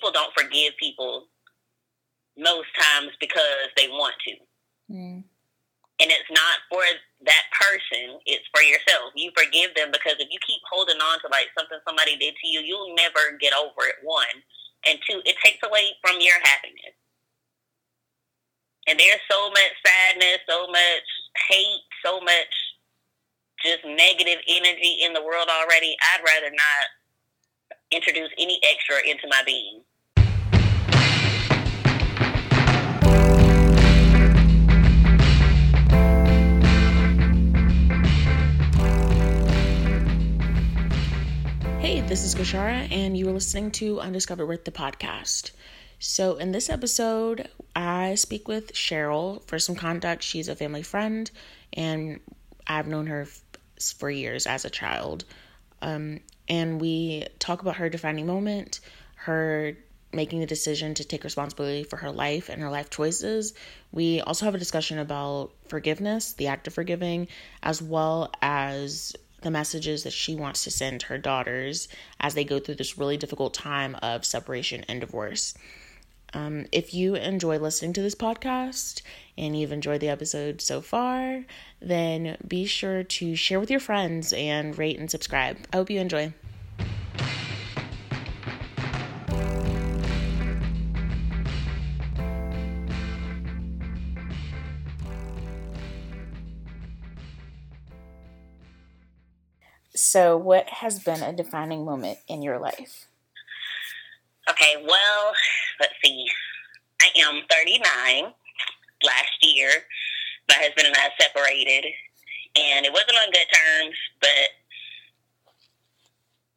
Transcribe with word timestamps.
people 0.00 0.12
don't 0.12 0.32
forgive 0.32 0.72
people 0.80 1.26
most 2.38 2.68
times 2.78 3.12
because 3.20 3.68
they 3.76 3.88
want 3.88 4.14
to. 4.24 4.34
Mm. 4.90 5.24
And 6.00 6.08
it's 6.08 6.32
not 6.32 6.64
for 6.72 6.80
that 7.28 7.44
person, 7.52 8.16
it's 8.24 8.48
for 8.56 8.64
yourself. 8.64 9.12
You 9.14 9.30
forgive 9.36 9.76
them 9.76 9.92
because 9.92 10.16
if 10.16 10.32
you 10.32 10.40
keep 10.40 10.64
holding 10.72 10.96
on 10.96 11.20
to 11.20 11.28
like 11.28 11.52
something 11.52 11.76
somebody 11.86 12.16
did 12.16 12.32
to 12.40 12.48
you, 12.48 12.60
you'll 12.60 12.96
never 12.96 13.36
get 13.38 13.52
over 13.52 13.84
it, 13.84 14.00
one. 14.02 14.40
And 14.88 14.98
two, 15.04 15.20
it 15.28 15.36
takes 15.44 15.60
away 15.60 15.92
from 16.00 16.16
your 16.20 16.40
happiness. 16.40 16.96
And 18.88 18.98
there's 18.98 19.20
so 19.30 19.50
much 19.50 19.72
sadness, 19.84 20.40
so 20.48 20.66
much 20.68 21.08
hate, 21.52 21.84
so 22.02 22.20
much 22.20 22.48
just 23.62 23.84
negative 23.84 24.40
energy 24.48 25.04
in 25.04 25.12
the 25.12 25.20
world 25.20 25.52
already. 25.52 25.94
I'd 26.16 26.24
rather 26.24 26.48
not 26.48 26.84
introduce 27.90 28.30
any 28.38 28.60
extra 28.72 28.96
into 29.04 29.28
my 29.28 29.42
being. 29.44 29.82
Hey, 41.80 42.02
this 42.02 42.24
is 42.24 42.34
Goshara, 42.34 42.92
and 42.92 43.16
you 43.16 43.26
are 43.30 43.32
listening 43.32 43.70
to 43.70 44.00
Undiscovered 44.00 44.46
with 44.46 44.66
the 44.66 44.70
podcast. 44.70 45.52
So, 45.98 46.36
in 46.36 46.52
this 46.52 46.68
episode, 46.68 47.48
I 47.74 48.16
speak 48.16 48.48
with 48.48 48.74
Cheryl. 48.74 49.42
For 49.46 49.58
some 49.58 49.76
context, 49.76 50.28
she's 50.28 50.48
a 50.48 50.54
family 50.54 50.82
friend, 50.82 51.30
and 51.72 52.20
I've 52.66 52.86
known 52.86 53.06
her 53.06 53.26
for 53.96 54.10
years 54.10 54.46
as 54.46 54.66
a 54.66 54.70
child. 54.70 55.24
Um, 55.80 56.20
and 56.50 56.82
we 56.82 57.24
talk 57.38 57.62
about 57.62 57.76
her 57.76 57.88
defining 57.88 58.26
moment, 58.26 58.80
her 59.14 59.74
making 60.12 60.40
the 60.40 60.46
decision 60.46 60.92
to 60.94 61.04
take 61.04 61.24
responsibility 61.24 61.84
for 61.84 61.96
her 61.96 62.10
life 62.10 62.50
and 62.50 62.60
her 62.60 62.70
life 62.70 62.90
choices. 62.90 63.54
We 63.90 64.20
also 64.20 64.44
have 64.44 64.54
a 64.54 64.58
discussion 64.58 64.98
about 64.98 65.52
forgiveness, 65.68 66.34
the 66.34 66.48
act 66.48 66.66
of 66.66 66.74
forgiving, 66.74 67.28
as 67.62 67.80
well 67.80 68.30
as 68.42 69.16
the 69.42 69.50
messages 69.50 70.02
that 70.04 70.12
she 70.12 70.34
wants 70.34 70.64
to 70.64 70.70
send 70.70 71.02
her 71.02 71.18
daughters 71.18 71.88
as 72.20 72.34
they 72.34 72.44
go 72.44 72.58
through 72.58 72.76
this 72.76 72.98
really 72.98 73.16
difficult 73.16 73.54
time 73.54 73.96
of 74.02 74.24
separation 74.24 74.84
and 74.88 75.00
divorce. 75.00 75.54
Um, 76.32 76.66
if 76.70 76.94
you 76.94 77.16
enjoy 77.16 77.58
listening 77.58 77.92
to 77.94 78.02
this 78.02 78.14
podcast 78.14 79.02
and 79.36 79.58
you've 79.58 79.72
enjoyed 79.72 80.00
the 80.00 80.08
episode 80.08 80.60
so 80.60 80.80
far, 80.80 81.44
then 81.80 82.36
be 82.46 82.66
sure 82.66 83.02
to 83.02 83.34
share 83.34 83.58
with 83.58 83.70
your 83.70 83.80
friends 83.80 84.32
and 84.32 84.76
rate 84.78 84.98
and 84.98 85.10
subscribe. 85.10 85.56
I 85.72 85.76
hope 85.76 85.90
you 85.90 86.00
enjoy. 86.00 86.32
So, 100.10 100.36
what 100.36 100.68
has 100.68 100.98
been 100.98 101.22
a 101.22 101.32
defining 101.32 101.84
moment 101.84 102.18
in 102.26 102.42
your 102.42 102.58
life? 102.58 103.06
Okay, 104.50 104.74
well, 104.84 105.32
let's 105.78 105.92
see. 106.04 106.26
I 107.00 107.10
am 107.20 107.42
39. 107.48 108.32
Last 109.04 109.38
year, 109.40 109.70
my 110.48 110.56
husband 110.56 110.88
and 110.88 110.96
I 110.96 111.10
separated, 111.16 111.92
and 112.56 112.84
it 112.84 112.92
wasn't 112.92 113.18
on 113.24 113.30
good 113.30 113.46
terms, 113.54 113.94
but 114.20 114.48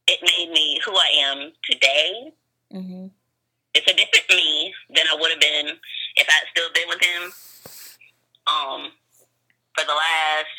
it 0.07 0.19
made 0.23 0.51
me 0.51 0.81
who 0.83 0.93
I 0.95 1.09
am 1.21 1.51
today. 1.69 2.33
Mm-hmm. 2.73 3.05
It's 3.75 3.85
a 3.85 3.95
different 3.95 4.29
me 4.31 4.73
than 4.95 5.05
I 5.11 5.15
would 5.21 5.29
have 5.29 5.39
been 5.39 5.77
if 6.15 6.27
I'd 6.27 6.49
still 6.49 6.73
been 6.73 6.89
with 6.89 7.03
him. 7.03 7.31
Um, 8.47 8.91
for 9.77 9.85
the 9.85 9.93
last 9.93 10.49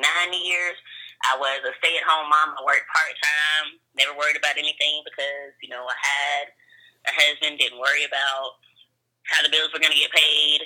nine 0.00 0.34
years, 0.44 0.74
I 1.20 1.36
was 1.36 1.60
a 1.68 1.72
stay 1.78 2.00
at 2.00 2.08
home 2.08 2.32
mom. 2.32 2.56
I 2.56 2.64
worked 2.64 2.88
part 2.88 3.12
time, 3.12 3.76
never 3.92 4.16
worried 4.16 4.40
about 4.40 4.56
anything 4.56 5.04
because, 5.04 5.52
you 5.60 5.68
know, 5.68 5.84
I 5.84 5.96
had 6.00 6.44
a 7.08 7.12
husband, 7.12 7.60
didn't 7.60 7.80
worry 7.80 8.08
about 8.08 8.56
how 9.28 9.44
the 9.44 9.52
bills 9.52 9.68
were 9.72 9.84
going 9.84 9.92
to 9.92 10.00
get 10.00 10.12
paid. 10.16 10.64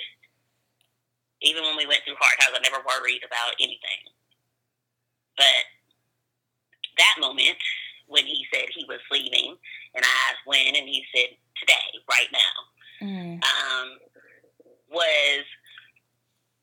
Even 1.43 1.67
when 1.67 1.75
we 1.75 1.85
went 1.85 2.07
through 2.07 2.19
hard 2.19 2.39
times, 2.39 2.55
I 2.55 2.63
never 2.63 2.79
worried 2.87 3.21
about 3.27 3.59
anything. 3.59 4.01
But 5.35 5.67
that 6.97 7.19
moment 7.19 7.59
when 8.07 8.23
he 8.23 8.47
said 8.53 8.71
he 8.71 8.87
was 8.87 9.03
leaving, 9.11 9.59
and 9.93 10.03
I 10.05 10.13
asked 10.31 10.47
when, 10.47 10.71
and 10.71 10.87
he 10.87 11.03
said 11.11 11.35
today, 11.59 11.87
right 12.07 12.31
now, 12.31 12.55
mm. 13.03 13.35
um, 13.43 13.87
was 14.87 15.43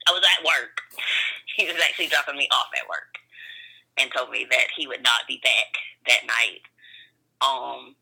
I 0.09 0.13
was 0.17 0.25
at 0.25 0.45
work. 0.45 0.81
he 1.57 1.67
was 1.67 1.77
actually 1.85 2.09
dropping 2.09 2.41
me 2.41 2.49
off 2.51 2.73
at 2.73 2.89
work 2.89 3.22
and 3.99 4.11
told 4.15 4.31
me 4.31 4.47
that 4.51 4.67
he 4.77 4.87
would 4.87 5.03
not 5.03 5.29
be 5.29 5.41
back 5.43 5.77
that 6.07 6.27
night 6.27 6.63
um, 7.41 7.95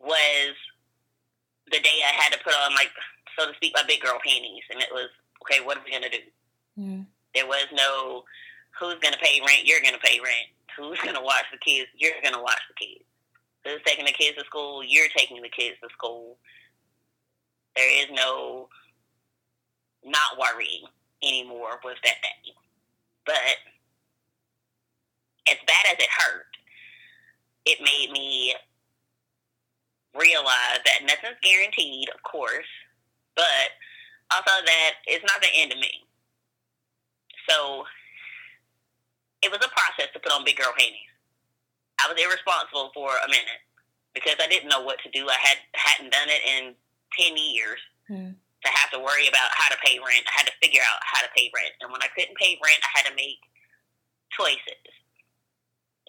was 0.00 0.54
the 1.70 1.78
day 1.78 2.00
I 2.04 2.12
had 2.12 2.32
to 2.32 2.42
put 2.42 2.54
on, 2.54 2.74
like, 2.74 2.90
so 3.38 3.46
to 3.46 3.54
speak, 3.54 3.72
my 3.74 3.84
big 3.86 4.00
girl 4.00 4.18
panties. 4.24 4.64
And 4.70 4.80
it 4.80 4.88
was, 4.90 5.08
okay, 5.42 5.64
what 5.64 5.78
are 5.78 5.82
we 5.84 5.90
going 5.90 6.02
to 6.02 6.10
do? 6.10 6.24
Mm. 6.78 7.06
There 7.34 7.46
was 7.46 7.66
no, 7.72 8.24
who's 8.78 8.98
going 8.98 9.14
to 9.14 9.20
pay 9.20 9.40
rent? 9.46 9.64
You're 9.64 9.82
going 9.82 9.94
to 9.94 10.00
pay 10.00 10.18
rent. 10.18 10.50
Who's 10.76 11.00
going 11.00 11.14
to 11.14 11.22
watch 11.22 11.44
the 11.52 11.58
kids? 11.58 11.88
You're 11.96 12.20
going 12.22 12.34
to 12.34 12.42
watch 12.42 12.60
the 12.68 12.86
kids. 12.86 13.04
Who's 13.64 13.82
taking 13.84 14.06
the 14.06 14.12
kids 14.12 14.38
to 14.38 14.44
school? 14.44 14.82
You're 14.82 15.08
taking 15.14 15.42
the 15.42 15.48
kids 15.48 15.76
to 15.82 15.88
school. 15.92 16.38
There 17.76 18.02
is 18.02 18.06
no 18.10 18.68
not 20.04 20.38
worrying 20.38 20.84
anymore 21.22 21.78
with 21.84 21.98
that 22.02 22.22
day. 22.22 22.52
But 23.26 23.36
as 25.50 25.58
bad 25.66 25.84
as 25.92 25.98
it 25.98 26.10
hurt, 26.10 26.46
it 27.66 27.78
made 27.80 28.10
me 28.12 28.54
realize 30.14 30.80
that 30.84 31.06
nothing's 31.06 31.38
guaranteed, 31.42 32.08
of 32.14 32.22
course, 32.22 32.68
but 33.36 33.74
also 34.32 34.64
that 34.64 34.92
it's 35.06 35.24
not 35.24 35.40
the 35.40 35.50
end 35.54 35.72
of 35.72 35.78
me. 35.78 36.06
So 37.48 37.84
it 39.42 39.50
was 39.50 39.60
a 39.64 39.70
process 39.70 40.12
to 40.12 40.20
put 40.20 40.32
on 40.32 40.44
big 40.44 40.56
girl 40.56 40.72
panties. 40.76 41.10
I 42.00 42.08
was 42.08 42.16
irresponsible 42.20 42.90
for 42.94 43.10
a 43.10 43.28
minute 43.28 43.62
because 44.14 44.36
I 44.40 44.48
didn't 44.48 44.68
know 44.68 44.80
what 44.80 44.98
to 45.04 45.10
do. 45.10 45.28
I 45.28 45.36
had 45.38 45.58
hadn't 45.74 46.12
done 46.12 46.28
it 46.28 46.42
in 46.46 46.74
ten 47.16 47.36
years. 47.36 47.80
Mm. 48.08 48.34
To 48.60 48.68
have 48.68 48.92
to 48.92 49.00
worry 49.00 49.24
about 49.24 49.48
how 49.56 49.72
to 49.72 49.80
pay 49.80 49.96
rent, 49.96 50.28
I 50.28 50.36
had 50.36 50.44
to 50.44 50.52
figure 50.60 50.84
out 50.84 51.00
how 51.00 51.24
to 51.24 51.32
pay 51.32 51.48
rent, 51.56 51.72
and 51.80 51.88
when 51.88 52.04
I 52.04 52.12
couldn't 52.12 52.36
pay 52.36 52.60
rent, 52.60 52.76
I 52.84 52.92
had 52.92 53.08
to 53.08 53.16
make 53.16 53.40
choices. 54.36 54.84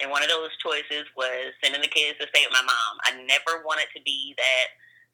And 0.02 0.10
one 0.10 0.22
of 0.22 0.28
those 0.28 0.50
choices 0.58 1.06
was 1.16 1.54
sending 1.62 1.80
the 1.80 1.86
kids 1.86 2.18
to 2.18 2.26
stay 2.34 2.42
with 2.42 2.52
my 2.52 2.66
mom. 2.66 2.92
I 3.06 3.22
never 3.22 3.62
wanted 3.62 3.86
to 3.94 4.02
be 4.02 4.34
that 4.34 4.66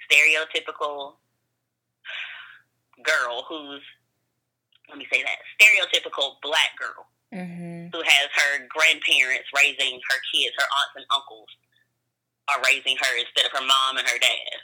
stereotypical 0.09 1.21
girl 3.05 3.45
who's, 3.45 3.85
let 4.89 4.97
me 4.97 5.07
say 5.13 5.23
that, 5.23 5.45
stereotypical 5.61 6.41
black 6.41 6.73
girl 6.81 7.05
mm-hmm. 7.37 7.93
who 7.93 8.01
has 8.01 8.29
her 8.33 8.65
grandparents 8.73 9.53
raising 9.53 10.01
her 10.01 10.21
kids, 10.33 10.57
her 10.57 10.65
aunts 10.65 10.97
and 10.97 11.07
uncles 11.13 11.53
are 12.49 12.65
raising 12.65 12.97
her 12.97 13.13
instead 13.21 13.45
of 13.45 13.53
her 13.53 13.67
mom 13.67 14.01
and 14.01 14.09
her 14.09 14.19
dad. 14.19 14.57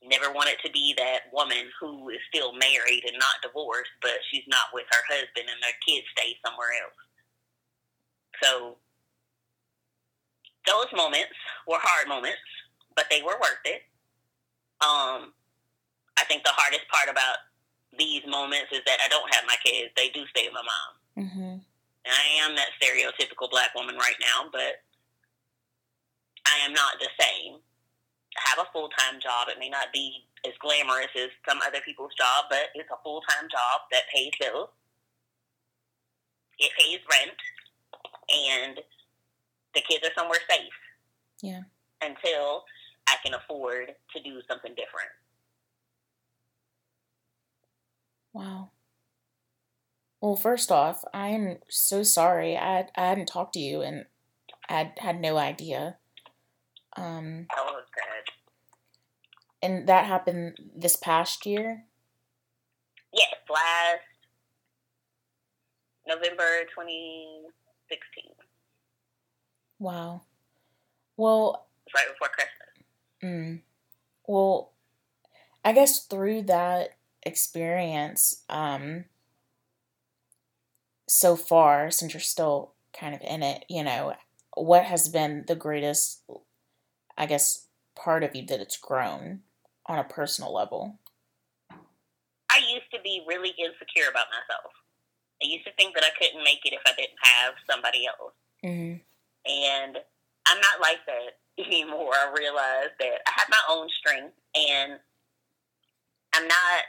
Never 0.00 0.32
wanted 0.32 0.56
to 0.64 0.72
be 0.72 0.96
that 0.96 1.28
woman 1.32 1.68
who 1.80 2.08
is 2.08 2.20
still 2.32 2.56
married 2.56 3.04
and 3.04 3.20
not 3.20 3.44
divorced, 3.44 3.92
but 4.00 4.24
she's 4.32 4.48
not 4.48 4.72
with 4.72 4.88
her 4.88 5.04
husband 5.04 5.52
and 5.52 5.60
their 5.60 5.76
kids 5.84 6.08
stay 6.16 6.32
somewhere 6.40 6.72
else. 6.80 7.00
So 8.40 8.76
those 10.66 10.90
moments 10.94 11.34
were 11.68 11.80
hard 11.80 12.08
moments, 12.08 12.44
but 12.96 13.06
they 13.10 13.22
were 13.22 13.36
worth 13.40 13.64
it. 13.64 13.82
Um, 14.80 15.32
I 16.18 16.24
think 16.26 16.44
the 16.44 16.54
hardest 16.54 16.88
part 16.88 17.08
about 17.08 17.44
these 17.96 18.22
moments 18.26 18.72
is 18.72 18.80
that 18.86 18.98
I 19.04 19.08
don't 19.08 19.32
have 19.34 19.44
my 19.46 19.56
kids; 19.64 19.92
they 19.96 20.08
do 20.10 20.26
stay 20.30 20.46
with 20.46 20.54
my 20.54 20.66
mom. 20.66 20.92
Mm-hmm. 21.26 21.56
And 22.04 22.12
I 22.12 22.26
am 22.44 22.54
that 22.56 22.74
stereotypical 22.76 23.50
black 23.50 23.74
woman 23.74 23.96
right 23.96 24.18
now, 24.20 24.48
but 24.52 24.84
I 26.46 26.64
am 26.64 26.72
not 26.72 27.00
the 27.00 27.08
same. 27.18 27.56
I 28.36 28.42
have 28.50 28.66
a 28.66 28.70
full 28.72 28.88
time 28.98 29.20
job. 29.20 29.48
It 29.48 29.58
may 29.58 29.68
not 29.68 29.92
be 29.92 30.26
as 30.46 30.52
glamorous 30.60 31.12
as 31.16 31.30
some 31.48 31.60
other 31.66 31.80
people's 31.84 32.14
job, 32.14 32.46
but 32.50 32.68
it's 32.74 32.90
a 32.90 33.00
full 33.02 33.22
time 33.28 33.48
job 33.48 33.88
that 33.92 34.02
pays 34.12 34.32
bills. 34.38 34.68
It 36.58 36.70
pays 36.78 37.00
rent, 37.10 37.38
and 38.30 38.78
the 39.74 39.82
kids 39.82 40.06
are 40.06 40.14
somewhere 40.16 40.40
safe. 40.48 40.72
Yeah. 41.42 41.62
Until 42.00 42.64
I 43.08 43.16
can 43.24 43.34
afford 43.34 43.94
to 44.14 44.22
do 44.22 44.40
something 44.48 44.70
different. 44.70 45.10
Wow. 48.32 48.70
Well, 50.20 50.36
first 50.36 50.72
off, 50.72 51.04
I'm 51.12 51.58
so 51.68 52.02
sorry. 52.02 52.56
I 52.56 52.88
I 52.96 53.06
hadn't 53.08 53.26
talked 53.26 53.54
to 53.54 53.60
you 53.60 53.82
and 53.82 54.06
I 54.68 54.92
had 54.98 55.20
no 55.20 55.36
idea. 55.36 55.98
Um, 56.96 57.46
oh, 57.56 57.80
good. 57.94 58.32
And 59.62 59.88
that 59.88 60.06
happened 60.06 60.58
this 60.76 60.96
past 60.96 61.46
year? 61.46 61.84
Yes, 63.12 63.34
last 63.48 64.02
November 66.06 66.64
2016. 66.74 68.33
Wow. 69.84 70.22
Well, 71.18 71.66
right 71.94 72.06
before 72.10 72.28
Christmas. 72.28 72.86
Mm, 73.22 73.60
well, 74.26 74.72
I 75.62 75.74
guess 75.74 76.06
through 76.06 76.44
that 76.44 76.96
experience, 77.22 78.44
um, 78.48 79.04
so 81.06 81.36
far, 81.36 81.90
since 81.90 82.14
you're 82.14 82.20
still 82.22 82.72
kind 82.98 83.14
of 83.14 83.20
in 83.20 83.42
it, 83.42 83.66
you 83.68 83.84
know, 83.84 84.14
what 84.56 84.84
has 84.84 85.10
been 85.10 85.44
the 85.46 85.54
greatest, 85.54 86.22
I 87.18 87.26
guess, 87.26 87.66
part 87.94 88.24
of 88.24 88.34
you 88.34 88.46
that 88.46 88.60
it's 88.60 88.78
grown 88.78 89.40
on 89.84 89.98
a 89.98 90.04
personal 90.04 90.54
level? 90.54 90.98
I 91.70 92.60
used 92.72 92.90
to 92.94 93.00
be 93.04 93.22
really 93.28 93.50
insecure 93.50 94.08
about 94.10 94.28
myself. 94.30 94.72
I 95.42 95.46
used 95.46 95.66
to 95.66 95.72
think 95.74 95.94
that 95.94 96.04
I 96.04 96.18
couldn't 96.18 96.42
make 96.42 96.60
it 96.64 96.72
if 96.72 96.80
I 96.86 96.92
didn't 96.96 97.18
have 97.20 97.54
somebody 97.68 98.06
else. 98.06 98.32
Mm-hmm. 98.64 99.02
And 99.46 99.98
I'm 100.46 100.60
not 100.60 100.80
like 100.80 101.00
that 101.06 101.40
anymore. 101.64 102.12
I 102.14 102.32
realize 102.36 102.92
that 102.98 103.18
I 103.26 103.32
have 103.36 103.48
my 103.50 103.62
own 103.70 103.88
strength 104.00 104.34
and 104.54 104.98
I'm 106.34 106.48
not 106.48 106.82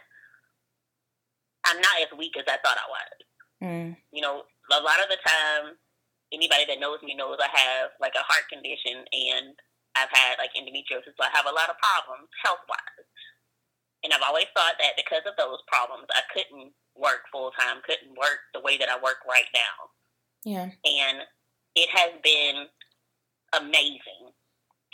I'm 1.65 1.81
not 1.81 1.97
as 2.01 2.17
weak 2.17 2.37
as 2.37 2.45
I 2.45 2.61
thought 2.61 2.77
I 2.77 2.89
was. 2.93 3.17
Mm. 3.63 3.97
You 4.13 4.21
know, 4.21 4.45
a 4.69 4.81
lot 4.81 5.01
of 5.01 5.09
the 5.09 5.17
time 5.25 5.73
anybody 6.33 6.65
that 6.69 6.79
knows 6.79 7.01
me 7.01 7.17
knows 7.17 7.41
I 7.41 7.49
have 7.49 7.97
like 7.97 8.13
a 8.13 8.25
heart 8.25 8.45
condition 8.53 9.01
and 9.09 9.57
I've 9.97 10.11
had 10.11 10.37
like 10.37 10.51
endometriosis, 10.53 11.15
so 11.15 11.23
I 11.23 11.31
have 11.33 11.47
a 11.47 11.55
lot 11.55 11.71
of 11.71 11.79
problems 11.79 12.29
health 12.43 12.61
wise. 12.69 13.07
And 14.03 14.13
I've 14.13 14.27
always 14.27 14.51
thought 14.53 14.77
that 14.77 14.99
because 14.99 15.25
of 15.25 15.33
those 15.39 15.63
problems, 15.65 16.05
I 16.13 16.21
couldn't 16.29 16.75
work 16.93 17.25
full 17.31 17.49
time, 17.57 17.81
couldn't 17.81 18.13
work 18.13 18.45
the 18.53 18.61
way 18.61 18.77
that 18.77 18.91
I 18.91 19.01
work 19.01 19.25
right 19.25 19.49
now. 19.55 19.75
Yeah. 20.45 20.69
And 20.85 21.25
it 21.75 21.89
has 21.91 22.11
been 22.23 22.65
amazing 23.59 24.31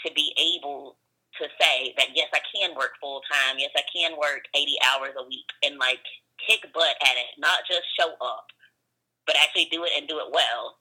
to 0.05 0.11
be 0.13 0.33
able 0.37 0.97
to 1.39 1.47
say 1.59 1.93
that 1.97 2.09
yes, 2.15 2.27
I 2.33 2.39
can 2.53 2.75
work 2.75 2.91
full 2.99 3.21
time. 3.31 3.57
Yes, 3.57 3.71
I 3.75 3.83
can 3.93 4.17
work 4.17 4.43
80 4.55 4.75
hours 4.91 5.13
a 5.17 5.23
week 5.27 5.45
and 5.63 5.77
like 5.77 6.03
kick 6.45 6.61
butt 6.73 6.95
at 7.01 7.15
it, 7.17 7.37
not 7.37 7.59
just 7.69 7.83
show 7.99 8.13
up, 8.21 8.45
but 9.25 9.35
actually 9.37 9.69
do 9.71 9.83
it 9.83 9.91
and 9.97 10.07
do 10.07 10.17
it 10.17 10.31
well. 10.31 10.77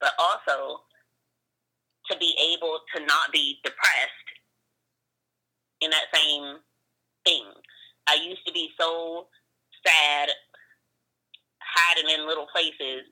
But 0.00 0.12
also 0.18 0.80
to 2.10 2.18
be 2.18 2.36
able 2.54 2.80
to 2.94 3.04
not 3.04 3.32
be 3.32 3.58
depressed 3.64 4.28
in 5.80 5.90
that 5.90 6.06
same 6.14 6.56
thing. 7.24 7.44
I 8.08 8.14
used 8.14 8.46
to 8.46 8.52
be 8.52 8.70
so 8.78 9.26
sad, 9.86 10.30
hiding 11.60 12.10
in 12.10 12.26
little 12.26 12.46
places, 12.52 13.04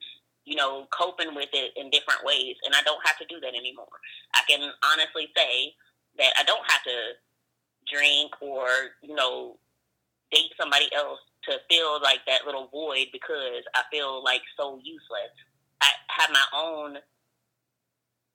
you 0.44 0.56
know, 0.56 0.87
coping 0.93 1.35
with 1.35 1.49
it 1.52 1.73
in 1.76 1.91
different 1.91 2.25
ways, 2.25 2.56
and 2.64 2.75
I 2.75 2.82
don't 2.82 3.00
have 3.05 3.19
to 3.19 3.26
do 3.26 3.41
that 3.41 3.55
anymore. 3.55 3.88
I 4.35 4.43
can 4.49 4.70
honestly 4.85 5.29
say 5.37 5.73
that 6.19 6.32
I 6.38 6.44
don't 6.44 6.64
have 6.70 6.82
to 6.85 6.99
drink 7.91 8.32
or, 8.41 8.69
you 9.02 9.14
know, 9.14 9.58
date 10.31 10.52
somebody 10.61 10.88
else 10.94 11.20
to 11.44 11.58
fill 11.70 12.00
like 12.00 12.20
that 12.26 12.46
little 12.46 12.69
void 12.73 13.08
because 13.12 13.64
I 13.75 13.82
feel 13.91 14.25
like 14.25 14.41
so 14.56 14.81
useless. 14.82 15.32
I 15.81 15.91
have 16.08 16.31
my 16.31 16.44
own 16.55 16.97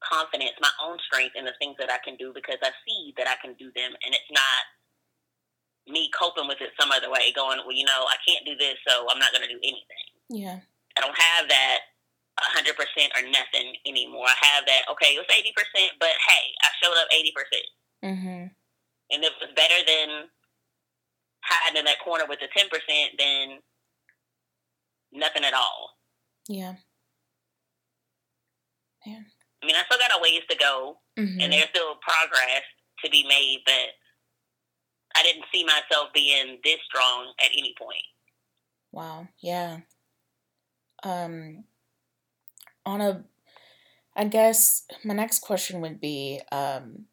confidence, 0.01 0.53
my 0.61 0.71
own 0.83 0.97
strength 1.05 1.35
in 1.35 1.45
the 1.45 1.53
things 1.59 1.75
that 1.79 1.91
I 1.91 1.97
can 2.03 2.15
do 2.15 2.31
because 2.33 2.57
I 2.61 2.71
see 2.87 3.13
that 3.17 3.27
I 3.27 3.35
can 3.41 3.53
do 3.57 3.71
them, 3.75 3.91
and 4.05 4.13
it's 4.13 4.31
not 4.31 4.61
me 5.89 6.09
coping 6.17 6.47
with 6.47 6.61
it 6.61 6.69
some 6.79 6.91
other 6.91 7.09
way, 7.09 7.33
going, 7.35 7.59
well, 7.65 7.75
you 7.75 7.85
know, 7.85 8.05
I 8.05 8.17
can't 8.27 8.45
do 8.45 8.55
this, 8.55 8.77
so 8.87 9.07
I'm 9.09 9.19
not 9.19 9.33
going 9.33 9.41
to 9.41 9.49
do 9.49 9.59
anything. 9.63 10.05
Yeah. 10.29 10.59
I 10.97 11.01
don't 11.01 11.17
have 11.17 11.49
that 11.49 11.79
100% 12.55 12.75
or 13.17 13.23
nothing 13.29 13.75
anymore. 13.85 14.27
I 14.27 14.37
have 14.53 14.65
that, 14.65 14.83
okay, 14.91 15.15
it 15.15 15.19
was 15.19 15.27
80%, 15.27 15.99
but 15.99 16.09
hey, 16.09 16.45
I 16.61 16.69
showed 16.81 16.97
up 16.97 17.07
80%. 17.11 18.13
Mm-hmm. 18.13 18.43
And 19.11 19.23
if 19.23 19.31
it 19.31 19.41
was 19.41 19.55
better 19.55 19.79
than 19.85 20.29
hiding 21.43 21.79
in 21.79 21.85
that 21.85 21.99
corner 22.03 22.25
with 22.27 22.39
the 22.39 22.47
10%, 22.47 22.69
then 23.17 23.59
nothing 25.11 25.43
at 25.43 25.53
all. 25.53 25.97
Yeah. 26.47 26.75
Yeah. 29.05 29.21
I 29.61 29.65
mean, 29.65 29.75
I 29.75 29.83
still 29.85 29.99
got 29.99 30.17
a 30.17 30.21
ways 30.21 30.41
to 30.49 30.55
go, 30.57 30.97
mm-hmm. 31.17 31.41
and 31.41 31.53
there's 31.53 31.69
still 31.69 31.95
progress 32.01 32.63
to 33.03 33.09
be 33.09 33.25
made, 33.27 33.59
but 33.65 33.95
I 35.15 35.23
didn't 35.23 35.45
see 35.53 35.63
myself 35.65 36.09
being 36.13 36.59
this 36.63 36.79
strong 36.85 37.33
at 37.43 37.51
any 37.57 37.73
point. 37.77 38.05
Wow. 38.91 39.27
Yeah. 39.41 39.79
Um, 41.03 41.63
on 42.85 43.01
a, 43.01 43.23
I 44.15 44.25
guess 44.25 44.85
my 45.03 45.13
next 45.13 45.39
question 45.39 45.81
would 45.81 45.99
be, 45.99 46.41
um, 46.51 47.05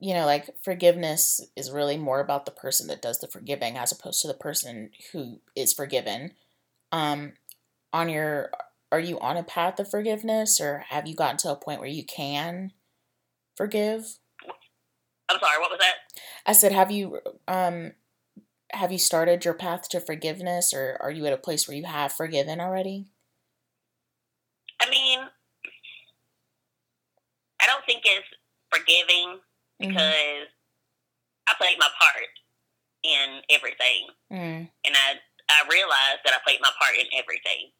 you 0.00 0.14
know, 0.14 0.26
like 0.26 0.50
forgiveness 0.62 1.40
is 1.56 1.70
really 1.70 1.96
more 1.96 2.20
about 2.20 2.44
the 2.44 2.52
person 2.52 2.86
that 2.88 3.02
does 3.02 3.18
the 3.18 3.28
forgiving 3.28 3.76
as 3.76 3.92
opposed 3.92 4.22
to 4.22 4.28
the 4.28 4.34
person 4.34 4.90
who 5.12 5.40
is 5.56 5.72
forgiven. 5.72 6.32
Um, 6.92 7.32
on 7.92 8.08
your 8.08 8.50
are 8.90 9.00
you 9.00 9.18
on 9.20 9.36
a 9.36 9.42
path 9.42 9.78
of 9.78 9.90
forgiveness 9.90 10.60
or 10.60 10.84
have 10.88 11.06
you 11.06 11.14
gotten 11.14 11.36
to 11.38 11.50
a 11.50 11.56
point 11.56 11.80
where 11.80 11.88
you 11.88 12.04
can 12.04 12.72
forgive? 13.56 14.18
I'm 15.28 15.38
sorry, 15.38 15.58
what 15.60 15.70
was 15.70 15.80
that? 15.80 15.94
I 16.46 16.52
said 16.52 16.72
have 16.72 16.90
you 16.90 17.20
um 17.46 17.92
have 18.72 18.92
you 18.92 18.98
started 18.98 19.44
your 19.44 19.54
path 19.54 19.88
to 19.90 20.00
forgiveness 20.00 20.72
or 20.74 20.98
are 21.00 21.10
you 21.10 21.26
at 21.26 21.32
a 21.32 21.38
place 21.38 21.66
where 21.66 21.76
you 21.76 21.84
have 21.84 22.12
forgiven 22.12 22.60
already? 22.60 23.06
I 24.80 24.88
mean, 24.90 25.20
I 27.60 27.66
don't 27.66 27.77
think 27.88 28.04
it's 28.04 28.28
forgiving 28.68 29.40
mm-hmm. 29.40 29.88
because 29.88 30.44
mm-hmm. 30.44 31.48
I 31.48 31.52
played 31.56 31.80
my 31.80 31.88
part 31.96 32.28
in 33.02 33.40
everything. 33.48 34.12
Mm. 34.28 34.68
And 34.68 34.92
I 34.92 35.16
I 35.48 35.64
realized 35.72 36.28
that 36.28 36.36
I 36.36 36.44
played 36.44 36.60
my 36.60 36.70
part 36.76 37.00
in 37.00 37.08
everything. 37.16 37.72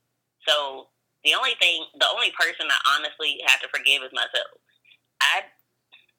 So 0.49 0.89
the 1.25 1.37
only 1.37 1.53
thing, 1.61 1.85
the 2.01 2.09
only 2.09 2.33
person 2.33 2.65
I 2.65 2.81
honestly 2.97 3.45
have 3.45 3.61
to 3.61 3.69
forgive 3.69 4.01
is 4.01 4.15
myself. 4.17 4.57
I 5.21 5.45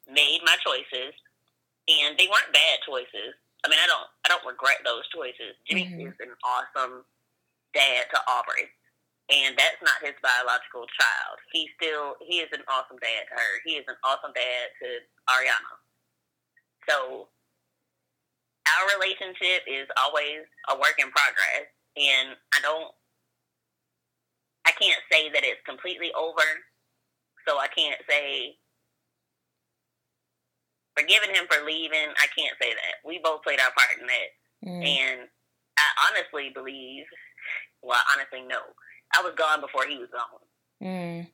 made 0.05 0.45
my 0.45 0.53
choices, 0.61 1.17
and 1.89 2.13
they 2.21 2.29
weren't 2.29 2.53
bad 2.53 2.85
choices. 2.85 3.33
I 3.65 3.67
mean, 3.67 3.81
I 3.81 3.89
don't, 3.89 4.07
I 4.23 4.27
don't 4.29 4.45
regret 4.45 4.85
those 4.85 5.09
choices. 5.09 5.57
Jimmy 5.65 5.89
mm-hmm. 5.89 6.13
is 6.13 6.17
an 6.21 6.31
awesome 6.45 7.03
dad 7.73 8.05
to 8.13 8.19
Aubrey, 8.29 8.69
and 9.29 9.53
that's 9.53 9.77
not 9.85 10.01
his 10.01 10.17
biological 10.25 10.89
child. 10.89 11.37
He 11.53 11.69
still, 11.77 12.17
he 12.25 12.41
is 12.41 12.49
an 12.51 12.65
awesome 12.65 12.97
dad 12.97 13.29
to 13.29 13.33
her. 13.37 13.51
He 13.63 13.77
is 13.77 13.85
an 13.85 13.97
awesome 14.01 14.33
dad 14.33 14.65
to 14.81 14.87
Ariana. 15.29 15.73
So 16.89 17.29
our 18.65 18.83
relationship 18.97 19.69
is 19.69 19.85
always 20.01 20.45
a 20.69 20.75
work 20.77 20.97
in 20.97 21.13
progress, 21.13 21.69
and 21.97 22.33
I 22.53 22.59
don't 22.61 22.93
I 24.69 24.71
can't 24.77 25.01
say 25.11 25.33
that 25.33 25.41
it's 25.41 25.61
completely 25.65 26.13
over. 26.13 26.45
So 27.47 27.57
I 27.57 27.65
can't 27.73 27.97
say 28.05 28.53
forgiving 30.93 31.33
him 31.33 31.49
for 31.49 31.65
leaving. 31.65 32.13
I 32.21 32.27
can't 32.37 32.53
say 32.61 32.69
that. 32.69 33.01
We 33.03 33.19
both 33.23 33.41
played 33.41 33.59
our 33.59 33.73
part 33.73 33.97
in 33.97 34.05
that. 34.05 34.29
Mm. 34.61 34.85
And 34.85 35.19
I 35.77 35.87
honestly 36.05 36.51
believe, 36.53 37.05
well, 37.81 37.97
I 37.97 38.13
honestly 38.13 38.45
know, 38.45 38.61
I 39.15 39.21
was 39.21 39.33
gone 39.35 39.61
before 39.61 39.85
he 39.87 39.97
was 39.97 40.09
gone. 40.11 40.43
Mm. 40.81 41.27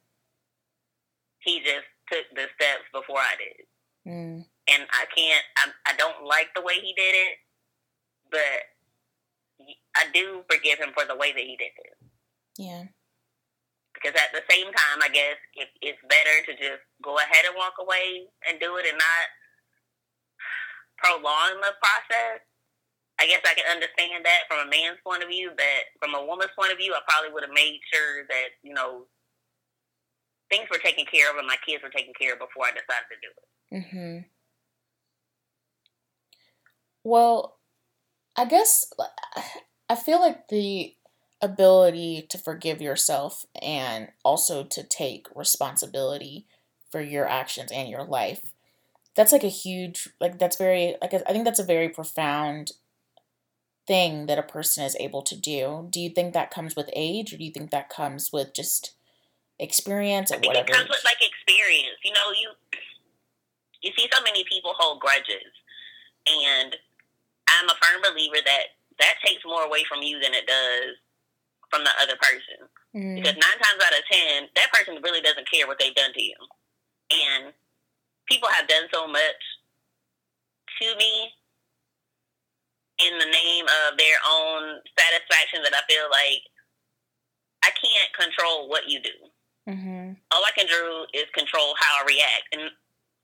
He 1.39 1.59
just 1.59 1.85
took 2.11 2.25
the 2.35 2.47
steps 2.55 2.87
before 2.93 3.19
I 3.19 3.35
did. 3.37 3.65
Mm. 4.07 4.45
And 4.67 4.83
I 4.89 5.05
can't, 5.15 5.45
I, 5.57 5.91
I 5.91 5.95
don't 5.97 6.25
like 6.25 6.49
the 6.55 6.61
way 6.61 6.75
he 6.75 6.93
did 6.93 7.13
it, 7.13 7.35
but 8.31 9.69
I 9.95 10.05
do 10.13 10.43
forgive 10.49 10.79
him 10.79 10.89
for 10.93 11.05
the 11.05 11.15
way 11.15 11.31
that 11.31 11.43
he 11.43 11.55
did 11.57 11.73
it. 11.77 11.97
Yeah. 12.57 12.83
Because 13.93 14.19
at 14.19 14.33
the 14.33 14.43
same 14.49 14.65
time, 14.65 14.99
I 15.01 15.09
guess 15.09 15.37
it, 15.55 15.69
it's 15.81 16.01
better 16.09 16.35
to 16.47 16.53
just 16.57 16.83
go 17.03 17.17
ahead 17.17 17.45
and 17.47 17.55
walk 17.55 17.73
away 17.79 18.27
and 18.47 18.59
do 18.59 18.75
it 18.77 18.85
and 18.89 18.97
not 18.97 19.25
prolong 20.97 21.61
the 21.61 21.73
process. 21.79 22.41
I 23.19 23.27
guess 23.27 23.41
I 23.45 23.53
can 23.53 23.71
understand 23.71 24.25
that 24.25 24.43
from 24.49 24.67
a 24.67 24.69
man's 24.69 24.99
point 25.05 25.23
of 25.23 25.29
view, 25.29 25.51
but 25.55 25.81
from 25.99 26.15
a 26.15 26.25
woman's 26.25 26.51
point 26.57 26.71
of 26.71 26.77
view, 26.77 26.93
I 26.93 26.99
probably 27.07 27.31
would 27.33 27.43
have 27.43 27.53
made 27.53 27.79
sure 27.91 28.25
that, 28.27 28.49
you 28.61 28.73
know, 28.73 29.05
things 30.49 30.67
were 30.69 30.79
taken 30.79 31.05
care 31.05 31.31
of 31.31 31.37
and 31.37 31.47
my 31.47 31.55
kids 31.65 31.81
were 31.81 31.89
taken 31.89 32.13
care 32.19 32.33
of 32.33 32.39
before 32.39 32.65
I 32.65 32.71
decided 32.71 33.07
to 33.09 33.17
do 33.23 33.31
it. 33.31 33.47
Mm-hmm. 33.71 34.27
Well, 37.03 37.57
I 38.35 38.45
guess 38.45 38.91
I 39.89 39.95
feel 39.95 40.19
like 40.19 40.49
the 40.49 40.95
ability 41.41 42.25
to 42.29 42.37
forgive 42.37 42.81
yourself 42.81 43.45
and 43.61 44.09
also 44.23 44.63
to 44.63 44.83
take 44.83 45.27
responsibility 45.35 46.47
for 46.89 47.01
your 47.01 47.27
actions 47.27 47.71
and 47.71 47.89
your 47.89 48.03
life 48.03 48.53
that's 49.15 49.31
like 49.31 49.43
a 49.43 49.49
huge 49.49 50.09
like 50.19 50.37
that's 50.39 50.57
very 50.57 50.95
like 51.01 51.13
I 51.13 51.31
think 51.31 51.45
that's 51.45 51.59
a 51.59 51.63
very 51.63 51.89
profound 51.89 52.71
thing 53.87 54.25
that 54.25 54.39
a 54.39 54.43
person 54.43 54.83
is 54.83 54.95
able 54.99 55.21
to 55.23 55.35
do. 55.35 55.87
Do 55.89 55.99
you 55.99 56.09
think 56.09 56.33
that 56.33 56.51
comes 56.51 56.75
with 56.75 56.89
age, 56.93 57.33
or 57.33 57.37
do 57.37 57.43
you 57.43 57.51
think 57.51 57.71
that 57.71 57.89
comes 57.89 58.31
with 58.31 58.53
just 58.53 58.93
experience 59.59 60.31
at 60.31 60.45
whatever? 60.45 60.69
It 60.69 60.73
comes 60.73 60.89
with 60.89 61.03
like 61.05 61.21
experience. 61.21 61.99
You 62.03 62.13
know, 62.13 62.31
you 62.39 62.49
you 63.81 63.91
see 63.97 64.09
so 64.11 64.23
many 64.23 64.43
people 64.49 64.73
hold 64.77 64.99
grudges, 64.99 65.51
and 66.27 66.75
I'm 67.49 67.69
a 67.69 67.77
firm 67.81 68.01
believer 68.01 68.41
that 68.43 68.75
that 68.99 69.15
takes 69.25 69.43
more 69.45 69.63
away 69.63 69.83
from 69.87 70.01
you 70.01 70.19
than 70.19 70.33
it 70.33 70.47
does 70.47 70.97
from 71.69 71.83
the 71.83 71.91
other 72.01 72.15
person. 72.17 72.67
Mm. 72.95 73.15
Because 73.15 73.35
nine 73.35 73.59
times 73.61 73.83
out 73.85 73.97
of 73.97 74.05
ten, 74.09 74.47
that 74.55 74.71
person 74.71 75.01
really 75.03 75.21
doesn't 75.21 75.49
care 75.51 75.67
what 75.67 75.77
they've 75.79 75.95
done 75.95 76.13
to 76.13 76.23
you, 76.23 76.35
and 77.11 77.53
people 78.27 78.49
have 78.49 78.67
done 78.67 78.85
so 78.93 79.07
much 79.07 79.41
to 80.81 80.95
me 80.97 81.31
in 83.03 83.17
the 83.19 83.27
name 83.27 83.65
of 83.65 83.97
their 83.97 84.19
own 84.23 84.79
satisfaction 84.95 85.63
that 85.63 85.75
I 85.75 85.83
feel 85.91 86.07
like 86.07 86.43
I 87.63 87.71
can't 87.75 88.11
control 88.15 88.69
what 88.69 88.87
you 88.87 89.01
do. 89.01 89.17
Mm-hmm. 89.67 90.21
All 90.31 90.43
I 90.45 90.53
can 90.55 90.67
do 90.67 91.05
is 91.13 91.25
control 91.33 91.73
how 91.75 92.03
I 92.03 92.07
react. 92.07 92.47
And 92.53 92.69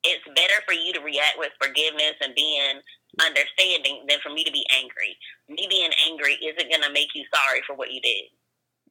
it's 0.03 0.25
better 0.33 0.59
for 0.65 0.73
you 0.73 0.91
to 0.93 1.05
react 1.05 1.37
with 1.37 1.53
forgiveness 1.61 2.17
and 2.19 2.33
being 2.33 2.81
understanding 3.21 4.05
than 4.09 4.19
for 4.23 4.33
me 4.33 4.43
to 4.43 4.51
be 4.51 4.65
angry. 4.73 5.15
Me 5.47 5.67
being 5.69 5.91
angry 6.09 6.35
isn't 6.41 6.71
going 6.71 6.81
to 6.81 6.93
make 6.93 7.13
you 7.13 7.23
sorry 7.29 7.61
for 7.67 7.75
what 7.75 7.91
you 7.93 8.01
did. 8.01 8.27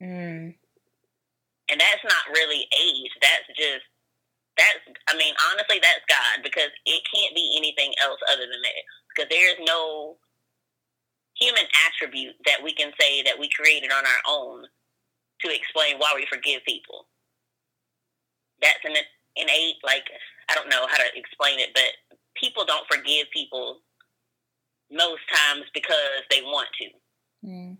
Mm. 0.00 0.54
And 1.70 1.78
that's 1.78 2.04
not 2.04 2.34
really 2.34 2.66
age. 2.70 3.12
That's 3.20 3.48
just 3.58 3.84
that's 4.58 4.82
I 5.08 5.16
mean 5.16 5.32
honestly 5.50 5.78
that's 5.80 6.04
God 6.10 6.42
because 6.42 6.70
it 6.84 7.02
can't 7.06 7.34
be 7.34 7.54
anything 7.56 7.94
else 8.02 8.18
other 8.32 8.44
than 8.44 8.60
that 8.60 8.82
because 9.08 9.28
there's 9.30 9.56
no 9.62 10.18
human 11.40 11.64
attribute 11.88 12.36
that 12.44 12.62
we 12.62 12.72
can 12.72 12.92
say 13.00 13.22
that 13.22 13.38
we 13.38 13.48
created 13.48 13.90
on 13.90 14.04
our 14.04 14.22
own 14.28 14.64
to 15.40 15.48
explain 15.48 15.96
why 15.98 16.12
we 16.14 16.26
forgive 16.28 16.60
people. 16.68 17.08
That's 18.60 18.84
an 18.84 18.94
innate 19.36 19.80
like 19.82 20.04
I 20.50 20.54
don't 20.54 20.68
know 20.68 20.86
how 20.90 20.98
to 20.98 21.08
explain 21.14 21.58
it, 21.58 21.70
but 21.72 22.18
people 22.34 22.64
don't 22.64 22.86
forgive 22.90 23.26
people 23.32 23.80
most 24.90 25.22
times 25.30 25.64
because 25.72 26.26
they 26.30 26.42
want 26.42 26.68
to. 26.82 26.88
Mm. 27.46 27.78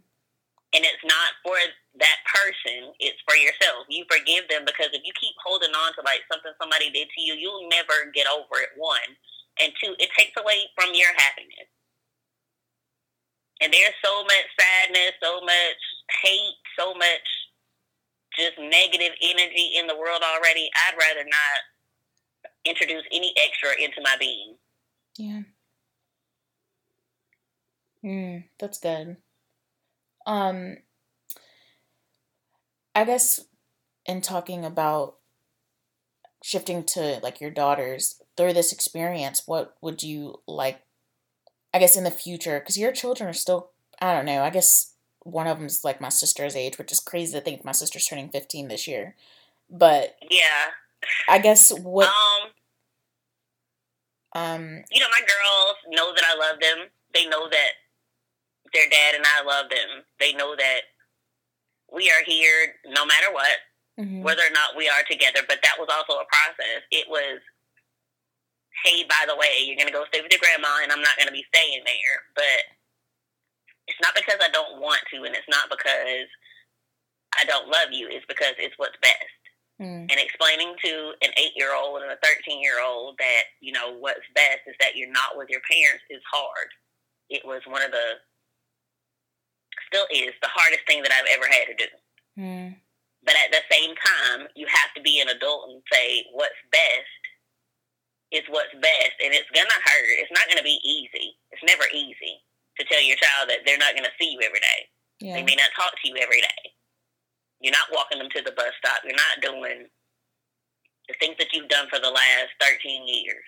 And 0.71 0.83
it's 0.87 1.02
not 1.02 1.35
for 1.43 1.59
that 1.99 2.19
person, 2.31 2.95
it's 3.02 3.19
for 3.26 3.35
yourself. 3.35 3.90
You 3.90 4.07
forgive 4.07 4.47
them 4.47 4.62
because 4.62 4.95
if 4.95 5.02
you 5.02 5.11
keep 5.19 5.35
holding 5.43 5.75
on 5.75 5.90
to 5.99 6.00
like 6.07 6.23
something 6.31 6.55
somebody 6.62 6.95
did 6.95 7.11
to 7.11 7.21
you, 7.21 7.35
you'll 7.35 7.69
never 7.69 8.07
get 8.14 8.31
over 8.31 8.62
it, 8.62 8.71
one. 8.79 9.11
And 9.59 9.75
two, 9.83 9.99
it 9.99 10.14
takes 10.14 10.38
away 10.38 10.71
from 10.79 10.95
your 10.95 11.11
happiness. 11.19 11.67
And 13.61 13.73
there's 13.73 13.95
so 14.05 14.23
much 14.23 14.47
sadness, 14.59 15.12
so 15.23 15.40
much 15.43 15.83
hate, 16.23 16.57
so 16.79 16.95
much 16.95 17.26
just 18.38 18.59
negative 18.59 19.12
energy 19.23 19.73
in 19.76 19.87
the 19.87 19.97
world 19.97 20.23
already. 20.23 20.71
I'd 20.88 20.97
rather 20.97 21.25
not 21.25 22.50
introduce 22.64 23.02
any 23.12 23.35
extra 23.45 23.71
into 23.83 24.00
my 24.02 24.17
being. 24.19 24.57
Yeah. 25.19 25.43
Mm, 28.05 28.45
that's 28.59 28.79
good. 28.79 29.17
Um, 30.26 30.79
I 32.95 33.05
guess 33.05 33.40
in 34.07 34.21
talking 34.21 34.64
about 34.64 35.17
shifting 36.43 36.85
to 36.85 37.21
like 37.23 37.40
your 37.40 37.50
daughters 37.50 38.21
through 38.37 38.55
this 38.55 38.73
experience, 38.73 39.43
what 39.47 39.75
would 39.81 40.02
you 40.02 40.40
like? 40.47 40.81
I 41.73 41.79
guess 41.79 41.97
in 41.97 42.05
the 42.05 42.11
future, 42.11 42.59
because 42.59 42.77
your 42.79 42.93
children 42.93 43.29
are 43.29 43.35
still, 43.35 43.71
I 44.00 44.15
don't 44.15 44.25
know. 44.25 44.43
I 44.43 44.50
guess 44.50 44.95
one 45.21 45.47
of 45.47 45.59
them's 45.59 45.85
like 45.85 46.00
my 46.00 46.09
sister's 46.09 46.57
age, 46.57 46.79
which 46.79 46.91
is 46.91 47.00
crazy 47.00 47.33
to 47.33 47.41
think 47.41 47.65
my 47.65 47.73
sister's 47.73 48.07
turning 48.07 48.31
fifteen 48.31 48.69
this 48.69 48.89
year. 48.89 49.15
But 49.69 50.17
yeah, 50.29 50.73
I 51.29 51.39
guess 51.39 51.71
what 51.79 52.09
um, 52.09 52.50
um, 54.35 54.85
you 54.91 55.00
know, 55.00 55.07
my 55.11 55.21
girls 55.21 55.77
know 55.91 56.15
that 56.15 56.25
I 56.25 56.37
love 56.37 56.61
them. 56.61 56.89
They 57.15 57.27
know 57.27 57.49
that 57.49 57.71
their 58.73 58.89
dad 58.89 59.15
and 59.15 59.25
I 59.27 59.45
love 59.45 59.71
them. 59.71 60.05
They 60.19 60.33
know 60.33 60.57
that 60.57 60.81
we 61.93 62.09
are 62.11 62.25
here 62.25 62.75
no 62.87 63.05
matter 63.05 63.33
what, 63.33 63.59
mm-hmm. 63.99 64.23
whether 64.23 64.43
or 64.43 64.53
not 64.53 64.77
we 64.77 64.89
are 64.89 65.03
together. 65.11 65.41
But 65.47 65.59
that 65.62 65.77
was 65.79 65.89
also 65.91 66.21
a 66.21 66.27
process. 66.27 66.83
It 66.91 67.07
was, 67.09 67.41
hey, 68.85 69.05
by 69.05 69.29
the 69.29 69.37
way, 69.37 69.65
you're 69.65 69.77
going 69.77 69.91
to 69.91 69.95
go 69.95 70.09
stay 70.09 70.21
with 70.21 70.33
your 70.33 70.43
grandma, 70.43 70.83
and 70.83 70.93
I'm 70.93 71.05
not 71.05 71.17
going 71.17 71.29
to 71.29 71.37
be 71.37 71.47
staying 71.53 71.85
there. 71.85 72.17
But 72.35 72.61
it's 73.89 74.01
not 74.01 74.15
because 74.15 74.41
I 74.41 74.51
don't 74.51 74.81
want 74.81 75.01
to, 75.13 75.25
and 75.25 75.35
it's 75.35 75.49
not 75.49 75.69
because 75.69 76.29
I 77.39 77.45
don't 77.45 77.69
love 77.69 77.93
you. 77.93 78.09
It's 78.11 78.27
because 78.27 78.55
it's 78.59 78.77
what's 78.79 78.99
best. 79.03 79.41
Mm. 79.81 80.13
And 80.13 80.19
explaining 80.21 80.77
to 80.85 80.93
an 81.25 81.33
eight 81.41 81.57
year 81.57 81.73
old 81.73 82.03
and 82.03 82.13
a 82.13 82.21
13 82.21 82.61
year 82.61 82.85
old 82.85 83.17
that, 83.19 83.57
you 83.61 83.73
know, 83.73 83.97
what's 83.97 84.29
best 84.35 84.69
is 84.69 84.77
that 84.81 84.95
you're 84.95 85.11
not 85.11 85.37
with 85.37 85.49
your 85.49 85.65
parents 85.65 86.05
is 86.11 86.21
hard. 86.31 86.69
It 87.31 87.43
was 87.45 87.63
one 87.65 87.83
of 87.83 87.91
the 87.91 88.21
still 89.89 90.07
is 90.13 90.37
the 90.43 90.53
hardest 90.53 90.85
thing 90.87 91.03
that 91.03 91.13
I've 91.13 91.33
ever 91.33 91.49
had 91.49 91.67
to 91.73 91.77
do. 91.81 91.91
Mm. 92.39 92.77
But 93.25 93.35
at 93.41 93.53
the 93.53 93.65
same 93.73 93.95
time, 93.97 94.49
you 94.55 94.67
have 94.69 94.93
to 94.97 95.03
be 95.03 95.21
an 95.21 95.29
adult 95.29 95.69
and 95.69 95.83
say 95.93 96.25
what's 96.33 96.61
best 96.71 97.10
is 98.31 98.47
what's 98.49 98.73
best, 98.79 99.17
and 99.23 99.35
it's 99.35 99.51
gonna 99.51 99.81
hurt. 99.83 100.19
It's 100.23 100.33
not 100.33 100.47
gonna 100.49 100.67
be 100.67 100.79
easy. 100.83 101.37
It's 101.51 101.63
never 101.67 101.85
easy 101.93 102.43
to 102.79 102.85
tell 102.87 103.03
your 103.03 103.19
child 103.19 103.51
that 103.51 103.67
they're 103.67 103.79
not 103.79 103.95
gonna 103.95 104.15
see 104.21 104.31
you 104.31 104.41
every 104.43 104.61
day. 104.61 104.81
Yeah. 105.21 105.35
They 105.35 105.43
may 105.43 105.57
not 105.57 105.75
talk 105.77 105.93
to 106.01 106.09
you 106.09 106.17
every 106.17 106.41
day. 106.41 106.63
You're 107.61 107.77
not 107.77 107.93
walking 107.93 108.19
them 108.19 108.31
to 108.31 108.43
the 108.43 108.57
bus 108.57 108.73
stop. 108.79 109.05
You're 109.05 109.19
not 109.19 109.43
doing 109.43 109.87
the 111.09 111.15
things 111.21 111.37
that 111.39 111.53
you've 111.53 111.69
done 111.69 111.91
for 111.91 111.99
the 111.99 112.11
last 112.11 112.55
13 112.61 113.07
years. 113.07 113.45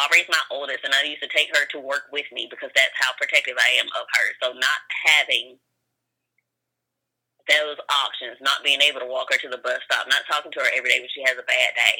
Aubrey's 0.00 0.30
my 0.30 0.40
oldest, 0.50 0.84
and 0.84 0.94
I 0.94 1.02
used 1.02 1.22
to 1.22 1.28
take 1.28 1.50
her 1.54 1.66
to 1.74 1.78
work 1.78 2.08
with 2.12 2.26
me 2.32 2.46
because 2.50 2.70
that's 2.74 2.94
how 2.94 3.12
protective 3.18 3.56
I 3.58 3.78
am 3.78 3.86
of 3.98 4.06
her. 4.06 4.26
So 4.42 4.52
not 4.54 4.80
having 5.04 5.58
those 7.48 7.78
options, 7.90 8.38
not 8.40 8.62
being 8.62 8.80
able 8.80 9.00
to 9.00 9.08
walk 9.08 9.32
her 9.32 9.38
to 9.38 9.48
the 9.48 9.58
bus 9.58 9.80
stop, 9.84 10.06
not 10.06 10.22
talking 10.30 10.52
to 10.52 10.60
her 10.60 10.70
every 10.76 10.90
day 10.90 11.00
when 11.00 11.10
she 11.12 11.24
has 11.24 11.34
a 11.34 11.46
bad 11.48 11.74
day, 11.74 11.98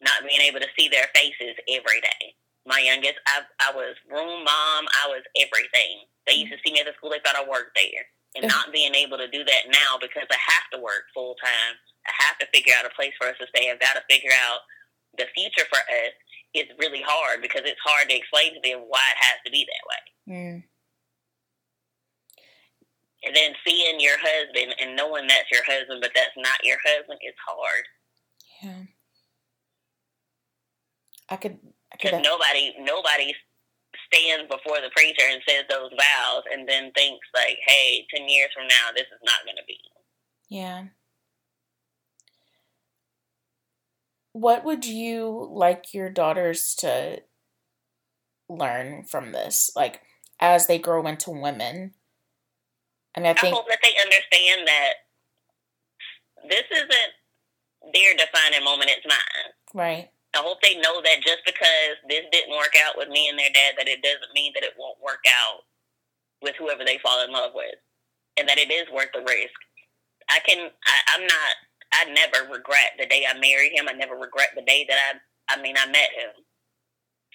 not 0.00 0.24
being 0.26 0.40
able 0.40 0.60
to 0.60 0.72
see 0.78 0.88
their 0.88 1.08
faces 1.14 1.56
every 1.68 2.00
day. 2.00 2.34
My 2.66 2.80
youngest, 2.80 3.16
I, 3.26 3.44
I 3.60 3.70
was 3.72 3.96
room 4.08 4.44
mom. 4.44 4.82
I 5.04 5.08
was 5.08 5.24
everything. 5.36 6.04
They 6.26 6.34
used 6.34 6.52
to 6.52 6.60
see 6.64 6.72
me 6.72 6.80
at 6.80 6.86
the 6.86 6.96
school. 6.96 7.10
They 7.10 7.20
thought 7.24 7.36
I 7.36 7.48
worked 7.48 7.76
there. 7.76 8.04
And 8.36 8.46
not 8.46 8.70
being 8.70 8.94
able 8.94 9.18
to 9.18 9.26
do 9.26 9.42
that 9.42 9.66
now 9.66 9.98
because 9.98 10.28
I 10.30 10.38
have 10.38 10.70
to 10.72 10.78
work 10.78 11.10
full 11.12 11.34
time. 11.42 11.74
I 12.06 12.12
have 12.30 12.38
to 12.38 12.46
figure 12.54 12.72
out 12.78 12.86
a 12.86 12.94
place 12.94 13.10
for 13.18 13.26
us 13.26 13.34
to 13.42 13.46
stay. 13.50 13.66
I've 13.66 13.82
got 13.82 13.98
to 13.98 14.06
figure 14.08 14.30
out 14.46 14.60
the 15.18 15.26
future 15.34 15.66
for 15.66 15.82
us 15.82 16.14
is 16.54 16.70
really 16.78 17.02
hard 17.02 17.42
because 17.42 17.62
it's 17.64 17.80
hard 17.82 18.08
to 18.08 18.16
explain 18.16 18.54
to 18.54 18.60
them 18.62 18.86
why 18.86 19.02
it 19.02 19.18
has 19.18 19.38
to 19.46 19.50
be 19.50 19.66
that 19.66 19.84
way. 19.90 20.02
Mm. 20.30 20.62
And 23.22 23.36
then 23.36 23.52
seeing 23.66 24.00
your 24.00 24.16
husband 24.18 24.74
and 24.80 24.96
knowing 24.96 25.26
that's 25.26 25.50
your 25.50 25.64
husband, 25.66 26.00
but 26.00 26.12
that's 26.14 26.36
not 26.36 26.64
your 26.64 26.78
husband, 26.86 27.18
is 27.26 27.34
hard. 27.46 27.84
Yeah. 28.62 28.86
I 31.30 31.36
could. 31.36 31.58
Because 31.92 32.22
nobody, 32.22 32.74
nobody 32.78 33.34
stands 34.12 34.48
before 34.50 34.80
the 34.80 34.90
preacher 34.94 35.26
and 35.30 35.42
says 35.46 35.64
those 35.68 35.90
vows, 35.90 36.42
and 36.52 36.68
then 36.68 36.92
thinks 36.92 37.26
like, 37.34 37.58
"Hey, 37.66 38.06
ten 38.14 38.28
years 38.28 38.50
from 38.54 38.66
now, 38.66 38.92
this 38.94 39.06
is 39.06 39.20
not 39.24 39.44
going 39.44 39.56
to 39.56 39.64
be." 39.66 39.78
Yeah. 40.48 40.84
what 44.32 44.64
would 44.64 44.84
you 44.84 45.48
like 45.50 45.92
your 45.92 46.08
daughters 46.08 46.74
to 46.76 47.22
learn 48.48 49.04
from 49.04 49.32
this 49.32 49.70
like 49.76 50.00
as 50.40 50.66
they 50.66 50.78
grow 50.78 51.06
into 51.06 51.30
women 51.30 51.92
and 53.14 53.26
i, 53.26 53.34
think, 53.34 53.54
I 53.54 53.56
hope 53.56 53.68
that 53.68 53.78
they 53.82 53.94
understand 54.02 54.66
that 54.66 54.92
this 56.48 56.64
isn't 56.70 57.92
their 57.92 58.14
defining 58.14 58.64
moment 58.64 58.90
it's 58.90 59.06
mine 59.06 59.52
right 59.74 60.10
i 60.34 60.38
hope 60.38 60.60
they 60.62 60.76
know 60.78 61.00
that 61.02 61.24
just 61.24 61.42
because 61.44 61.98
this 62.08 62.24
didn't 62.32 62.56
work 62.56 62.74
out 62.86 62.96
with 62.96 63.08
me 63.08 63.28
and 63.28 63.38
their 63.38 63.52
dad 63.52 63.74
that 63.78 63.88
it 63.88 64.02
doesn't 64.02 64.34
mean 64.34 64.52
that 64.54 64.64
it 64.64 64.78
won't 64.78 65.00
work 65.02 65.24
out 65.26 65.62
with 66.42 66.54
whoever 66.56 66.84
they 66.84 66.98
fall 67.02 67.24
in 67.24 67.32
love 67.32 67.52
with 67.54 67.76
and 68.38 68.48
that 68.48 68.58
it 68.58 68.70
is 68.70 68.86
worth 68.92 69.10
the 69.14 69.20
risk 69.20 69.58
i 70.30 70.38
can 70.46 70.70
I, 70.70 70.96
i'm 71.14 71.26
not 71.26 71.54
I 71.92 72.06
never 72.14 72.46
regret 72.50 72.94
the 72.98 73.06
day 73.06 73.26
I 73.26 73.34
married 73.38 73.74
him. 73.74 73.88
I 73.88 73.92
never 73.92 74.14
regret 74.14 74.54
the 74.54 74.62
day 74.62 74.86
that 74.88 74.98
I, 74.98 75.56
I 75.58 75.62
mean, 75.62 75.74
I 75.76 75.86
met 75.86 76.14
him. 76.14 76.30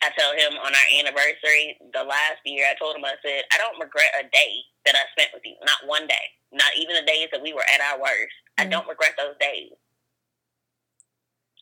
I 0.03 0.11
tell 0.17 0.31
him 0.35 0.59
on 0.59 0.71
our 0.75 0.89
anniversary, 0.99 1.77
the 1.93 2.03
last 2.03 2.43
year, 2.45 2.67
I 2.67 2.75
told 2.75 2.95
him, 2.95 3.05
I 3.05 3.15
said, 3.23 3.43
I 3.51 3.57
don't 3.57 3.79
regret 3.79 4.11
a 4.19 4.23
day 4.27 4.53
that 4.85 4.95
I 4.95 5.03
spent 5.15 5.31
with 5.33 5.43
you. 5.45 5.55
Not 5.65 5.87
one 5.87 6.07
day. 6.07 6.25
Not 6.51 6.71
even 6.77 6.95
the 6.95 7.07
days 7.07 7.27
that 7.31 7.41
we 7.41 7.53
were 7.53 7.65
at 7.67 7.81
our 7.81 7.99
worst. 7.99 8.35
Mm-hmm. 8.59 8.67
I 8.67 8.71
don't 8.71 8.87
regret 8.87 9.15
those 9.17 9.39
days. 9.39 9.71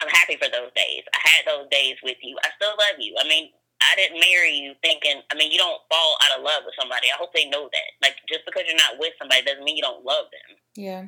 I'm 0.04 0.12
happy 0.12 0.36
for 0.36 0.52
those 0.52 0.76
days. 0.76 1.08
I 1.16 1.20
had 1.24 1.48
those 1.48 1.72
days 1.72 1.96
with 2.04 2.20
you. 2.20 2.36
I 2.44 2.52
still 2.60 2.76
love 2.76 3.00
you. 3.00 3.16
I 3.16 3.24
mean, 3.24 3.56
I 3.80 3.96
didn't 3.96 4.20
marry 4.20 4.52
you 4.52 4.76
thinking, 4.84 5.24
I 5.32 5.36
mean, 5.36 5.52
you 5.52 5.58
don't 5.58 5.80
fall 5.88 6.20
out 6.24 6.40
of 6.40 6.44
love 6.44 6.68
with 6.68 6.76
somebody. 6.80 7.08
I 7.08 7.20
hope 7.20 7.32
they 7.32 7.48
know 7.48 7.72
that. 7.72 7.90
Like, 8.04 8.20
just 8.28 8.44
because 8.44 8.64
you're 8.68 8.80
not 8.80 9.00
with 9.00 9.16
somebody 9.16 9.44
doesn't 9.44 9.64
mean 9.64 9.80
you 9.80 9.84
don't 9.84 10.04
love 10.04 10.28
them. 10.32 10.50
Yeah. 10.76 11.04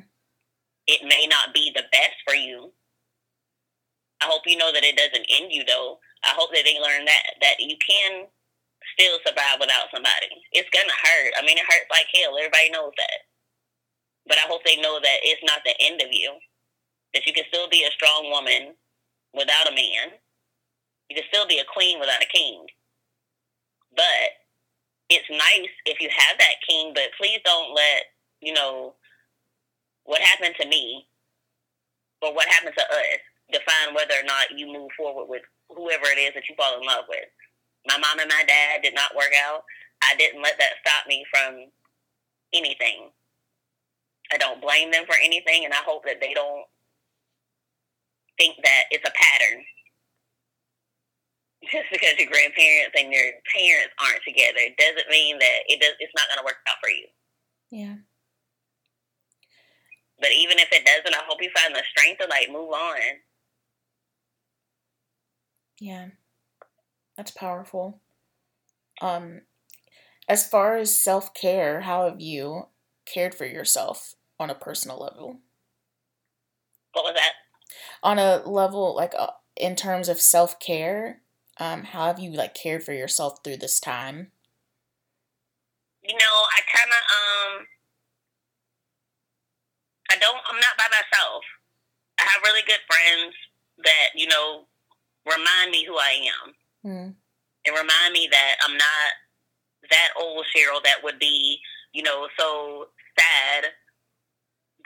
It 0.88 1.04
may 1.04 1.28
not 1.28 1.52
be 1.52 1.72
the 1.76 1.84
best 1.92 2.16
for 2.24 2.34
you. 2.34 2.72
I 4.24 4.32
hope 4.32 4.48
you 4.48 4.56
know 4.56 4.72
that 4.72 4.84
it 4.84 4.96
doesn't 4.96 5.28
end 5.28 5.52
you, 5.52 5.64
though. 5.64 6.00
I 6.24 6.32
hope 6.32 6.52
that 6.56 6.64
they 6.64 6.80
learn 6.80 7.04
that, 7.04 7.36
that 7.44 7.60
you 7.60 7.76
can 7.76 8.28
still 8.96 9.20
survive 9.26 9.60
without 9.60 9.92
somebody. 9.92 10.32
It's 10.52 10.72
going 10.72 10.88
to 10.88 11.00
hurt. 11.04 11.32
I 11.36 11.44
mean, 11.44 11.60
it 11.60 11.68
hurts 11.68 11.92
like 11.92 12.08
hell. 12.12 12.36
Everybody 12.38 12.72
knows 12.72 12.96
that. 12.96 13.18
But 14.24 14.40
I 14.40 14.48
hope 14.48 14.64
they 14.64 14.80
know 14.80 14.98
that 15.00 15.18
it's 15.22 15.44
not 15.44 15.60
the 15.64 15.76
end 15.80 16.00
of 16.00 16.08
you. 16.10 16.32
That 17.14 17.26
you 17.26 17.32
can 17.32 17.44
still 17.48 17.68
be 17.68 17.84
a 17.84 17.92
strong 17.96 18.28
woman 18.30 18.74
without 19.36 19.68
a 19.68 19.74
man 19.74 20.18
you 21.08 21.16
can 21.16 21.24
still 21.28 21.46
be 21.46 21.58
a 21.58 21.72
queen 21.72 22.00
without 22.00 22.22
a 22.22 22.26
king. 22.26 22.66
But 23.94 24.28
it's 25.08 25.28
nice 25.30 25.70
if 25.86 26.00
you 26.00 26.08
have 26.10 26.38
that 26.38 26.62
king, 26.68 26.92
but 26.94 27.14
please 27.18 27.38
don't 27.44 27.74
let, 27.74 28.02
you 28.40 28.52
know, 28.52 28.94
what 30.04 30.20
happened 30.20 30.54
to 30.60 30.68
me 30.68 31.06
or 32.22 32.34
what 32.34 32.48
happened 32.48 32.74
to 32.76 32.84
us 32.84 33.20
define 33.52 33.94
whether 33.94 34.14
or 34.14 34.26
not 34.26 34.50
you 34.56 34.66
move 34.66 34.90
forward 34.96 35.26
with 35.28 35.42
whoever 35.70 36.06
it 36.06 36.18
is 36.18 36.34
that 36.34 36.48
you 36.48 36.54
fall 36.56 36.78
in 36.78 36.86
love 36.86 37.04
with. 37.08 37.26
My 37.86 37.98
mom 37.98 38.18
and 38.18 38.28
my 38.28 38.42
dad 38.46 38.82
did 38.82 38.94
not 38.94 39.14
work 39.14 39.30
out. 39.46 39.62
I 40.02 40.16
didn't 40.16 40.42
let 40.42 40.58
that 40.58 40.82
stop 40.82 41.06
me 41.06 41.24
from 41.30 41.70
anything. 42.52 43.10
I 44.32 44.38
don't 44.38 44.60
blame 44.60 44.90
them 44.90 45.04
for 45.06 45.14
anything, 45.22 45.64
and 45.64 45.72
I 45.72 45.82
hope 45.86 46.04
that 46.04 46.20
they 46.20 46.34
don't 46.34 46.66
think 48.38 48.56
that 48.62 48.84
it's 48.90 49.06
a 49.06 49.12
pattern 49.12 49.64
just 51.72 51.86
because 51.90 52.14
your 52.18 52.30
grandparents 52.30 52.94
and 52.98 53.12
your 53.12 53.26
parents 53.54 53.94
aren't 53.98 54.22
together 54.26 54.60
doesn't 54.78 55.10
mean 55.10 55.38
that 55.38 55.58
it 55.68 55.80
does 55.80 55.94
it's 56.00 56.12
not 56.14 56.28
going 56.28 56.38
to 56.38 56.44
work 56.44 56.58
out 56.68 56.78
for 56.82 56.90
you. 56.90 57.06
Yeah. 57.70 57.96
But 60.18 60.30
even 60.32 60.58
if 60.58 60.68
it 60.72 60.86
doesn't, 60.86 61.14
I 61.14 61.24
hope 61.26 61.42
you 61.42 61.50
find 61.54 61.74
the 61.74 61.82
strength 61.90 62.20
to 62.20 62.28
like 62.28 62.50
move 62.50 62.70
on. 62.70 63.00
Yeah. 65.80 66.08
That's 67.16 67.30
powerful. 67.30 68.00
Um 69.00 69.42
as 70.28 70.46
far 70.46 70.76
as 70.76 71.00
self-care, 71.00 71.82
how 71.82 72.08
have 72.08 72.20
you 72.20 72.64
cared 73.06 73.32
for 73.34 73.46
yourself 73.46 74.14
on 74.40 74.50
a 74.50 74.56
personal 74.56 74.98
level? 74.98 75.40
What 76.92 77.04
was 77.04 77.14
that? 77.14 77.32
On 78.06 78.20
a 78.20 78.40
level 78.46 78.94
like 78.94 79.14
uh, 79.18 79.34
in 79.56 79.74
terms 79.74 80.08
of 80.08 80.20
self-care, 80.20 81.22
um, 81.58 81.82
how 81.82 82.06
have 82.06 82.20
you 82.20 82.30
like 82.30 82.54
cared 82.54 82.84
for 82.84 82.92
yourself 82.92 83.42
through 83.42 83.56
this 83.56 83.80
time? 83.80 84.30
You 86.04 86.14
know, 86.14 86.36
I 86.54 86.60
kind 86.70 86.90
of 86.94 87.02
um, 87.18 87.66
I 90.12 90.16
don't. 90.20 90.38
I'm 90.48 90.60
not 90.60 90.78
by 90.78 90.86
myself. 90.86 91.42
I 92.20 92.22
have 92.22 92.42
really 92.44 92.62
good 92.62 92.78
friends 92.86 93.34
that 93.82 94.14
you 94.14 94.28
know 94.28 94.66
remind 95.26 95.72
me 95.72 95.84
who 95.84 95.96
I 95.96 96.28
am, 96.44 96.54
mm. 96.86 97.14
and 97.66 97.74
remind 97.74 98.12
me 98.12 98.28
that 98.30 98.54
I'm 98.64 98.76
not 98.76 99.10
that 99.90 100.10
old 100.20 100.46
Cheryl 100.54 100.82
that 100.84 101.02
would 101.02 101.18
be, 101.18 101.58
you 101.92 102.02
know, 102.04 102.28
so 102.38 102.86
sad 103.18 103.64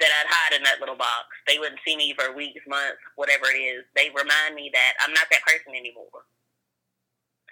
that 0.00 0.10
I'd 0.10 0.32
hide 0.32 0.56
in 0.56 0.64
that 0.64 0.80
little 0.80 0.96
box. 0.96 1.30
They 1.46 1.60
wouldn't 1.60 1.80
see 1.86 1.96
me 1.96 2.16
for 2.16 2.32
weeks, 2.32 2.64
months, 2.66 3.00
whatever 3.16 3.52
it 3.52 3.60
is. 3.60 3.84
They 3.94 4.10
remind 4.10 4.56
me 4.56 4.72
that 4.72 4.92
I'm 5.04 5.12
not 5.12 5.28
that 5.30 5.44
person 5.44 5.76
anymore. 5.76 6.24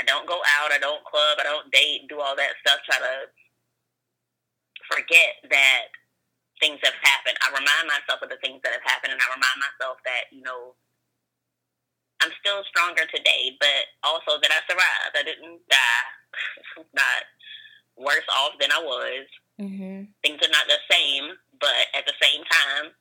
I 0.00 0.04
don't 0.04 0.26
go 0.26 0.40
out. 0.58 0.72
I 0.72 0.78
don't 0.78 1.04
club. 1.04 1.38
I 1.38 1.46
don't 1.46 1.70
date. 1.70 2.08
Do 2.08 2.20
all 2.20 2.36
that 2.36 2.56
stuff. 2.64 2.80
Try 2.86 2.98
to 2.98 3.16
forget 4.88 5.44
that 5.50 5.92
things 6.60 6.80
have 6.82 6.96
happened. 7.02 7.38
I 7.44 7.52
remind 7.52 7.86
myself 7.86 8.22
of 8.22 8.30
the 8.30 8.40
things 8.40 8.62
that 8.64 8.72
have 8.72 8.86
happened, 8.86 9.12
and 9.14 9.22
I 9.22 9.28
remind 9.34 9.58
myself 9.58 9.98
that 10.06 10.30
you 10.30 10.42
know 10.42 10.74
I'm 12.22 12.34
still 12.42 12.62
stronger 12.70 13.06
today, 13.10 13.54
but 13.58 13.90
also 14.02 14.38
that 14.40 14.50
I 14.50 14.60
survived. 14.66 15.14
I 15.18 15.22
didn't 15.26 15.62
die. 15.68 16.06
not 16.94 17.22
worse 17.96 18.26
off 18.30 18.58
than 18.60 18.70
I 18.72 18.80
was. 18.82 19.26
Mm-hmm. 19.60 20.14
Things 20.22 20.38
are 20.38 20.54
not 20.54 20.70
the 20.70 20.78
same, 20.90 21.34
but 21.60 21.74
at 21.94 22.06
the 22.06 22.16
same 22.20 22.42
time, 22.44 22.92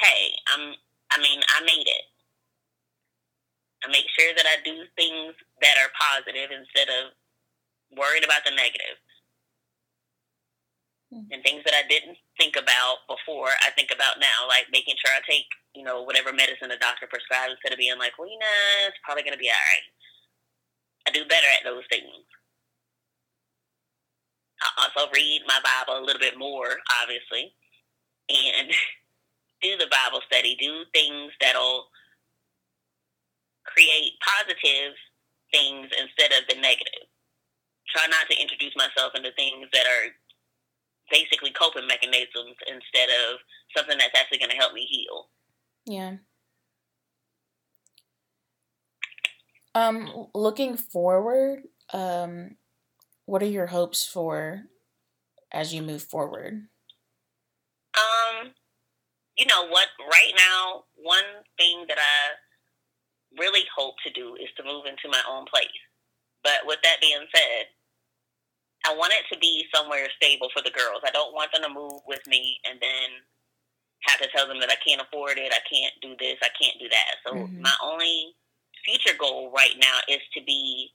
hey, 0.00 0.32
I'm. 0.52 0.74
I 1.12 1.20
mean, 1.22 1.38
I 1.54 1.62
made 1.62 1.86
it. 1.86 2.06
I 3.84 3.92
make 3.92 4.08
sure 4.18 4.32
that 4.34 4.48
I 4.48 4.58
do 4.64 4.82
things 4.96 5.36
that 5.60 5.76
are 5.78 5.92
positive 5.94 6.50
instead 6.50 6.88
of 6.88 7.12
worried 7.94 8.24
about 8.24 8.42
the 8.42 8.50
negative. 8.56 8.98
Mm-hmm. 11.12 11.30
And 11.30 11.44
things 11.44 11.62
that 11.68 11.76
I 11.76 11.86
didn't 11.86 12.18
think 12.40 12.56
about 12.56 13.06
before, 13.06 13.52
I 13.62 13.70
think 13.76 13.94
about 13.94 14.18
now, 14.18 14.48
like 14.48 14.66
making 14.72 14.98
sure 14.98 15.12
I 15.14 15.22
take, 15.22 15.46
you 15.76 15.84
know, 15.84 16.02
whatever 16.02 16.32
medicine 16.32 16.72
the 16.72 16.80
doctor 16.80 17.06
prescribes 17.06 17.54
instead 17.54 17.70
of 17.70 17.78
being 17.78 18.00
like, 18.00 18.18
well, 18.18 18.26
you 18.26 18.40
know, 18.40 18.90
it's 18.90 18.98
probably 19.04 19.22
going 19.22 19.36
to 19.36 19.42
be 19.42 19.52
all 19.52 19.62
right. 19.70 19.86
I 21.06 21.08
do 21.12 21.28
better 21.28 21.46
at 21.54 21.62
those 21.62 21.84
things. 21.92 22.24
I 24.64 24.88
also 24.88 25.12
read 25.12 25.44
my 25.46 25.60
Bible 25.60 26.00
a 26.00 26.04
little 26.04 26.22
bit 26.22 26.40
more, 26.40 26.80
obviously, 27.04 27.52
and 28.28 28.70
do 29.62 29.76
the 29.76 29.90
Bible 29.90 30.20
study, 30.26 30.56
do 30.60 30.84
things 30.92 31.32
that'll 31.40 31.86
create 33.64 34.12
positive 34.20 34.94
things 35.52 35.88
instead 36.00 36.32
of 36.36 36.46
the 36.48 36.60
negative. 36.60 37.08
Try 37.88 38.06
not 38.08 38.28
to 38.30 38.40
introduce 38.40 38.74
myself 38.76 39.12
into 39.14 39.30
things 39.36 39.68
that 39.72 39.86
are 39.86 40.12
basically 41.10 41.50
coping 41.50 41.86
mechanisms 41.86 42.56
instead 42.66 43.08
of 43.08 43.38
something 43.76 43.98
that's 43.98 44.18
actually 44.18 44.38
going 44.38 44.50
to 44.50 44.56
help 44.56 44.72
me 44.72 44.86
heal. 44.88 45.28
Yeah. 45.86 46.16
Um, 49.74 50.28
looking 50.34 50.76
forward, 50.76 51.64
um, 51.92 52.56
what 53.26 53.42
are 53.42 53.46
your 53.46 53.66
hopes 53.66 54.06
for 54.06 54.64
as 55.52 55.74
you 55.74 55.82
move 55.82 56.02
forward? 56.02 56.68
You 59.36 59.46
know 59.46 59.66
what? 59.68 59.88
Right 59.98 60.32
now, 60.36 60.84
one 60.94 61.44
thing 61.58 61.84
that 61.88 61.98
I 61.98 62.38
really 63.38 63.64
hope 63.74 63.94
to 64.06 64.12
do 64.12 64.36
is 64.36 64.48
to 64.56 64.64
move 64.64 64.86
into 64.86 65.10
my 65.10 65.20
own 65.28 65.44
place. 65.46 65.82
But 66.42 66.66
with 66.66 66.78
that 66.82 67.00
being 67.00 67.26
said, 67.34 67.66
I 68.86 68.94
want 68.94 69.14
it 69.14 69.24
to 69.32 69.38
be 69.40 69.64
somewhere 69.74 70.06
stable 70.16 70.48
for 70.54 70.62
the 70.62 70.70
girls. 70.70 71.00
I 71.04 71.10
don't 71.10 71.34
want 71.34 71.50
them 71.52 71.62
to 71.62 71.72
move 71.72 72.04
with 72.06 72.20
me 72.26 72.60
and 72.68 72.78
then 72.80 73.24
have 74.02 74.20
to 74.20 74.28
tell 74.36 74.46
them 74.46 74.60
that 74.60 74.70
I 74.70 74.76
can't 74.86 75.00
afford 75.00 75.38
it, 75.38 75.52
I 75.52 75.64
can't 75.64 75.94
do 76.02 76.14
this, 76.18 76.36
I 76.42 76.52
can't 76.60 76.78
do 76.78 76.88
that. 76.88 77.14
So 77.26 77.34
mm-hmm. 77.34 77.62
my 77.62 77.72
only 77.82 78.36
future 78.84 79.16
goal 79.18 79.50
right 79.56 79.74
now 79.80 79.98
is 80.08 80.20
to 80.34 80.44
be 80.44 80.90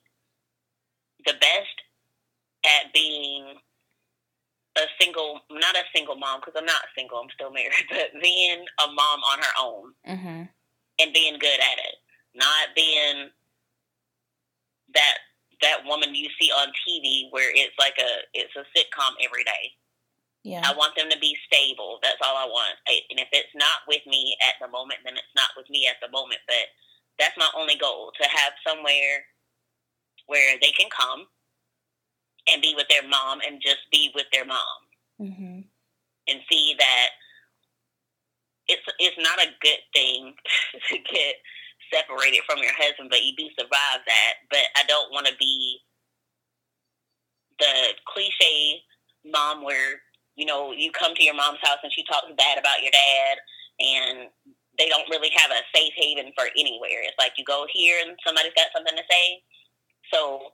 the 1.26 1.34
best 1.34 1.76
at 2.66 2.94
being 2.94 3.58
a 4.80 4.88
single, 5.00 5.42
not 5.52 5.76
a 5.76 5.84
single 5.94 6.16
mom 6.16 6.40
because 6.40 6.56
I'm 6.58 6.66
not 6.66 6.90
single, 6.98 7.20
I'm 7.20 7.30
still 7.36 7.52
married, 7.52 7.72
but 7.90 8.16
being 8.22 8.66
a 8.84 8.88
mom 8.88 9.20
on 9.28 9.38
her 9.40 9.56
own 9.62 9.86
mm-hmm. 10.08 10.44
and 11.00 11.14
being 11.14 11.38
good 11.38 11.60
at 11.60 11.78
it 11.84 12.00
not 12.36 12.76
being 12.76 13.30
that 14.94 15.18
that 15.62 15.84
woman 15.86 16.16
you 16.16 16.30
see 16.40 16.50
on 16.52 16.72
TV 16.88 17.28
where 17.32 17.52
it's 17.52 17.76
like 17.78 18.00
a 18.00 18.24
it's 18.34 18.56
a 18.56 18.64
sitcom 18.72 19.20
every 19.24 19.44
day. 19.44 19.76
Yeah. 20.44 20.64
I 20.64 20.72
want 20.72 20.96
them 20.96 21.12
to 21.12 21.20
be 21.20 21.36
stable. 21.44 22.00
That's 22.02 22.24
all 22.24 22.38
I 22.38 22.48
want. 22.48 22.80
And 22.88 23.20
if 23.20 23.28
it's 23.34 23.52
not 23.56 23.84
with 23.92 24.00
me 24.08 24.38
at 24.48 24.56
the 24.64 24.72
moment, 24.72 25.04
then 25.04 25.20
it's 25.20 25.36
not 25.36 25.52
with 25.58 25.70
me 25.70 25.86
at 25.86 26.00
the 26.00 26.10
moment. 26.10 26.40
But 26.48 26.72
that's 27.20 27.36
my 27.36 27.50
only 27.60 27.76
goal 27.76 28.14
to 28.16 28.24
have 28.24 28.56
somewhere 28.66 29.28
where 30.28 30.56
they 30.62 30.72
can 30.72 30.88
come 30.90 31.28
and 32.48 32.62
be 32.62 32.74
with 32.76 32.88
their 32.90 33.08
mom 33.08 33.40
and 33.46 33.62
just 33.62 33.80
be 33.92 34.12
with 34.16 34.26
their 34.32 34.46
mom 34.46 34.80
mm-hmm. 35.20 35.60
and 36.28 36.40
see 36.50 36.76
that 36.78 37.10
it's 38.70 38.86
it's 39.00 39.18
not 39.18 39.42
a 39.42 39.50
good 39.62 39.82
thing 39.94 40.34
to 40.90 40.98
get 40.98 41.36
separated 41.92 42.42
from 42.46 42.62
your 42.62 42.74
husband, 42.78 43.10
but 43.10 43.26
you 43.26 43.34
do 43.36 43.50
survive 43.58 44.06
that. 44.06 44.34
But 44.50 44.70
I 44.78 44.86
don't 44.88 45.12
want 45.12 45.26
to 45.28 45.34
be 45.40 45.80
the 47.58 47.98
cliche 48.08 48.86
mom 49.26 49.64
where 49.66 50.00
you 50.36 50.46
know 50.46 50.72
you 50.72 50.92
come 50.92 51.16
to 51.16 51.24
your 51.24 51.36
mom's 51.36 51.60
house 51.62 51.82
and 51.84 51.92
she 51.92 52.06
talks 52.06 52.32
bad 52.38 52.58
about 52.58 52.82
your 52.82 52.94
dad, 52.94 53.36
and 53.80 54.18
they 54.78 54.88
don't 54.88 55.10
really 55.10 55.32
have 55.36 55.52
a 55.52 55.66
safe 55.76 55.94
haven 55.98 56.32
for 56.38 56.48
anywhere. 56.56 57.04
It's 57.04 57.20
like 57.20 57.34
you 57.38 57.44
go 57.44 57.66
here 57.74 57.98
and 58.06 58.16
somebody's 58.26 58.56
got 58.56 58.72
something 58.74 58.96
to 58.96 59.04
say. 59.10 59.44
So 60.14 60.54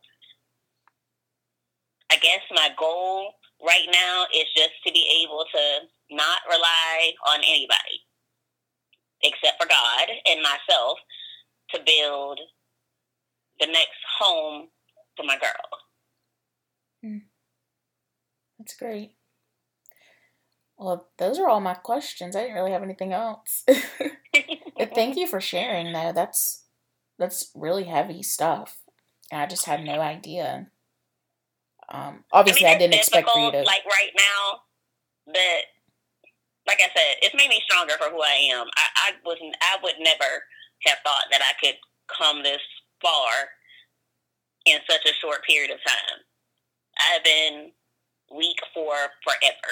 I 2.15 2.17
guess 2.19 2.39
my 2.51 2.69
goal 2.79 3.33
right 3.61 3.87
now 3.91 4.25
is 4.33 4.45
just 4.55 4.71
to 4.87 4.93
be 4.93 5.23
able 5.23 5.43
to 5.53 6.15
not 6.15 6.39
rely 6.47 7.11
on 7.27 7.39
anybody 7.39 7.99
except 9.21 9.61
for 9.61 9.67
God 9.67 10.07
and 10.29 10.41
myself 10.41 10.97
to 11.71 11.79
build 11.85 12.39
the 13.59 13.65
next 13.67 13.99
home 14.17 14.69
for 15.17 15.25
my 15.25 15.37
girl. 15.37 15.79
Hmm. 17.03 17.17
That's 18.59 18.77
great. 18.77 19.15
Well, 20.77 21.09
those 21.17 21.37
are 21.37 21.49
all 21.49 21.59
my 21.59 21.73
questions. 21.73 22.35
I 22.35 22.41
didn't 22.41 22.55
really 22.55 22.71
have 22.71 22.83
anything 22.83 23.11
else. 23.11 23.65
thank 24.93 25.17
you 25.17 25.27
for 25.27 25.41
sharing 25.41 25.91
though. 25.91 26.13
That's 26.13 26.63
that's 27.19 27.51
really 27.53 27.85
heavy 27.85 28.23
stuff. 28.23 28.77
I 29.33 29.47
just 29.47 29.65
had 29.65 29.83
no 29.83 29.99
idea. 29.99 30.67
Um, 31.89 32.23
obviously, 32.31 32.65
I, 32.65 32.69
mean, 32.69 32.75
I 32.75 32.79
didn't 32.79 32.95
expect 32.95 33.29
for 33.29 33.39
you 33.39 33.51
to 33.51 33.61
like 33.61 33.85
right 33.85 34.11
now. 34.15 34.59
But 35.27 35.61
like 36.67 36.79
I 36.81 36.89
said, 36.93 37.21
it's 37.21 37.35
made 37.35 37.49
me 37.49 37.61
stronger 37.65 37.93
for 37.97 38.09
who 38.09 38.21
I 38.21 38.49
am. 38.53 38.67
I, 38.75 38.85
I 39.07 39.11
wasn't. 39.23 39.55
I 39.61 39.77
would 39.83 39.95
never 39.99 40.43
have 40.85 40.97
thought 41.03 41.25
that 41.31 41.41
I 41.41 41.53
could 41.61 41.77
come 42.09 42.43
this 42.43 42.61
far 43.01 43.49
in 44.65 44.79
such 44.89 45.05
a 45.05 45.13
short 45.21 45.43
period 45.45 45.71
of 45.71 45.77
time. 45.85 46.19
I've 47.11 47.23
been 47.23 47.71
weak 48.35 48.57
for 48.73 48.93
forever. 49.23 49.71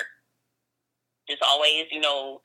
Just 1.27 1.41
always, 1.41 1.85
you 1.91 2.01
know, 2.01 2.41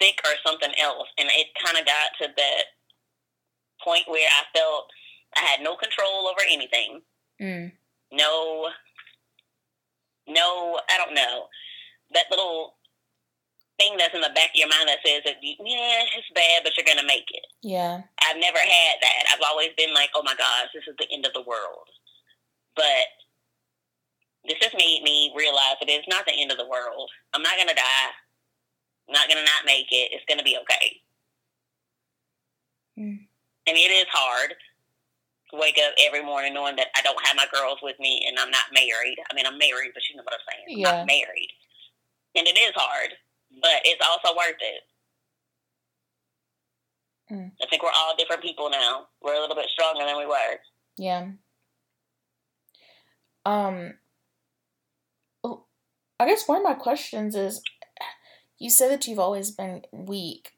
sick 0.00 0.20
or 0.24 0.32
something 0.46 0.72
else. 0.80 1.08
And 1.18 1.28
it 1.34 1.48
kind 1.64 1.78
of 1.78 1.86
got 1.86 2.10
to 2.20 2.28
that 2.36 2.64
point 3.82 4.04
where 4.06 4.28
I 4.28 4.58
felt 4.58 4.86
I 5.36 5.40
had 5.40 5.60
no 5.62 5.76
control 5.76 6.28
over 6.28 6.40
anything. 6.50 7.00
Mm. 7.40 7.72
No, 8.12 8.68
no, 10.32 10.80
I 10.88 10.96
don't 10.98 11.14
know. 11.14 11.46
That 12.14 12.30
little 12.30 12.74
thing 13.78 13.96
that's 13.96 14.14
in 14.14 14.20
the 14.20 14.34
back 14.34 14.50
of 14.52 14.60
your 14.60 14.68
mind 14.68 14.88
that 14.88 15.04
says 15.04 15.22
that, 15.24 15.36
yeah, 15.40 16.04
it's 16.16 16.32
bad, 16.34 16.62
but 16.64 16.76
you're 16.76 16.86
going 16.86 17.00
to 17.00 17.06
make 17.06 17.28
it. 17.32 17.46
Yeah. 17.62 18.02
I've 18.28 18.40
never 18.40 18.58
had 18.58 18.96
that. 19.00 19.22
I've 19.32 19.44
always 19.48 19.70
been 19.76 19.94
like, 19.94 20.10
oh 20.14 20.22
my 20.24 20.34
gosh, 20.34 20.68
this 20.74 20.84
is 20.88 20.96
the 20.98 21.08
end 21.12 21.26
of 21.26 21.32
the 21.32 21.42
world. 21.42 21.88
But 22.76 23.08
this 24.44 24.58
has 24.60 24.72
made 24.74 25.02
me 25.02 25.32
realize 25.36 25.78
that 25.80 25.88
it's 25.88 26.08
not 26.08 26.26
the 26.26 26.34
end 26.36 26.50
of 26.50 26.58
the 26.58 26.68
world. 26.68 27.10
I'm 27.32 27.42
not 27.42 27.56
going 27.56 27.68
to 27.68 27.74
die. 27.74 28.10
I'm 29.08 29.14
not 29.14 29.28
going 29.28 29.38
to 29.38 29.44
not 29.44 29.66
make 29.66 29.90
it. 29.90 30.12
It's 30.12 30.24
going 30.26 30.38
to 30.38 30.44
be 30.44 30.58
okay. 30.62 31.00
Mm. 32.98 33.26
And 33.66 33.76
it 33.76 33.90
is 33.90 34.06
hard 34.10 34.54
wake 35.52 35.78
up 35.78 35.94
every 36.00 36.24
morning 36.24 36.54
knowing 36.54 36.76
that 36.76 36.88
I 36.96 37.02
don't 37.02 37.26
have 37.26 37.36
my 37.36 37.46
girls 37.52 37.78
with 37.82 37.98
me 38.00 38.24
and 38.26 38.38
I'm 38.38 38.50
not 38.50 38.72
married. 38.72 39.16
I 39.30 39.34
mean, 39.34 39.46
I'm 39.46 39.58
married, 39.58 39.92
but 39.94 40.02
you 40.08 40.16
know 40.16 40.22
what 40.24 40.34
I'm 40.34 40.46
saying. 40.48 40.78
Yeah. 40.78 41.00
I'm 41.00 41.06
married. 41.06 41.50
And 42.34 42.46
it 42.46 42.56
is 42.58 42.72
hard, 42.74 43.10
but 43.60 43.80
it's 43.84 44.02
also 44.04 44.36
worth 44.36 44.56
it. 44.60 44.82
Mm. 47.32 47.52
I 47.62 47.66
think 47.68 47.82
we're 47.82 47.90
all 47.94 48.16
different 48.16 48.42
people 48.42 48.70
now. 48.70 49.06
We're 49.22 49.34
a 49.34 49.40
little 49.40 49.56
bit 49.56 49.68
stronger 49.72 50.04
than 50.04 50.16
we 50.16 50.26
were. 50.26 50.58
Yeah. 50.96 51.28
Um, 53.44 53.94
I 56.22 56.26
guess 56.26 56.46
one 56.46 56.58
of 56.58 56.62
my 56.62 56.74
questions 56.74 57.34
is 57.34 57.60
you 58.56 58.70
said 58.70 58.92
that 58.92 59.08
you've 59.08 59.18
always 59.18 59.50
been 59.50 59.82
weak. 59.92 60.52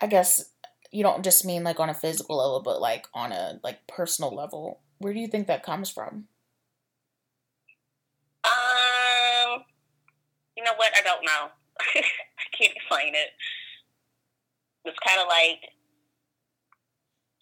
I 0.00 0.06
guess 0.06 0.52
you 0.96 1.02
don't 1.02 1.22
just 1.22 1.44
mean 1.44 1.62
like 1.62 1.78
on 1.78 1.90
a 1.90 1.94
physical 1.94 2.38
level, 2.38 2.62
but 2.62 2.80
like 2.80 3.06
on 3.12 3.30
a 3.30 3.60
like 3.62 3.86
personal 3.86 4.34
level. 4.34 4.80
Where 4.96 5.12
do 5.12 5.20
you 5.20 5.28
think 5.28 5.46
that 5.46 5.62
comes 5.62 5.90
from? 5.90 6.28
Um, 8.44 9.62
you 10.56 10.64
know 10.64 10.72
what? 10.76 10.92
I 10.96 11.02
don't 11.04 11.22
know. 11.22 11.48
I 11.80 12.56
can't 12.56 12.72
explain 12.74 13.14
it. 13.14 13.28
It's 14.86 14.96
kind 15.06 15.20
of 15.20 15.28
like 15.28 15.68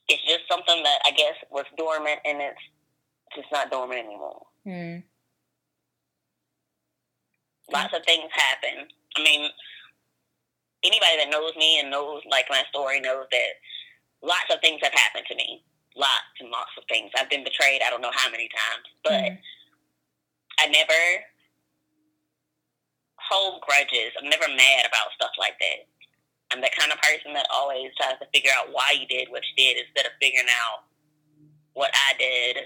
it's 0.09 0.25
just 0.25 0.49
something 0.51 0.83
that 0.83 0.99
I 1.07 1.12
guess 1.12 1.35
was 1.49 1.67
dormant 1.79 2.19
and 2.25 2.40
it's 2.40 2.61
just 3.37 3.53
not 3.53 3.71
dormant 3.71 4.05
anymore. 4.05 4.47
Hmm. 4.64 4.97
Lots 7.73 7.95
of 7.95 8.05
things 8.05 8.31
happen. 8.33 8.88
I 9.17 9.23
mean, 9.23 9.49
anybody 10.85 11.16
that 11.18 11.33
knows 11.33 11.57
me 11.57 11.81
and 11.81 11.90
knows 11.90 12.23
like 12.31 12.47
my 12.51 12.62
story 12.68 13.01
knows 13.01 13.27
that 13.33 13.53
lots 14.23 14.53
of 14.53 14.61
things 14.61 14.81
have 14.83 14.92
happened 14.92 15.25
to 15.29 15.35
me. 15.35 15.64
Lots 15.97 16.37
and 16.40 16.51
lots 16.51 16.75
of 16.77 16.85
things. 16.88 17.11
I've 17.16 17.31
been 17.31 17.44
betrayed. 17.44 17.81
I 17.81 17.90
don't 17.90 18.03
know 18.03 18.14
how 18.14 18.31
many 18.31 18.49
times, 18.51 18.87
but 19.03 19.25
mm. 19.31 19.38
I 20.59 20.66
never 20.66 21.01
hold 23.16 23.62
grudges. 23.62 24.12
I'm 24.18 24.29
never 24.29 24.49
mad 24.49 24.85
about 24.85 25.14
stuff 25.14 25.33
like 25.38 25.57
that. 25.61 25.87
I'm 26.53 26.61
the 26.61 26.70
kind 26.77 26.92
of 26.92 26.99
person 27.01 27.33
that 27.35 27.47
always 27.53 27.90
tries 27.97 28.18
to 28.18 28.27
figure 28.35 28.51
out 28.59 28.70
why 28.70 28.94
you 28.99 29.07
did 29.07 29.31
what 29.31 29.42
you 29.47 29.55
did 29.57 29.83
instead 29.87 30.07
of 30.07 30.12
figuring 30.20 30.51
out 30.51 30.85
what 31.73 31.90
I 31.94 32.18
did 32.18 32.57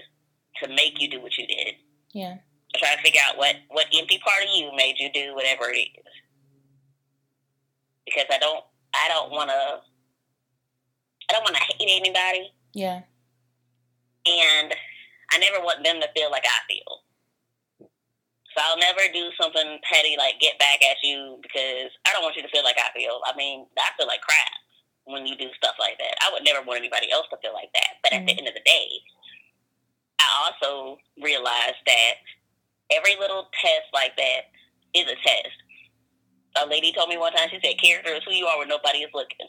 to 0.61 0.75
make 0.75 0.99
you 1.01 1.07
do 1.07 1.21
what 1.21 1.37
you 1.37 1.47
did. 1.47 1.75
Yeah. 2.13 2.37
I 2.75 2.77
try 2.77 2.95
to 2.95 3.01
figure 3.01 3.21
out 3.29 3.37
what 3.37 3.55
what 3.69 3.87
empty 3.93 4.19
part 4.19 4.43
of 4.43 4.49
you 4.53 4.69
made 4.75 4.99
you 4.99 5.09
do 5.13 5.33
whatever 5.33 5.69
it 5.69 5.89
is 5.93 6.13
because 8.09 8.27
I 8.33 8.37
don't 8.39 8.63
I 8.93 9.07
don't 9.07 9.31
want 9.31 9.49
to 9.49 9.81
I 11.29 11.33
don't 11.33 11.43
want 11.43 11.55
to 11.55 11.61
hate 11.61 12.01
anybody. 12.01 12.51
Yeah. 12.73 13.01
And 14.25 14.73
I 15.31 15.37
never 15.37 15.63
want 15.63 15.83
them 15.83 16.01
to 16.01 16.09
feel 16.15 16.31
like 16.31 16.45
I 16.45 16.59
feel. 16.65 17.05
So 17.79 18.57
I'll 18.65 18.81
never 18.81 19.05
do 19.13 19.29
something 19.39 19.77
petty 19.85 20.17
like 20.17 20.41
get 20.41 20.57
back 20.57 20.81
at 20.81 20.97
you 21.03 21.37
because 21.41 21.93
I 22.05 22.13
don't 22.13 22.23
want 22.23 22.35
you 22.35 22.41
to 22.41 22.49
feel 22.49 22.63
like 22.63 22.77
I 22.81 22.89
feel. 22.97 23.21
I 23.25 23.37
mean, 23.37 23.67
I 23.77 23.93
feel 23.97 24.07
like 24.07 24.21
crap 24.21 24.57
when 25.05 25.25
you 25.25 25.37
do 25.37 25.49
stuff 25.55 25.75
like 25.79 25.97
that. 25.99 26.17
I 26.25 26.33
would 26.33 26.43
never 26.43 26.65
want 26.65 26.79
anybody 26.79 27.11
else 27.11 27.27
to 27.29 27.37
feel 27.41 27.53
like 27.53 27.69
that. 27.73 28.01
But 28.01 28.11
mm-hmm. 28.11 28.21
at 28.21 28.25
the 28.25 28.33
mm-hmm. 28.33 28.39
end 28.39 28.47
of 28.49 28.57
the 28.57 28.65
day, 28.65 28.89
I 30.17 30.49
also 30.49 30.97
realized 31.21 31.81
that 31.85 32.13
every 32.89 33.15
little 33.21 33.49
test 33.61 33.93
like 33.93 34.17
that 34.17 34.49
is 34.97 35.05
a 35.05 35.17
test 35.21 35.57
a 36.55 36.65
lady 36.67 36.91
told 36.91 37.09
me 37.09 37.17
one 37.17 37.33
time, 37.33 37.49
she 37.49 37.59
said, 37.63 37.79
character 37.81 38.13
is 38.13 38.23
who 38.25 38.33
you 38.33 38.45
are 38.45 38.57
when 38.57 38.67
nobody 38.67 38.99
is 38.99 39.11
looking. 39.13 39.47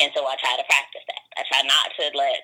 And 0.00 0.10
so 0.14 0.26
I 0.26 0.36
try 0.36 0.56
to 0.56 0.64
practice 0.68 1.02
that. 1.06 1.24
I 1.38 1.42
try 1.48 1.62
not 1.62 1.92
to 1.98 2.18
let 2.18 2.36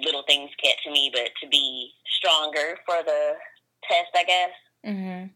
little 0.00 0.22
things 0.26 0.50
get 0.62 0.76
to 0.84 0.90
me, 0.90 1.10
but 1.12 1.30
to 1.42 1.48
be 1.48 1.90
stronger 2.18 2.78
for 2.86 3.02
the 3.04 3.34
test, 3.84 4.10
I 4.14 4.24
guess. 4.24 4.50
Mm-hmm. 4.86 5.26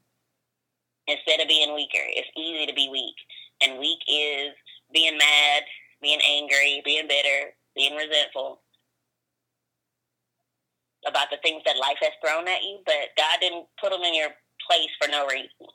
Instead 1.07 1.40
of 1.40 1.49
being 1.49 1.75
weaker. 1.75 2.05
It's 2.07 2.29
easy 2.37 2.66
to 2.66 2.75
be 2.75 2.88
weak. 2.90 3.16
And 3.62 3.79
weak 3.79 3.99
is 4.09 4.55
being 4.93 5.19
mad, 5.19 5.62
being 6.01 6.21
angry, 6.27 6.83
being 6.85 7.09
bitter, 7.09 7.53
being 7.75 7.95
resentful 7.95 8.61
about 11.07 11.29
the 11.31 11.38
things 11.43 11.62
that 11.64 11.79
life 11.79 11.97
has 12.01 12.12
thrown 12.25 12.47
at 12.49 12.62
you, 12.62 12.79
but 12.85 13.16
God 13.16 13.38
didn't 13.40 13.66
put 13.81 13.90
them 13.90 14.03
in 14.03 14.14
your 14.14 14.29
place 14.69 14.90
for 15.01 15.09
no 15.11 15.27
reason. 15.27 15.66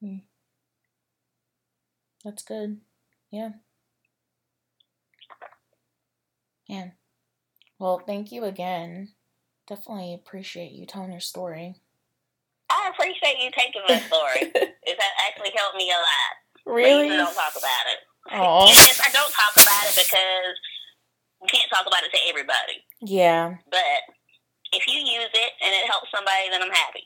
Hmm. 0.00 0.16
That's 2.24 2.42
good. 2.42 2.78
Yeah. 3.30 3.50
Man. 6.68 6.92
Well, 7.78 8.02
thank 8.04 8.32
you 8.32 8.44
again. 8.44 9.08
Definitely 9.66 10.14
appreciate 10.14 10.72
you 10.72 10.86
telling 10.86 11.12
your 11.12 11.20
story. 11.20 11.76
I 12.70 12.90
appreciate 12.92 13.38
you 13.42 13.50
taking 13.50 13.82
my 13.88 13.98
story. 14.00 14.52
it 14.54 14.98
actually 15.28 15.52
helped 15.56 15.76
me 15.76 15.90
a 15.90 15.94
lot. 15.94 16.74
Really? 16.74 17.10
I 17.10 17.16
don't 17.16 17.34
talk 17.34 17.52
about 17.52 17.84
it. 17.92 17.98
Oh. 18.32 18.66
Yes, 18.66 19.00
I 19.00 19.10
don't 19.10 19.32
talk 19.32 19.52
about 19.54 19.86
it 19.88 19.96
because 19.96 20.54
we 21.40 21.48
can't 21.48 21.70
talk 21.70 21.86
about 21.86 22.02
it 22.02 22.10
to 22.10 22.18
everybody. 22.28 22.84
Yeah. 23.00 23.56
But 23.70 24.02
if 24.72 24.86
you 24.86 24.98
use 24.98 25.30
it 25.32 25.52
and 25.64 25.74
it 25.74 25.88
helps 25.88 26.10
somebody, 26.14 26.50
then 26.50 26.62
I'm 26.62 26.70
happy. 26.70 27.04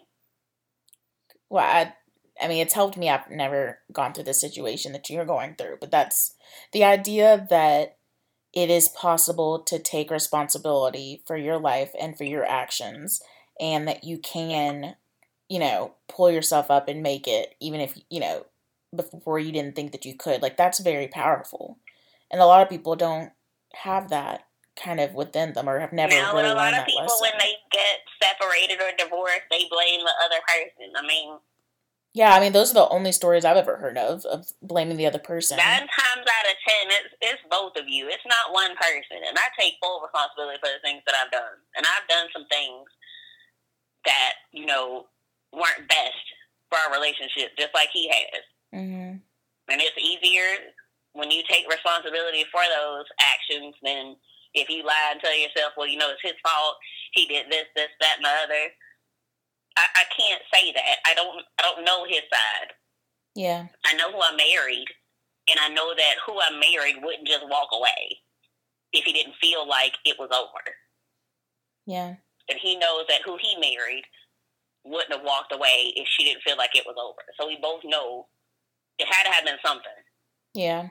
Well, 1.49 1.65
I 1.65 1.95
I 2.41 2.49
mean, 2.49 2.63
it's 2.63 2.75
helped 2.75 2.97
me. 2.97 3.09
I've 3.09 3.31
never 3.31 3.79
gone 3.93 4.13
through 4.13 4.25
the 4.25 4.35
situation 4.35 4.93
that 4.93 5.09
you're 5.11 5.25
going 5.25 5.55
through, 5.55 5.79
but 5.81 5.91
that's 5.91 6.35
the 6.73 6.85
idea 6.85 7.47
that 7.51 7.97
it 8.53 8.71
is 8.71 8.89
possible 8.89 9.61
to 9.61 9.79
take 9.79 10.11
responsibility 10.11 11.23
for 11.27 11.37
your 11.37 11.59
life 11.59 11.93
and 11.99 12.17
for 12.17 12.25
your 12.25 12.45
actions, 12.45 13.23
and 13.61 13.87
that 13.89 14.05
you 14.05 14.19
can, 14.19 14.97
you 15.49 15.59
know, 15.59 15.95
pull 16.09 16.31
yourself 16.31 16.71
up 16.71 16.89
and 16.89 17.03
make 17.03 17.27
it, 17.27 17.55
even 17.61 17.81
if, 17.81 17.99
you 18.11 18.21
know, 18.21 18.47
before 18.95 19.39
you 19.39 19.53
didn't 19.53 19.75
think 19.75 19.93
that 19.93 20.05
you 20.05 20.15
could. 20.15 20.43
Like, 20.43 20.57
that's 20.57 20.81
very 20.81 21.09
powerful. 21.09 21.79
And 22.31 22.41
a 22.41 22.47
lot 22.47 22.63
of 22.63 22.69
people 22.69 22.97
don't 22.97 23.31
have 23.75 24.11
that 24.11 24.47
kind 24.77 25.01
of 25.01 25.15
within 25.15 25.53
them 25.53 25.69
or 25.69 25.81
have 25.81 25.93
never 25.93 26.15
really 26.15 26.51
a 26.51 26.55
lot 26.55 26.75
of 26.75 26.87
people, 26.87 27.03
lesson. 27.03 27.19
when 27.21 27.33
they 27.39 27.55
get 27.71 28.01
separated 28.23 28.81
or 28.81 28.91
divorced, 28.97 29.43
they 29.51 29.65
blame 29.71 30.01
the 30.01 30.13
other 30.25 30.41
person. 30.49 30.93
I 30.97 31.07
mean, 31.07 31.39
yeah, 32.15 32.35
I 32.35 32.41
mean, 32.41 32.53
those 32.53 32.71
are 32.71 32.75
the 32.75 32.89
only 32.89 33.13
stories 33.13 33.45
I've 33.45 33.57
ever 33.57 33.77
heard 33.77 33.97
of 33.97 34.25
of 34.27 34.53
blaming 34.61 34.97
the 34.97 35.07
other 35.07 35.19
person. 35.19 35.57
Nine 35.57 35.89
times 35.89 36.27
out 36.29 36.51
of 36.51 36.57
ten, 36.67 36.85
it's, 36.89 37.15
it's 37.21 37.43
both 37.51 37.77
of 37.77 37.89
you. 37.89 38.09
It's 38.09 38.27
not 38.27 38.53
one 38.53 38.77
person, 38.77 39.25
and 39.27 39.37
I 39.39 39.49
take 39.59 39.75
full 39.83 40.01
responsibility 40.01 40.59
for 40.61 40.69
the 40.69 40.83
things 40.83 41.03
that 41.07 41.15
I've 41.17 41.33
done. 41.33 41.57
And 41.77 41.87
I've 41.87 42.09
done 42.09 42.29
some 42.33 42.47
things 42.49 42.85
that 44.05 44.35
you 44.53 44.67
know 44.67 45.07
weren't 45.53 45.89
best 45.89 46.25
for 46.69 46.79
our 46.79 46.93
relationship, 46.93 47.57
just 47.57 47.75
like 47.75 47.89
he 47.93 48.09
has. 48.09 48.43
Mm-hmm. 48.75 49.21
And 49.69 49.81
it's 49.81 49.97
easier 50.01 50.73
when 51.13 51.31
you 51.31 51.43
take 51.49 51.69
responsibility 51.69 52.45
for 52.51 52.65
those 52.65 53.05
actions, 53.21 53.75
then 53.83 54.17
if 54.55 54.69
you 54.69 54.85
lie 54.85 55.13
and 55.13 55.21
tell 55.21 55.37
yourself, 55.37 55.73
well, 55.77 55.87
you 55.87 55.99
know, 55.99 56.11
it's 56.11 56.25
his 56.25 56.41
fault, 56.45 56.77
he 57.13 57.27
did 57.27 57.47
this, 57.51 57.69
this, 57.77 57.93
that, 58.01 58.17
and 58.17 58.25
the 58.25 58.33
other. 58.45 58.73
I, 59.77 59.85
I 59.97 60.05
can't 60.19 60.43
say 60.53 60.73
that. 60.73 60.97
I 61.07 61.15
don't. 61.15 61.43
I 61.59 61.63
don't 61.63 61.85
know 61.85 62.05
his 62.05 62.23
side. 62.33 62.73
Yeah. 63.35 63.67
I 63.87 63.95
know 63.95 64.13
who 64.13 64.21
I 64.21 64.37
married, 64.37 64.87
and 65.49 65.59
I 65.61 65.69
know 65.69 65.95
that 65.95 66.15
who 66.27 66.39
I 66.41 66.51
married 66.51 67.03
wouldn't 67.03 67.27
just 67.27 67.49
walk 67.49 67.69
away 67.73 68.21
if 68.93 69.05
he 69.05 69.13
didn't 69.13 69.37
feel 69.41 69.67
like 69.67 69.95
it 70.05 70.17
was 70.19 70.29
over. 70.33 70.63
Yeah. 71.87 72.15
And 72.49 72.59
he 72.61 72.77
knows 72.77 73.05
that 73.09 73.23
who 73.25 73.37
he 73.41 73.57
married 73.57 74.05
wouldn't 74.85 75.13
have 75.13 75.25
walked 75.25 75.55
away 75.55 75.93
if 75.97 76.07
she 76.09 76.25
didn't 76.25 76.43
feel 76.43 76.57
like 76.57 76.75
it 76.75 76.85
was 76.87 76.97
over. 76.99 77.23
So 77.39 77.47
we 77.47 77.57
both 77.63 77.81
know 77.85 78.27
it 78.99 79.07
had 79.07 79.25
to 79.25 79.33
have 79.33 79.45
been 79.45 79.63
something. 79.65 80.03
Yeah. 80.55 80.89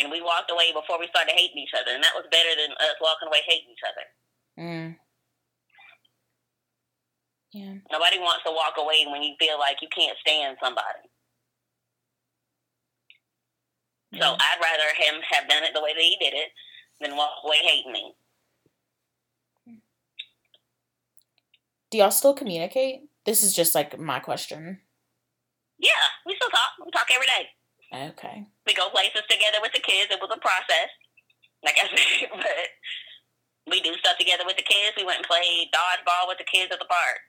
And 0.00 0.10
we 0.10 0.22
walked 0.22 0.50
away 0.50 0.72
before 0.72 0.98
we 0.98 1.08
started 1.08 1.34
hating 1.34 1.58
each 1.58 1.74
other, 1.78 1.92
and 1.94 2.02
that 2.02 2.14
was 2.14 2.26
better 2.30 2.50
than 2.56 2.72
us 2.72 2.96
walking 3.00 3.28
away 3.28 3.40
hating 3.46 3.70
each 3.70 3.86
other. 3.86 4.06
Mm. 4.58 4.96
Yeah. 7.52 7.74
Nobody 7.90 8.18
wants 8.18 8.44
to 8.44 8.52
walk 8.52 8.74
away 8.76 9.06
when 9.10 9.22
you 9.22 9.34
feel 9.38 9.58
like 9.58 9.80
you 9.80 9.88
can't 9.94 10.16
stand 10.20 10.56
somebody. 10.62 11.08
Yeah. 14.12 14.20
So 14.20 14.26
I'd 14.34 14.60
rather 14.60 14.88
him 14.96 15.22
have 15.30 15.48
done 15.48 15.64
it 15.64 15.72
the 15.74 15.82
way 15.82 15.92
that 15.94 16.02
he 16.02 16.16
did 16.20 16.34
it 16.34 16.48
than 17.00 17.16
walk 17.16 17.30
away 17.44 17.58
hating 17.62 17.92
me. 17.92 18.12
Do 21.90 21.98
y'all 21.98 22.10
still 22.10 22.34
communicate? 22.34 23.08
This 23.24 23.42
is 23.42 23.54
just 23.54 23.74
like 23.74 23.98
my 23.98 24.18
question. 24.20 24.80
Yeah, 25.78 26.04
we 26.26 26.36
still 26.36 26.50
talk. 26.50 26.84
We 26.84 26.90
talk 26.90 27.08
every 27.14 27.26
day. 27.26 27.48
Okay. 28.12 28.44
We 28.66 28.74
go 28.74 28.90
places 28.90 29.22
together 29.30 29.58
with 29.62 29.72
the 29.72 29.80
kids. 29.80 30.12
It 30.12 30.20
was 30.20 30.28
a 30.28 30.40
process, 30.40 30.90
like 31.64 31.76
I 31.80 31.88
said, 31.96 32.28
but 32.32 32.68
we 33.70 33.80
do 33.80 33.94
stuff 33.96 34.18
together 34.18 34.44
with 34.44 34.56
the 34.56 34.68
kids. 34.68 34.96
We 34.96 35.04
went 35.04 35.24
and 35.24 35.26
played 35.26 35.72
dodgeball 35.72 36.28
with 36.28 36.36
the 36.36 36.44
kids 36.44 36.68
at 36.72 36.78
the 36.78 36.88
park. 36.88 37.20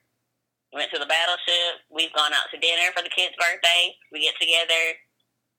We 0.72 0.80
went 0.80 0.92
to 0.94 1.00
the 1.00 1.10
battleship. 1.10 1.82
We've 1.90 2.14
gone 2.14 2.34
out 2.34 2.50
to 2.54 2.60
dinner 2.60 2.94
for 2.96 3.02
the 3.02 3.10
kids' 3.10 3.34
birthday. 3.38 3.96
We 4.12 4.22
get 4.22 4.38
together 4.40 4.98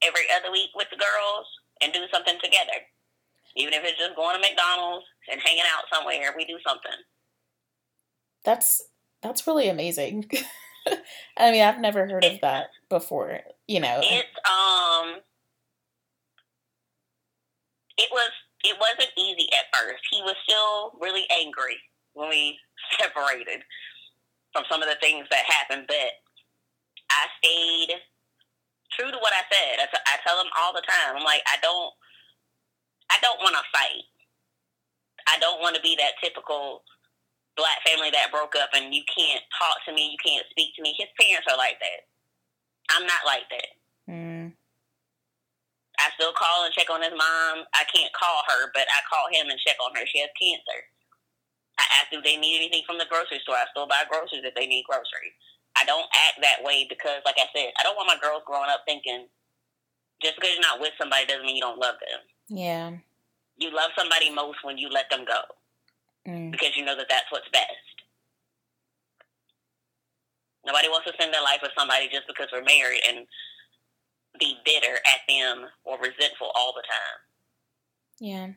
every 0.06 0.30
other 0.30 0.52
week 0.52 0.70
with 0.74 0.88
the 0.90 0.98
girls 0.98 1.46
and 1.82 1.92
do 1.92 2.06
something 2.12 2.38
together. 2.42 2.86
Even 3.56 3.74
if 3.74 3.82
it's 3.82 3.98
just 3.98 4.14
going 4.14 4.36
to 4.36 4.40
McDonald's 4.40 5.06
and 5.30 5.40
hanging 5.40 5.66
out 5.66 5.84
somewhere, 5.92 6.32
we 6.36 6.44
do 6.44 6.58
something. 6.66 6.94
That's 8.44 8.82
that's 9.22 9.46
really 9.46 9.68
amazing. 9.68 10.30
I 11.36 11.50
mean, 11.50 11.62
I've 11.62 11.80
never 11.80 12.06
heard 12.06 12.24
of 12.24 12.40
that 12.40 12.68
before. 12.88 13.40
You 13.66 13.80
know, 13.80 14.00
it's 14.02 14.28
um, 14.48 15.16
it 17.98 18.08
was 18.12 18.30
it 18.64 18.76
wasn't 18.78 19.10
easy 19.18 19.48
at 19.52 19.76
first. 19.76 20.02
He 20.10 20.22
was 20.22 20.36
still 20.48 20.92
really 21.00 21.26
angry 21.30 21.76
when 22.14 22.28
we 22.30 22.58
separated 22.98 23.62
from 24.52 24.64
some 24.68 24.82
of 24.82 24.88
the 24.88 24.98
things 25.00 25.26
that 25.30 25.46
happened, 25.46 25.86
but 25.86 26.10
I 27.10 27.26
stayed 27.38 27.94
true 28.94 29.10
to 29.10 29.20
what 29.22 29.34
I 29.34 29.46
said. 29.46 29.82
I, 29.82 29.86
t- 29.86 30.08
I 30.10 30.16
tell 30.26 30.38
him 30.40 30.50
all 30.58 30.74
the 30.74 30.82
time. 30.82 31.16
I'm 31.16 31.26
like, 31.26 31.42
I 31.46 31.58
don't, 31.62 31.92
I 33.10 33.18
don't 33.22 33.38
want 33.42 33.54
to 33.54 33.64
fight. 33.70 34.06
I 35.30 35.38
don't 35.38 35.60
want 35.60 35.76
to 35.76 35.82
be 35.82 35.94
that 35.98 36.18
typical 36.22 36.82
black 37.56 37.78
family 37.86 38.10
that 38.10 38.32
broke 38.32 38.56
up 38.56 38.70
and 38.74 38.94
you 38.94 39.02
can't 39.06 39.42
talk 39.58 39.78
to 39.86 39.92
me, 39.92 40.10
you 40.10 40.20
can't 40.22 40.46
speak 40.50 40.74
to 40.76 40.82
me. 40.82 40.94
His 40.98 41.10
parents 41.18 41.46
are 41.50 41.58
like 41.58 41.78
that. 41.78 42.00
I'm 42.90 43.06
not 43.06 43.22
like 43.26 43.46
that. 43.50 43.70
Mm. 44.10 44.52
I 46.00 46.08
still 46.16 46.32
call 46.32 46.64
and 46.64 46.72
check 46.72 46.88
on 46.88 47.04
his 47.04 47.12
mom. 47.12 47.68
I 47.76 47.84
can't 47.92 48.10
call 48.16 48.42
her, 48.48 48.72
but 48.72 48.88
I 48.88 49.00
call 49.06 49.28
him 49.30 49.52
and 49.52 49.60
check 49.60 49.76
on 49.84 49.94
her. 49.94 50.06
She 50.08 50.24
has 50.24 50.32
cancer. 50.40 50.80
I 51.80 52.04
ask 52.04 52.12
if 52.12 52.20
they 52.20 52.36
need 52.36 52.60
anything 52.60 52.84
from 52.84 53.00
the 53.00 53.08
grocery 53.08 53.40
store. 53.40 53.56
I 53.56 53.64
still 53.72 53.88
buy 53.88 54.04
groceries 54.04 54.44
if 54.44 54.52
they 54.52 54.68
need 54.68 54.84
groceries. 54.84 55.32
I 55.76 55.88
don't 55.88 56.04
act 56.28 56.44
that 56.44 56.60
way 56.60 56.84
because, 56.84 57.24
like 57.24 57.40
I 57.40 57.48
said, 57.56 57.72
I 57.80 57.82
don't 57.82 57.96
want 57.96 58.12
my 58.12 58.20
girls 58.20 58.44
growing 58.44 58.68
up 58.68 58.84
thinking 58.84 59.24
just 60.20 60.36
because 60.36 60.52
you're 60.52 60.68
not 60.68 60.80
with 60.80 60.92
somebody 61.00 61.24
doesn't 61.24 61.46
mean 61.46 61.56
you 61.56 61.64
don't 61.64 61.80
love 61.80 61.96
them. 62.04 62.20
Yeah. 62.52 63.00
You 63.56 63.72
love 63.72 63.96
somebody 63.96 64.28
most 64.28 64.60
when 64.62 64.76
you 64.76 64.92
let 64.92 65.08
them 65.08 65.24
go 65.24 65.40
mm. 66.28 66.50
because 66.52 66.76
you 66.76 66.84
know 66.84 66.96
that 66.96 67.08
that's 67.08 67.30
what's 67.30 67.48
best. 67.48 67.96
Nobody 70.66 70.88
wants 70.88 71.06
to 71.08 71.14
spend 71.14 71.32
their 71.32 71.42
life 71.42 71.60
with 71.62 71.72
somebody 71.78 72.08
just 72.12 72.28
because 72.28 72.48
we're 72.52 72.64
married 72.64 73.00
and 73.08 73.24
be 74.38 74.56
bitter 74.64 75.00
at 75.08 75.24
them 75.28 75.64
or 75.84 75.96
resentful 75.96 76.52
all 76.54 76.74
the 76.76 76.84
time. 76.84 77.18
Yeah. 78.20 78.48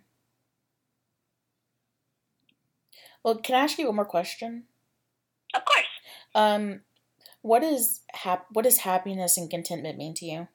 Well, 3.23 3.35
can 3.37 3.55
I 3.55 3.59
ask 3.63 3.77
you 3.77 3.87
one 3.87 3.95
more 3.95 4.05
question? 4.05 4.65
Of 5.55 5.63
course. 5.65 5.85
Um, 6.35 6.81
what 7.41 7.63
is 7.63 8.01
hap- 8.13 8.47
What 8.51 8.63
does 8.63 8.79
happiness 8.79 9.37
and 9.37 9.49
contentment 9.49 9.97
mean 9.97 10.13
to 10.15 10.25
you? 10.25 10.47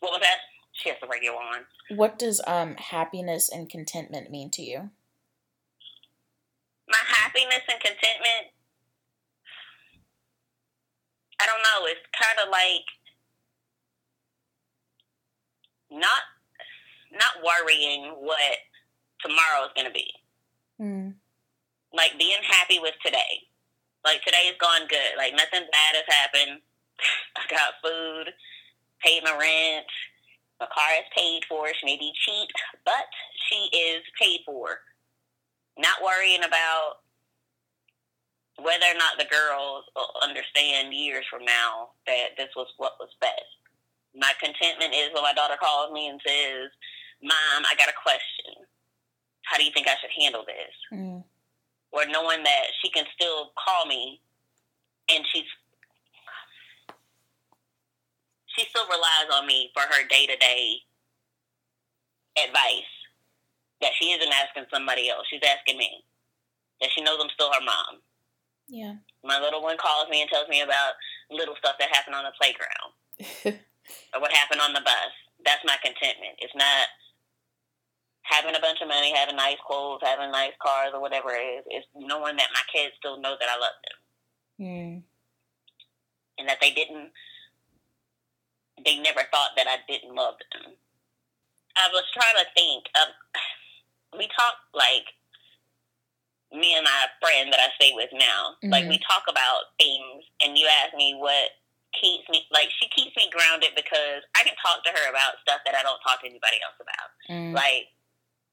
What 0.00 0.12
was 0.12 0.20
that? 0.20 0.38
She 0.72 0.88
has 0.88 0.98
the 1.00 1.06
radio 1.06 1.32
on. 1.32 1.64
What 1.96 2.18
does 2.18 2.40
um 2.46 2.76
happiness 2.76 3.48
and 3.48 3.68
contentment 3.68 4.30
mean 4.30 4.50
to 4.50 4.62
you? 4.62 4.90
my 6.88 6.98
happiness 7.08 7.62
and 7.70 7.80
contentment, 7.80 8.52
I 11.40 11.46
don't 11.46 11.62
know, 11.62 11.86
it's 11.88 12.04
kind 12.12 12.38
of 12.44 12.50
like 12.50 12.84
not 15.90 16.22
not 17.12 17.44
worrying 17.44 18.12
what 18.20 18.56
tomorrow 19.20 19.64
is 19.66 19.72
going 19.74 19.86
to 19.86 19.92
be. 19.92 20.10
Mm. 20.80 21.14
Like 21.92 22.18
being 22.18 22.42
happy 22.42 22.78
with 22.78 22.94
today. 23.04 23.48
Like 24.04 24.22
today 24.24 24.46
has 24.46 24.56
gone 24.60 24.88
good. 24.88 25.16
Like 25.16 25.32
nothing 25.32 25.68
bad 25.70 25.94
has 25.94 26.08
happened. 26.08 26.60
I 27.36 27.42
got 27.50 27.80
food, 27.82 28.32
paid 29.00 29.22
my 29.24 29.32
rent, 29.32 29.86
my 30.60 30.66
car 30.66 30.94
is 30.94 31.10
paid 31.16 31.42
for. 31.48 31.66
She 31.74 31.86
may 31.86 31.96
be 31.98 32.12
cheap, 32.24 32.48
but 32.84 33.06
she 33.50 33.68
is 33.76 34.02
paid 34.20 34.40
for 34.46 34.78
not 35.78 35.98
worrying 36.04 36.44
about 36.44 37.02
whether 38.62 38.86
or 38.86 38.94
not 38.94 39.18
the 39.18 39.26
girls 39.26 39.84
understand 40.22 40.94
years 40.94 41.24
from 41.30 41.44
now 41.44 41.90
that 42.06 42.38
this 42.38 42.54
was 42.54 42.68
what 42.76 42.94
was 43.00 43.10
best. 43.20 43.58
My 44.14 44.30
contentment 44.38 44.94
is 44.94 45.10
when 45.12 45.24
my 45.24 45.32
daughter 45.32 45.56
calls 45.58 45.90
me 45.92 46.06
and 46.06 46.20
says, 46.22 46.70
Mom, 47.22 47.64
I 47.66 47.74
got 47.74 47.88
a 47.88 47.98
question. 47.98 48.61
How 49.52 49.58
do 49.58 49.64
you 49.64 49.70
think 49.76 49.86
I 49.86 50.00
should 50.00 50.16
handle 50.16 50.48
this? 50.48 50.72
Mm. 50.96 51.22
Or 51.92 52.06
knowing 52.08 52.42
that 52.42 52.64
she 52.80 52.88
can 52.88 53.04
still 53.12 53.52
call 53.52 53.84
me 53.84 54.18
and 55.12 55.22
she's 55.28 55.44
she 58.56 58.64
still 58.64 58.88
relies 58.88 59.28
on 59.32 59.46
me 59.46 59.70
for 59.74 59.82
her 59.82 60.08
day 60.08 60.24
to 60.24 60.36
day 60.36 60.80
advice 62.42 62.88
that 63.82 63.92
she 64.00 64.12
isn't 64.12 64.32
asking 64.32 64.72
somebody 64.72 65.10
else. 65.10 65.26
She's 65.28 65.44
asking 65.44 65.76
me. 65.76 66.00
That 66.80 66.88
she 66.96 67.02
knows 67.02 67.18
I'm 67.20 67.28
still 67.34 67.52
her 67.52 67.64
mom. 67.64 68.00
Yeah. 68.68 68.94
My 69.22 69.38
little 69.38 69.60
one 69.60 69.76
calls 69.76 70.08
me 70.08 70.22
and 70.22 70.30
tells 70.30 70.48
me 70.48 70.62
about 70.62 70.96
little 71.30 71.56
stuff 71.56 71.76
that 71.78 71.92
happened 71.92 72.16
on 72.16 72.24
the 72.24 72.32
playground 72.40 72.92
or 74.14 74.20
what 74.20 74.32
happened 74.32 74.62
on 74.62 74.72
the 74.72 74.80
bus. 74.80 75.12
That's 75.44 75.62
my 75.64 75.76
contentment. 75.84 76.40
It's 76.40 76.56
not 76.56 76.88
having 78.22 78.54
a 78.54 78.60
bunch 78.60 78.80
of 78.80 78.88
money, 78.88 79.12
having 79.14 79.36
nice 79.36 79.58
clothes, 79.66 80.00
having 80.02 80.30
nice 80.30 80.54
cars, 80.62 80.90
or 80.94 81.00
whatever 81.00 81.30
it 81.30 81.42
is. 81.42 81.64
It's 81.66 81.86
knowing 81.94 82.36
that 82.36 82.54
my 82.54 82.64
kids 82.72 82.94
still 82.98 83.20
know 83.20 83.34
that 83.38 83.48
I 83.48 83.58
love 83.58 83.78
them. 83.82 83.98
Mm. 84.62 85.02
And 86.38 86.48
that 86.48 86.58
they 86.60 86.70
didn't, 86.70 87.10
they 88.84 88.98
never 88.98 89.22
thought 89.30 89.54
that 89.56 89.66
I 89.66 89.78
didn't 89.86 90.14
love 90.14 90.34
them. 90.52 90.72
I 91.76 91.88
was 91.92 92.04
trying 92.12 92.36
to 92.44 92.46
think 92.54 92.84
of 92.96 93.08
we 94.18 94.28
talk 94.36 94.60
like 94.74 95.08
me 96.52 96.76
and 96.76 96.84
my 96.84 97.08
friend 97.20 97.48
that 97.52 97.60
I 97.60 97.72
stay 97.80 97.92
with 97.96 98.12
now. 98.12 98.60
Mm-hmm. 98.60 98.70
Like 98.70 98.88
we 98.88 99.00
talk 99.00 99.24
about 99.28 99.72
things, 99.80 100.24
and 100.44 100.56
you 100.56 100.68
ask 100.84 100.94
me 100.94 101.16
what 101.16 101.56
keeps 101.96 102.24
me 102.28 102.44
like 102.52 102.68
she 102.80 102.88
keeps 102.88 103.12
me 103.16 103.28
grounded 103.32 103.76
because 103.76 104.24
I 104.36 104.44
can 104.44 104.56
talk 104.60 104.80
to 104.84 104.92
her 104.92 105.04
about 105.12 105.36
stuff 105.44 105.60
that 105.64 105.76
I 105.76 105.84
don't 105.84 106.00
talk 106.00 106.20
to 106.24 106.28
anybody 106.28 106.60
else 106.64 106.76
about. 106.80 107.08
Mm. 107.28 107.52
Like 107.52 107.92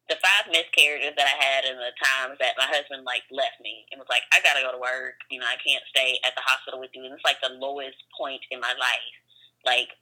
the 0.09 0.17
five 0.19 0.49
miscarriages 0.49 1.13
that 1.15 1.29
I 1.29 1.37
had 1.37 1.69
and 1.69 1.77
the 1.77 1.93
times 2.01 2.41
that 2.41 2.57
my 2.57 2.65
husband 2.65 3.05
like 3.05 3.23
left 3.29 3.61
me 3.61 3.85
and 3.93 4.01
was 4.01 4.09
like, 4.09 4.25
I 4.33 4.41
gotta 4.41 4.65
go 4.65 4.73
to 4.73 4.81
work, 4.81 5.21
you 5.29 5.37
know, 5.37 5.45
I 5.45 5.61
can't 5.61 5.85
stay 5.93 6.17
at 6.25 6.33
the 6.33 6.43
hospital 6.43 6.81
with 6.81 6.89
you 6.97 7.05
and 7.05 7.13
it's 7.13 7.25
like 7.25 7.37
the 7.45 7.53
lowest 7.53 8.01
point 8.17 8.41
in 8.49 8.57
my 8.57 8.73
life. 8.75 9.15
Like 9.63 9.93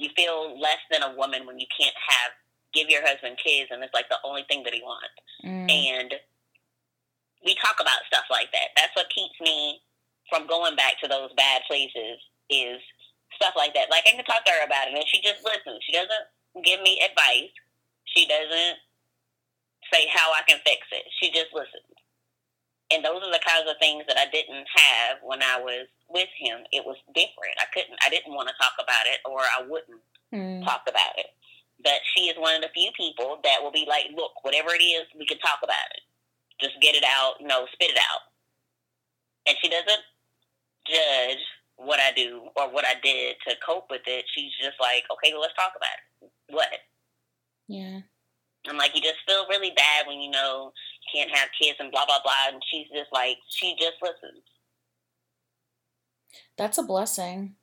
you 0.00 0.08
feel 0.16 0.56
less 0.56 0.80
than 0.88 1.04
a 1.04 1.12
woman 1.12 1.44
when 1.44 1.60
you 1.60 1.68
can't 1.68 1.96
have 1.96 2.32
give 2.72 2.88
your 2.88 3.04
husband 3.04 3.36
kids 3.36 3.68
and 3.68 3.84
it's 3.84 3.94
like 3.94 4.08
the 4.08 4.20
only 4.24 4.48
thing 4.48 4.64
that 4.64 4.72
he 4.72 4.80
wants. 4.80 5.16
Mm. 5.44 5.68
And 5.68 6.10
we 7.44 7.54
talk 7.60 7.76
about 7.80 8.04
stuff 8.08 8.26
like 8.30 8.50
that. 8.52 8.72
That's 8.76 8.94
what 8.96 9.12
keeps 9.12 9.36
me 9.40 9.80
from 10.28 10.46
going 10.46 10.76
back 10.76 11.00
to 11.02 11.08
those 11.08 11.32
bad 11.36 11.62
places 11.68 12.20
is 12.50 12.80
stuff 13.36 13.54
like 13.56 13.74
that. 13.74 13.90
Like 13.90 14.04
I 14.06 14.16
can 14.16 14.24
talk 14.24 14.44
to 14.44 14.52
her 14.52 14.64
about 14.64 14.88
it, 14.88 14.94
and 14.94 15.04
she 15.06 15.20
just 15.20 15.44
listens. 15.44 15.80
She 15.84 15.92
doesn't 15.92 16.64
give 16.64 16.80
me 16.82 17.00
advice. 17.04 17.52
She 18.04 18.26
doesn't 18.26 18.76
say 19.92 20.06
how 20.12 20.32
I 20.32 20.42
can 20.46 20.58
fix 20.64 20.86
it. 20.92 21.04
She 21.20 21.30
just 21.30 21.52
listens. 21.52 21.88
And 22.88 23.04
those 23.04 23.20
are 23.20 23.32
the 23.32 23.44
kinds 23.44 23.68
of 23.68 23.76
things 23.76 24.04
that 24.08 24.16
I 24.16 24.24
didn't 24.32 24.64
have 24.64 25.20
when 25.20 25.42
I 25.44 25.60
was 25.60 25.88
with 26.08 26.32
him. 26.40 26.64
It 26.72 26.84
was 26.88 26.96
different. 27.12 27.60
I 27.60 27.68
couldn't. 27.72 28.00
I 28.00 28.08
didn't 28.08 28.32
want 28.32 28.48
to 28.48 28.56
talk 28.56 28.80
about 28.80 29.04
it, 29.04 29.20
or 29.28 29.44
I 29.44 29.60
wouldn't 29.68 30.00
mm. 30.32 30.64
talk 30.64 30.88
about 30.88 31.12
it. 31.20 31.28
But 31.84 32.00
she 32.16 32.32
is 32.32 32.40
one 32.40 32.56
of 32.56 32.62
the 32.62 32.72
few 32.72 32.90
people 32.96 33.40
that 33.44 33.60
will 33.60 33.72
be 33.72 33.84
like, 33.86 34.08
"Look, 34.16 34.42
whatever 34.42 34.72
it 34.72 34.80
is, 34.80 35.04
we 35.18 35.28
can 35.28 35.38
talk 35.38 35.60
about 35.62 35.88
it. 35.92 36.02
Just 36.60 36.80
get 36.80 36.96
it 36.96 37.04
out. 37.04 37.36
You 37.40 37.46
know, 37.46 37.68
spit 37.72 37.92
it 37.92 38.00
out." 38.00 38.32
And 39.46 39.56
she 39.60 39.68
doesn't 39.68 40.04
judge 40.88 41.44
what 41.76 42.00
I 42.00 42.12
do 42.16 42.48
or 42.56 42.72
what 42.72 42.88
I 42.88 42.96
did 43.04 43.36
to 43.46 43.54
cope 43.64 43.90
with 43.90 44.08
it. 44.08 44.24
She's 44.32 44.52
just 44.56 44.80
like, 44.80 45.04
"Okay, 45.12 45.32
well, 45.32 45.42
let's 45.42 45.54
talk 45.54 45.76
about 45.76 45.98
it. 46.24 46.32
What?" 46.48 46.72
Yeah. 47.68 48.00
I'm 48.66 48.76
like, 48.76 48.94
you 48.94 49.00
just 49.00 49.20
feel 49.26 49.46
really 49.48 49.70
bad 49.76 50.06
when 50.06 50.18
you 50.18 50.30
know 50.30 50.72
you 51.02 51.20
can't 51.20 51.36
have 51.36 51.48
kids 51.60 51.76
and 51.78 51.90
blah 51.90 52.06
blah 52.06 52.20
blah. 52.22 52.52
And 52.52 52.62
she's 52.70 52.88
just 52.88 53.12
like, 53.12 53.38
she 53.48 53.76
just 53.78 53.96
listens. 54.02 54.42
That's 56.56 56.78
a 56.78 56.82
blessing 56.82 57.54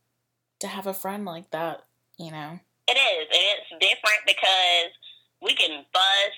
to 0.59 0.67
have 0.67 0.87
a 0.87 0.93
friend 0.93 1.25
like 1.25 1.51
that. 1.51 1.83
You 2.17 2.31
know. 2.31 2.59
It 2.87 2.97
is, 2.97 3.25
and 3.33 3.43
it's 3.57 3.69
different 3.81 4.21
because 4.27 4.93
we 5.41 5.55
can 5.55 5.83
fuss, 5.91 6.37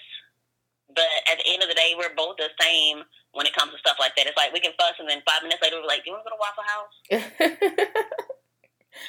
but 0.87 1.11
at 1.29 1.39
the 1.43 1.51
end 1.51 1.61
of 1.61 1.67
the 1.67 1.75
day, 1.75 1.91
we're 1.97 2.15
both 2.15 2.37
the 2.37 2.47
same 2.59 3.03
when 3.33 3.45
it 3.45 3.53
comes 3.53 3.73
to 3.73 3.77
stuff 3.79 3.97
like 3.99 4.15
that. 4.15 4.27
It's 4.27 4.37
like 4.37 4.53
we 4.53 4.61
can 4.61 4.71
fuss, 4.79 4.95
and 4.99 5.09
then 5.09 5.21
five 5.27 5.43
minutes 5.43 5.59
later, 5.61 5.75
we're 5.75 5.87
like, 5.87 6.05
"Do 6.05 6.11
you 6.11 6.15
want 6.15 6.23
to 6.23 6.31
go 6.31 6.35
to 6.35 6.41
Waffle 6.41 6.63
House?" 6.71 6.95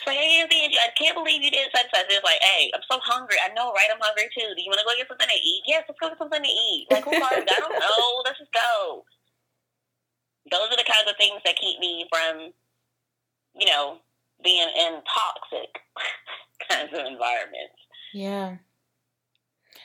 So 0.05 0.11
hey, 0.11 0.45
I 0.45 0.91
can't 0.97 1.17
believe 1.17 1.43
you 1.43 1.51
did 1.51 1.69
such 1.75 1.91
such. 1.93 2.07
It's 2.09 2.25
like, 2.25 2.41
hey, 2.43 2.71
I'm 2.75 2.83
so 2.91 2.99
hungry. 3.03 3.37
I 3.43 3.53
know, 3.55 3.73
right? 3.73 3.89
I'm 3.93 4.01
hungry 4.01 4.29
too. 4.35 4.49
Do 4.55 4.63
you 4.63 4.69
want 4.69 4.81
to 4.81 4.87
go 4.87 4.97
get 4.97 5.09
something 5.09 5.29
to 5.29 5.41
eat? 5.41 5.63
Yes, 5.67 5.85
let's 5.89 6.01
go 6.01 6.09
get 6.09 6.19
something 6.19 6.43
to 6.43 6.49
eat. 6.49 6.87
Like, 6.91 7.05
hungry? 7.05 7.23
I 7.23 7.61
don't 7.61 7.73
know. 7.73 8.23
Let's 8.25 8.39
just 8.39 8.53
go. 8.53 9.05
Those 10.51 10.73
are 10.73 10.81
the 10.81 10.89
kinds 10.89 11.09
of 11.09 11.17
things 11.17 11.41
that 11.45 11.61
keep 11.61 11.79
me 11.79 12.09
from, 12.09 12.53
you 13.55 13.67
know, 13.67 13.99
being 14.43 14.69
in 14.69 15.01
toxic 15.05 15.81
kinds 16.69 16.93
of 16.93 17.05
environments. 17.05 17.77
Yeah. 18.15 18.57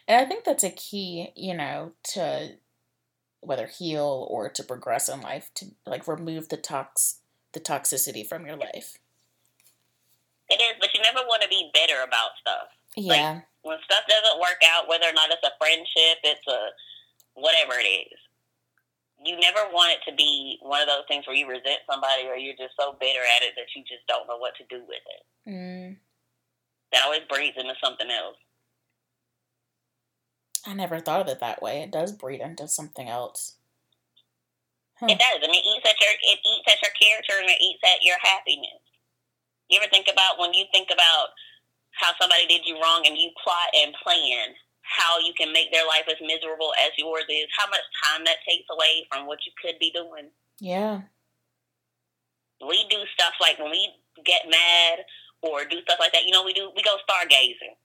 And 0.07 0.19
I 0.19 0.25
think 0.25 0.43
that's 0.43 0.63
a 0.63 0.69
key, 0.69 1.31
you 1.35 1.53
know, 1.53 1.91
to 2.13 2.53
whether 3.41 3.67
heal 3.67 4.27
or 4.29 4.49
to 4.49 4.63
progress 4.63 5.09
in 5.09 5.21
life, 5.21 5.51
to 5.55 5.67
like 5.85 6.07
remove 6.07 6.49
the 6.49 6.57
tox 6.57 7.19
the 7.53 7.59
toxicity 7.59 8.25
from 8.25 8.45
your 8.45 8.57
life. 8.57 8.97
It 10.53 10.61
is, 10.61 10.77
but 10.79 10.93
you 10.93 11.01
never 11.01 11.25
want 11.25 11.41
to 11.41 11.49
be 11.49 11.73
bitter 11.73 12.05
about 12.05 12.37
stuff. 12.37 12.69
Yeah. 12.95 13.41
Like, 13.41 13.43
when 13.65 13.77
stuff 13.89 14.05
doesn't 14.05 14.37
work 14.39 14.61
out, 14.69 14.87
whether 14.87 15.09
or 15.09 15.17
not 15.17 15.33
it's 15.33 15.41
a 15.41 15.57
friendship, 15.57 16.21
it's 16.21 16.45
a 16.45 16.69
whatever 17.33 17.79
it 17.81 17.89
is, 17.89 18.19
you 19.25 19.39
never 19.39 19.65
want 19.71 19.93
it 19.93 20.03
to 20.09 20.15
be 20.15 20.59
one 20.61 20.81
of 20.81 20.87
those 20.87 21.07
things 21.07 21.25
where 21.25 21.35
you 21.35 21.47
resent 21.47 21.81
somebody 21.89 22.27
or 22.27 22.35
you're 22.35 22.59
just 22.59 22.75
so 22.77 22.95
bitter 22.99 23.23
at 23.37 23.43
it 23.43 23.53
that 23.55 23.71
you 23.75 23.81
just 23.83 24.05
don't 24.07 24.27
know 24.27 24.37
what 24.37 24.53
to 24.57 24.63
do 24.69 24.83
with 24.87 25.01
it. 25.01 25.23
Mm. 25.49 25.97
That 26.91 27.05
always 27.05 27.25
breeds 27.29 27.57
into 27.57 27.73
something 27.81 28.11
else. 28.11 28.37
I 30.65 30.73
never 30.73 30.99
thought 30.99 31.21
of 31.21 31.27
it 31.27 31.39
that 31.39 31.61
way. 31.61 31.81
It 31.81 31.91
does 31.91 32.11
breed 32.11 32.41
into 32.41 32.67
something 32.67 33.09
else. 33.09 33.55
Huh. 34.99 35.07
It 35.09 35.19
does, 35.19 35.41
and 35.41 35.51
it 35.51 35.63
eats 35.65 35.89
at 35.89 35.99
your 35.99 36.13
it 36.13 36.39
eats 36.45 36.67
at 36.71 36.81
your 36.81 36.93
character 36.93 37.33
and 37.41 37.49
it 37.49 37.59
eats 37.59 37.83
at 37.83 38.03
your 38.03 38.15
happiness. 38.21 38.82
You 39.69 39.79
ever 39.79 39.89
think 39.89 40.07
about 40.11 40.39
when 40.39 40.53
you 40.53 40.65
think 40.71 40.89
about 40.91 41.33
how 41.91 42.11
somebody 42.19 42.45
did 42.47 42.65
you 42.65 42.81
wrong 42.81 43.05
and 43.05 43.17
you 43.17 43.29
plot 43.41 43.69
and 43.73 43.93
plan 44.03 44.53
how 44.83 45.17
you 45.19 45.33
can 45.33 45.51
make 45.51 45.71
their 45.71 45.87
life 45.87 46.05
as 46.07 46.19
miserable 46.21 46.73
as 46.83 46.91
yours 46.97 47.23
is, 47.29 47.47
how 47.57 47.69
much 47.69 47.83
time 48.03 48.23
that 48.25 48.43
takes 48.47 48.67
away 48.69 49.07
from 49.09 49.25
what 49.25 49.39
you 49.45 49.51
could 49.59 49.79
be 49.79 49.91
doing? 49.91 50.29
Yeah. 50.59 51.01
We 52.59 52.85
do 52.89 52.99
stuff 53.15 53.33
like 53.41 53.57
when 53.59 53.71
we 53.71 53.89
get 54.23 54.43
mad 54.47 55.07
or 55.41 55.65
do 55.65 55.81
stuff 55.81 55.99
like 55.99 56.11
that, 56.13 56.23
you 56.25 56.31
know, 56.31 56.43
we 56.43 56.53
do 56.53 56.71
we 56.75 56.83
go 56.83 56.95
stargazing. 57.07 57.75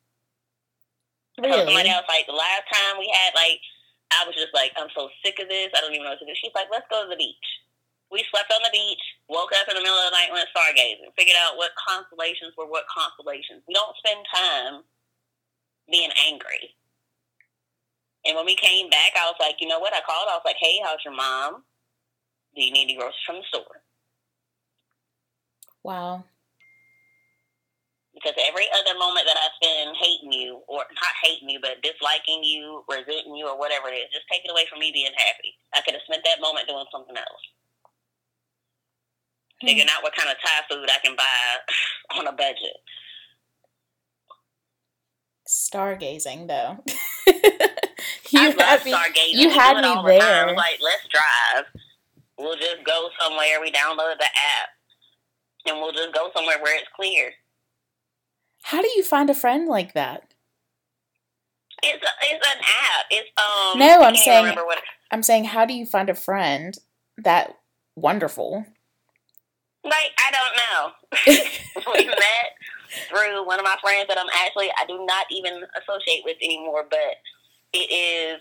Really? 1.38 1.64
Somebody 1.64 1.88
else 1.88 2.06
like 2.08 2.26
the 2.26 2.34
last 2.34 2.66
time 2.70 2.98
we 2.98 3.08
had 3.08 3.34
like 3.34 3.62
I 4.10 4.26
was 4.26 4.34
just 4.34 4.54
like, 4.54 4.72
I'm 4.76 4.90
so 4.94 5.08
sick 5.24 5.38
of 5.38 5.48
this, 5.48 5.70
I 5.76 5.80
don't 5.80 5.92
even 5.92 6.04
know 6.04 6.10
what 6.10 6.18
to 6.20 6.26
do. 6.26 6.34
She's 6.34 6.54
like, 6.54 6.68
Let's 6.70 6.86
go 6.90 7.02
to 7.02 7.08
the 7.08 7.16
beach. 7.16 7.48
We 8.08 8.24
slept 8.32 8.48
on 8.52 8.64
the 8.64 8.72
beach, 8.72 9.04
woke 9.28 9.52
up 9.52 9.68
in 9.68 9.76
the 9.76 9.84
middle 9.84 9.98
of 9.98 10.08
the 10.08 10.16
night, 10.16 10.32
went 10.32 10.48
stargazing, 10.48 11.12
figured 11.12 11.36
out 11.44 11.60
what 11.60 11.76
constellations 11.76 12.56
were 12.56 12.64
what 12.64 12.88
constellations. 12.88 13.60
We 13.68 13.76
don't 13.76 13.96
spend 14.00 14.24
time 14.32 14.74
being 15.92 16.10
angry. 16.24 16.72
And 18.24 18.36
when 18.36 18.48
we 18.48 18.56
came 18.56 18.88
back, 18.88 19.12
I 19.12 19.28
was 19.28 19.36
like, 19.40 19.60
you 19.60 19.68
know 19.68 19.78
what? 19.78 19.92
I 19.92 20.00
called. 20.00 20.28
I 20.28 20.36
was 20.36 20.48
like, 20.48 20.60
hey, 20.60 20.80
how's 20.82 21.04
your 21.04 21.14
mom? 21.14 21.64
Do 22.56 22.64
you 22.64 22.72
need 22.72 22.88
any 22.88 22.96
groceries 22.96 23.24
from 23.28 23.44
the 23.44 23.48
store? 23.52 23.84
Wow. 25.84 26.24
Because 28.16 28.34
every 28.48 28.66
other 28.74 28.98
moment 28.98 29.28
that 29.28 29.38
I 29.38 29.48
spend 29.60 29.94
hating 30.00 30.32
you, 30.32 30.64
or 30.66 30.82
not 30.90 31.14
hating 31.22 31.48
you, 31.48 31.60
but 31.60 31.84
disliking 31.84 32.42
you, 32.42 32.82
resenting 32.88 33.36
you, 33.36 33.46
or 33.46 33.56
whatever 33.56 33.88
it 33.88 34.00
is, 34.00 34.10
just 34.10 34.26
take 34.32 34.42
it 34.42 34.50
away 34.50 34.66
from 34.66 34.80
me 34.80 34.90
being 34.90 35.14
happy. 35.14 35.54
I 35.76 35.84
could 35.84 35.94
have 35.94 36.02
spent 36.08 36.24
that 36.24 36.42
moment 36.42 36.66
doing 36.66 36.88
something 36.90 37.14
else 37.14 37.44
figuring 39.60 39.88
out 39.90 40.02
what 40.02 40.14
kind 40.14 40.30
of 40.30 40.36
Thai 40.42 40.74
food 40.74 40.88
I 40.88 40.98
can 41.04 41.16
buy 41.16 42.18
on 42.18 42.26
a 42.26 42.32
budget. 42.32 42.76
Stargazing, 45.48 46.46
though. 46.46 46.84
you 48.30 48.54
love 48.54 48.80
stargazing. 48.80 49.32
You 49.32 49.50
had 49.50 49.76
me 49.76 49.82
the 49.82 50.02
there. 50.18 50.46
The 50.46 50.52
like, 50.52 50.78
let's 50.82 51.06
drive. 51.08 51.64
We'll 52.38 52.56
just 52.56 52.84
go 52.84 53.08
somewhere. 53.20 53.60
We 53.60 53.72
download 53.72 54.18
the 54.18 54.24
app, 54.24 54.68
and 55.66 55.78
we'll 55.78 55.92
just 55.92 56.12
go 56.12 56.30
somewhere 56.34 56.58
where 56.60 56.76
it's 56.76 56.88
clear. 56.94 57.32
How 58.62 58.82
do 58.82 58.88
you 58.96 59.02
find 59.02 59.30
a 59.30 59.34
friend 59.34 59.66
like 59.66 59.94
that? 59.94 60.34
It's 61.82 62.04
a, 62.04 62.08
it's 62.22 62.46
an 62.46 62.60
app. 62.60 63.06
It's 63.10 63.30
um. 63.38 63.78
No, 63.78 64.02
I'm 64.02 64.16
saying. 64.16 64.54
I'm 65.10 65.22
saying, 65.22 65.44
how 65.44 65.64
do 65.64 65.72
you 65.72 65.86
find 65.86 66.10
a 66.10 66.14
friend 66.14 66.76
that 67.16 67.56
wonderful? 67.96 68.66
Like, 69.84 70.12
I 70.18 70.28
don't 70.34 70.54
know. 70.58 70.82
we 71.94 72.06
met 72.06 72.48
through 73.08 73.46
one 73.46 73.58
of 73.58 73.64
my 73.64 73.76
friends 73.82 74.08
that 74.08 74.18
I'm 74.18 74.30
actually, 74.44 74.70
I 74.80 74.86
do 74.86 75.04
not 75.04 75.26
even 75.30 75.62
associate 75.78 76.22
with 76.24 76.36
anymore, 76.42 76.84
but 76.88 77.20
it 77.72 77.88
is 77.92 78.40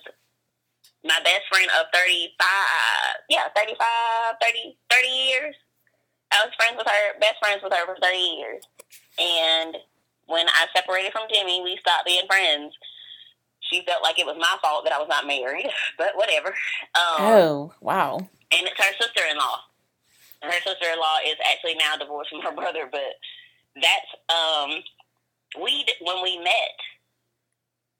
my 1.04 1.19
best 1.23 1.43
friend 1.52 1.69
of 1.80 1.88
35, 1.93 2.38
yeah, 3.30 3.47
35, 3.56 3.78
30, 4.41 4.78
30 4.89 5.08
years. 5.08 5.56
I 6.32 6.43
was 6.43 6.54
friends 6.56 6.76
with 6.78 6.88
her, 6.88 7.19
best 7.19 7.39
friends 7.39 7.62
with 7.63 7.73
her 7.73 7.86
for 7.86 7.95
30 8.02 8.17
years. 8.17 8.63
And 9.19 9.78
when 10.26 10.47
I 10.50 10.67
separated 10.76 11.12
from 11.12 11.30
Jimmy, 11.32 11.62
we 11.63 11.78
stopped 11.80 12.06
being 12.06 12.28
friends. 12.28 12.73
She 13.62 13.84
felt 13.86 14.04
like 14.04 14.19
it 14.19 14.26
was 14.26 14.38
my 14.39 14.58
fault 14.62 14.84
that 14.86 14.93
I 14.93 15.00
was 15.00 15.08
not 15.10 15.28
married, 15.28 15.69
but 15.97 16.15
whatever. 16.15 16.50
Um, 16.95 17.19
oh, 17.19 17.73
wow. 17.82 18.17
And 18.17 18.67
it's 18.67 18.80
her 18.80 18.93
sister 19.00 19.21
in 19.30 19.38
law 19.38 19.60
her 20.43 20.60
sister 20.63 20.89
in 20.91 21.00
law 21.00 21.17
is 21.26 21.36
actually 21.50 21.76
now 21.76 21.95
divorced 21.97 22.30
from 22.30 22.41
her 22.41 22.54
brother, 22.54 22.89
but 22.91 23.17
that's 23.76 24.12
um 24.30 24.82
we 25.62 25.86
when 26.02 26.21
we 26.23 26.38
met 26.39 26.78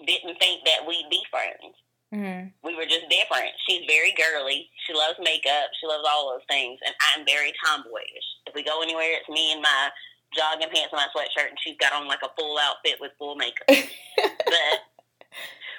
didn't 0.06 0.38
think 0.38 0.62
that 0.66 0.86
we'd 0.86 1.10
be 1.10 1.24
friends. 1.32 1.74
Mm-hmm. 2.14 2.54
We 2.64 2.76
were 2.76 2.86
just 2.86 3.10
different. 3.10 3.52
She's 3.68 3.84
very 3.88 4.14
girly. 4.16 4.70
She 4.86 4.94
loves 4.94 5.20
makeup. 5.20 5.74
She 5.82 5.88
loves 5.88 6.08
all 6.08 6.32
those 6.32 6.46
things, 6.48 6.80
and 6.86 6.96
I'm 7.12 7.26
very 7.26 7.52
tomboyish. 7.66 8.28
If 8.46 8.56
we 8.56 8.64
go 8.64 8.82
anywhere, 8.82 9.18
it's 9.18 9.28
me 9.28 9.52
in 9.52 9.62
my 9.62 9.90
jogging 10.36 10.70
pants 10.72 10.94
and 10.94 11.02
my 11.02 11.10
sweatshirt, 11.12 11.50
and 11.50 11.60
she's 11.60 11.76
got 11.78 11.92
on 11.92 12.08
like 12.08 12.24
a 12.24 12.32
full 12.38 12.58
outfit 12.60 13.02
with 13.02 13.12
full 13.18 13.36
makeup. 13.36 13.68
but 13.68 14.78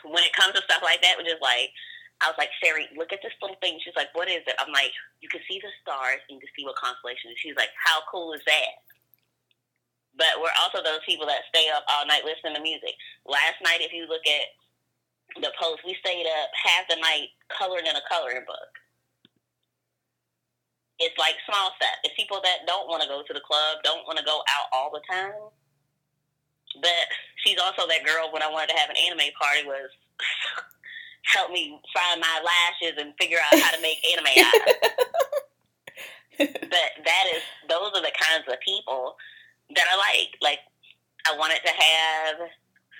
when 0.04 0.24
it 0.24 0.34
comes 0.34 0.54
to 0.54 0.62
stuff 0.62 0.82
like 0.82 1.00
that, 1.00 1.16
we're 1.16 1.28
just 1.28 1.42
like 1.42 1.70
I 2.20 2.26
was 2.26 2.38
like, 2.38 2.50
Sherry, 2.58 2.90
look 2.98 3.14
at 3.14 3.22
this 3.22 3.34
little 3.38 3.58
thing. 3.62 3.78
She's 3.78 3.94
like, 3.94 4.10
what 4.12 4.26
is 4.26 4.42
it? 4.42 4.58
I'm 4.58 4.74
like, 4.74 4.90
you 5.22 5.30
can 5.30 5.40
see 5.46 5.62
the 5.62 5.70
stars 5.82 6.18
and 6.26 6.38
you 6.38 6.42
can 6.42 6.50
see 6.58 6.66
what 6.66 6.74
constellation. 6.74 7.30
She's 7.38 7.54
like, 7.54 7.70
how 7.78 8.02
cool 8.10 8.34
is 8.34 8.42
that? 8.46 8.82
But 10.18 10.42
we're 10.42 10.54
also 10.58 10.82
those 10.82 11.06
people 11.06 11.30
that 11.30 11.46
stay 11.46 11.70
up 11.70 11.86
all 11.86 12.02
night 12.10 12.26
listening 12.26 12.58
to 12.58 12.62
music. 12.62 12.98
Last 13.22 13.62
night, 13.62 13.86
if 13.86 13.94
you 13.94 14.10
look 14.10 14.26
at 14.26 14.50
the 15.38 15.54
post, 15.54 15.86
we 15.86 15.94
stayed 16.02 16.26
up 16.26 16.50
half 16.58 16.90
the 16.90 16.98
night 16.98 17.30
coloring 17.54 17.86
in 17.86 17.94
a 17.94 18.02
coloring 18.10 18.42
book. 18.42 18.72
It's 20.98 21.14
like 21.14 21.38
small 21.46 21.70
stuff. 21.78 22.02
It's 22.02 22.18
people 22.18 22.42
that 22.42 22.66
don't 22.66 22.90
want 22.90 23.06
to 23.06 23.08
go 23.08 23.22
to 23.22 23.34
the 23.34 23.44
club, 23.46 23.78
don't 23.86 24.02
want 24.10 24.18
to 24.18 24.26
go 24.26 24.42
out 24.50 24.66
all 24.74 24.90
the 24.90 25.02
time. 25.06 25.38
But 26.82 27.06
she's 27.46 27.62
also 27.62 27.86
that 27.86 28.02
girl 28.02 28.34
when 28.34 28.42
I 28.42 28.50
wanted 28.50 28.74
to 28.74 28.78
have 28.82 28.90
an 28.90 28.98
anime 29.06 29.30
party 29.38 29.62
was 29.62 29.90
help 31.28 31.52
me 31.52 31.78
find 31.92 32.20
my 32.20 32.40
lashes 32.40 32.96
and 32.98 33.12
figure 33.20 33.38
out 33.38 33.58
how 33.60 33.70
to 33.70 33.80
make 33.82 33.98
anime 34.12 34.26
eyes. 34.26 34.74
but 36.38 36.88
that 37.04 37.24
is 37.34 37.42
those 37.68 37.92
are 37.94 38.02
the 38.02 38.12
kinds 38.16 38.44
of 38.48 38.56
people 38.64 39.16
that 39.74 39.84
I 39.92 39.96
like. 39.96 40.36
Like 40.40 40.60
I 41.28 41.36
wanted 41.36 41.60
to 41.64 41.72
have. 41.72 42.36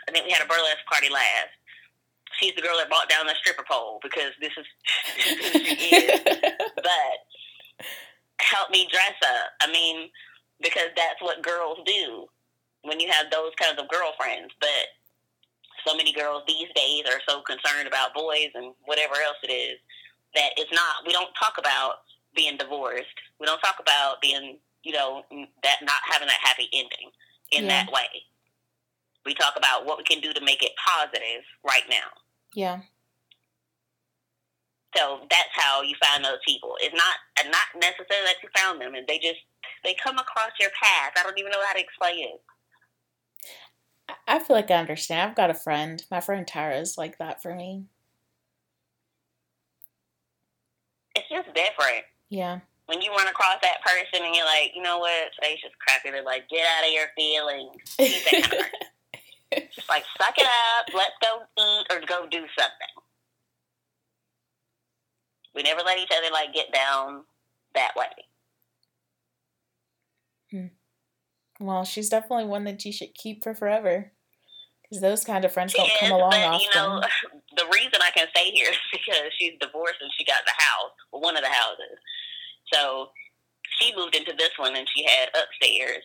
I 0.09 0.13
think 0.13 0.25
we 0.25 0.33
had 0.33 0.43
a 0.43 0.49
burlesque 0.49 0.85
party 0.91 1.09
last. 1.09 1.53
She's 2.41 2.55
the 2.55 2.63
girl 2.63 2.77
that 2.79 2.89
brought 2.89 3.09
down 3.09 3.27
the 3.27 3.35
stripper 3.41 3.65
pole 3.69 3.99
because 4.03 4.33
this 4.41 4.53
is 4.57 4.67
who 5.53 5.59
she 5.65 5.97
is. 5.97 6.21
but 6.77 7.17
help 8.41 8.71
me 8.71 8.89
dress 8.91 9.17
up. 9.25 9.53
I 9.61 9.71
mean, 9.73 10.09
because 10.61 10.89
that's 10.97 11.21
what 11.21 11.43
girls 11.43 11.79
do 11.85 12.27
when 12.83 13.01
you 13.01 13.09
have 13.11 13.31
those 13.31 13.53
kinds 13.61 13.81
of 13.81 13.89
girlfriends. 13.89 14.55
But 14.61 14.98
so 15.87 15.97
many 15.97 16.13
girls 16.13 16.43
these 16.47 16.69
days 16.75 17.05
are 17.07 17.21
so 17.29 17.41
concerned 17.43 17.87
about 17.87 18.15
boys 18.15 18.51
and 18.55 18.75
whatever 18.85 19.15
else 19.25 19.37
it 19.43 19.53
is 19.53 19.79
that 20.35 20.51
it's 20.57 20.73
not. 20.73 21.07
We 21.07 21.13
don't 21.13 21.31
talk 21.39 21.55
about 21.59 22.05
being 22.35 22.57
divorced. 22.57 23.07
We 23.41 23.47
don't 23.47 23.61
talk 23.61 23.77
about 23.81 24.21
being, 24.21 24.59
you 24.83 24.93
know, 24.93 25.23
that 25.63 25.77
not 25.83 26.01
having 26.05 26.29
that 26.29 26.41
happy 26.43 26.69
ending 26.73 27.11
in 27.53 27.65
yeah. 27.65 27.85
that 27.85 27.93
way. 27.93 28.09
We 29.25 29.35
talk 29.35 29.55
about 29.57 29.85
what 29.85 29.99
we 29.99 30.05
can 30.05 30.21
do 30.21 30.33
to 30.33 30.45
make 30.45 30.63
it 30.63 30.73
positive 30.79 31.45
right 31.65 31.85
now. 31.91 32.09
Yeah. 32.55 32.81
So 34.97 35.21
that's 35.29 35.53
how 35.53 35.83
you 35.83 35.95
find 36.01 36.25
those 36.25 36.41
people. 36.47 36.75
It's 36.81 36.95
not 36.95 37.51
not 37.51 37.69
necessarily 37.77 38.25
that 38.25 38.43
you 38.43 38.49
found 38.57 38.81
them, 38.81 38.95
and 38.95 39.07
they 39.07 39.19
just 39.19 39.41
they 39.85 39.95
come 40.03 40.17
across 40.19 40.53
your 40.59 40.71
path. 40.71 41.13
I 41.19 41.23
don't 41.23 41.39
even 41.39 41.53
know 41.53 41.63
how 41.67 41.75
to 41.75 41.81
explain 41.81 42.25
it. 42.25 42.41
I 44.27 44.39
feel 44.39 44.57
like 44.57 44.71
I 44.71 44.75
understand. 44.75 45.31
I've 45.31 45.37
got 45.37 45.51
a 45.51 45.55
friend. 45.55 46.03
My 46.11 46.21
friend 46.21 46.47
Tara's 46.47 46.97
like 46.97 47.19
that 47.19 47.43
for 47.43 47.55
me. 47.55 47.85
It's 51.15 51.29
just 51.29 51.49
different. 51.55 52.05
Yeah. 52.29 52.61
When 52.87 53.03
you 53.03 53.11
run 53.11 53.27
across 53.27 53.57
that 53.63 53.83
person 53.83 54.25
and 54.25 54.35
you're 54.35 54.47
like, 54.47 54.73
you 54.75 54.83
know 54.83 54.99
what, 54.99 55.31
today's 55.35 55.61
just 55.61 55.79
crappy. 55.79 56.11
They're 56.11 56.23
like, 56.23 56.49
get 56.49 56.65
out 56.65 56.87
of 56.87 56.93
your 56.93 57.07
feelings. 57.17 57.97
just 59.53 59.89
like, 59.89 60.05
suck 60.17 60.39
it 60.39 60.47
up. 60.47 60.95
Let's 60.95 61.17
go 61.21 61.43
eat 61.59 61.87
or 61.91 62.01
go 62.07 62.27
do 62.31 62.47
something. 62.59 62.95
We 65.55 65.63
never 65.63 65.81
let 65.85 65.99
each 65.99 66.11
other 66.17 66.33
like 66.33 66.55
get 66.55 66.73
down 66.73 67.25
that 67.75 67.93
way. 67.97 68.07
Hmm. 70.51 70.67
Well, 71.59 71.85
she's 71.85 72.09
definitely 72.09 72.47
one 72.47 72.65
that 72.65 72.85
you 72.85 72.93
should 72.93 73.15
keep 73.15 73.43
for 73.43 73.55
forever. 73.55 74.13
Because 74.83 75.03
those 75.03 75.25
kind 75.25 75.45
of 75.45 75.53
friends 75.53 75.75
don't 75.75 75.91
come 76.01 76.13
along 76.13 76.31
but, 76.31 76.41
often. 76.41 76.61
You 76.61 76.81
know, 76.81 77.03
the 77.57 77.67
reason 77.75 78.01
I 78.01 78.11
can 78.17 78.27
stay 78.35 78.51
here 78.51 78.71
is 78.71 78.79
because 78.93 79.33
she's 79.39 79.53
divorced 79.61 80.01
and 80.01 80.11
she 80.17 80.25
got 80.25 80.41
the 80.47 80.57
house, 80.57 80.97
one 81.11 81.37
of 81.37 81.43
the 81.43 81.51
houses. 81.51 81.99
So 82.73 83.09
she 83.79 83.95
moved 83.95 84.15
into 84.15 84.33
this 84.39 84.51
one 84.57 84.77
and 84.77 84.89
she 84.95 85.05
had 85.05 85.29
upstairs. 85.29 86.05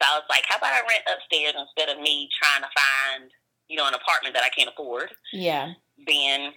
So 0.00 0.08
I 0.08 0.16
was 0.16 0.28
like, 0.28 0.44
how 0.48 0.56
about 0.56 0.72
I 0.72 0.80
rent 0.80 1.04
upstairs 1.08 1.54
instead 1.56 1.94
of 1.94 2.02
me 2.02 2.28
trying 2.40 2.62
to 2.62 2.68
find, 2.72 3.30
you 3.68 3.76
know, 3.76 3.86
an 3.86 3.94
apartment 3.94 4.34
that 4.34 4.44
I 4.44 4.48
can't 4.48 4.68
afford? 4.68 5.12
Yeah. 5.32 5.72
Being 6.06 6.52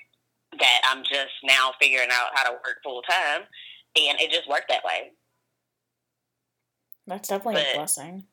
that 0.59 0.81
I'm 0.89 1.03
just 1.03 1.34
now 1.43 1.71
figuring 1.79 2.09
out 2.11 2.31
how 2.34 2.43
to 2.43 2.53
work 2.53 2.79
full 2.84 3.01
time. 3.03 3.41
And 3.95 4.19
it 4.19 4.31
just 4.31 4.49
worked 4.49 4.69
that 4.69 4.84
way. 4.84 5.11
That's 7.07 7.27
definitely 7.27 7.61
but 7.61 7.73
a 7.73 7.77
blessing. 7.77 8.25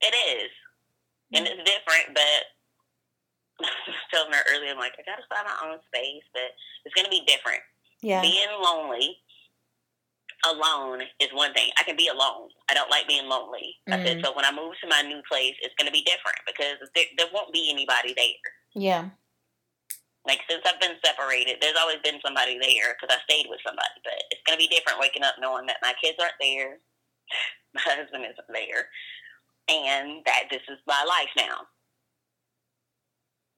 It 0.00 0.14
is. 0.14 0.50
And 1.34 1.46
it's 1.46 1.62
different, 1.64 2.14
but 2.14 2.42
I 3.60 3.70
was 3.86 3.96
telling 4.12 4.32
her 4.32 4.44
earlier, 4.52 4.72
I'm 4.72 4.78
like, 4.78 4.92
I 4.98 5.02
gotta 5.06 5.24
find 5.28 5.46
my 5.46 5.70
own 5.70 5.78
space, 5.88 6.24
but 6.32 6.52
it's 6.84 6.94
gonna 6.94 7.08
be 7.08 7.24
different. 7.26 7.60
Yeah. 8.02 8.20
Being 8.20 8.50
lonely 8.60 9.16
alone 10.44 11.02
is 11.20 11.30
one 11.32 11.54
thing. 11.54 11.70
I 11.78 11.84
can 11.84 11.96
be 11.96 12.08
alone. 12.08 12.50
I 12.68 12.74
don't 12.74 12.90
like 12.90 13.06
being 13.06 13.28
lonely. 13.28 13.76
Mm. 13.88 13.94
I 13.94 14.04
said, 14.04 14.16
mm. 14.18 14.24
so 14.24 14.34
when 14.34 14.44
I 14.44 14.50
move 14.50 14.74
to 14.82 14.88
my 14.88 15.02
new 15.02 15.22
place, 15.30 15.54
it's 15.62 15.74
gonna 15.78 15.94
be 15.94 16.02
different 16.02 16.38
because 16.46 16.82
there, 16.94 17.06
there 17.16 17.30
won't 17.32 17.52
be 17.52 17.70
anybody 17.70 18.14
there. 18.16 18.48
Yeah. 18.74 19.08
Like 20.26 20.40
since 20.48 20.62
I've 20.66 20.80
been 20.80 20.98
separated, 21.04 21.58
there's 21.60 21.78
always 21.80 21.98
been 22.04 22.20
somebody 22.24 22.58
there 22.58 22.94
because 22.94 23.14
I 23.14 23.22
stayed 23.24 23.46
with 23.48 23.60
somebody. 23.64 23.96
But 24.04 24.18
it's 24.30 24.42
gonna 24.46 24.58
be 24.58 24.68
different 24.68 25.00
waking 25.00 25.22
up 25.22 25.36
knowing 25.40 25.66
that 25.66 25.82
my 25.82 25.94
kids 26.02 26.18
aren't 26.20 26.38
there, 26.40 26.78
my 27.74 27.80
husband 27.84 28.24
isn't 28.24 28.52
there, 28.52 28.88
and 29.68 30.22
that 30.26 30.44
this 30.50 30.62
is 30.68 30.78
my 30.86 31.04
life 31.06 31.30
now. 31.36 31.66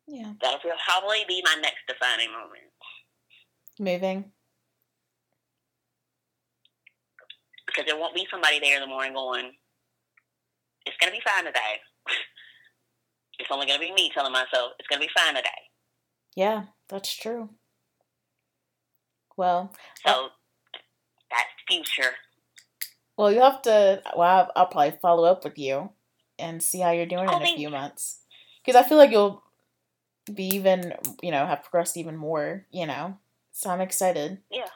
Yeah. 0.07 0.33
That'll 0.41 0.61
probably 0.61 1.25
be 1.27 1.43
my 1.45 1.57
next 1.63 1.87
defining 1.89 2.31
moment. 2.31 2.71
Moving. 3.79 4.33
Because 7.67 7.85
there 7.87 7.99
won't 7.99 8.15
be 8.15 8.27
somebody 8.31 8.61
there 8.61 8.77
in 8.77 8.83
the 8.83 8.87
morning 8.87 9.15
going, 9.15 9.53
it's 10.87 10.97
going 10.99 11.11
to 11.11 11.17
be 11.17 11.23
fine 11.25 11.45
today. 11.45 11.81
it's 13.39 13.49
only 13.51 13.67
going 13.67 13.81
to 13.81 13.87
be 13.87 13.93
me 13.93 14.11
telling 14.15 14.33
myself, 14.33 14.73
it's 14.79 14.89
going 14.89 15.01
to 15.01 15.07
be 15.07 15.13
fine 15.17 15.35
today. 15.35 15.49
Yeah, 16.37 16.65
that's 16.89 17.15
true. 17.17 17.51
Well, 19.37 19.73
uh 20.05 20.13
so 20.13 20.29
that's 21.31 21.51
future. 21.67 22.13
Well, 23.17 23.33
you 23.33 23.41
have 23.41 23.63
to. 23.63 24.03
Well, 24.17 24.51
I'll, 24.57 24.67
probably 24.67 24.99
follow 25.01 25.25
up 25.25 25.45
with 25.45 25.59
you 25.59 25.91
and 26.39 26.63
see 26.63 26.81
how 26.81 26.91
you're 26.91 27.07
doing 27.07 27.29
oh, 27.29 27.37
in 27.37 27.43
a 27.43 27.47
few 27.47 27.59
you. 27.59 27.71
months. 27.71 28.19
Because 28.65 28.81
I 28.81 28.89
feel 28.89 28.99
like 28.99 29.11
you'll 29.11 29.43
be 30.33 30.49
even, 30.55 30.95
you 31.23 31.31
know, 31.31 31.47
have 31.47 31.63
progressed 31.63 31.97
even 31.97 32.17
more. 32.17 32.67
You 32.71 32.87
know, 32.87 33.19
so 33.53 33.71
I'm 33.71 33.81
excited. 33.81 34.39
Yeah. 34.51 34.67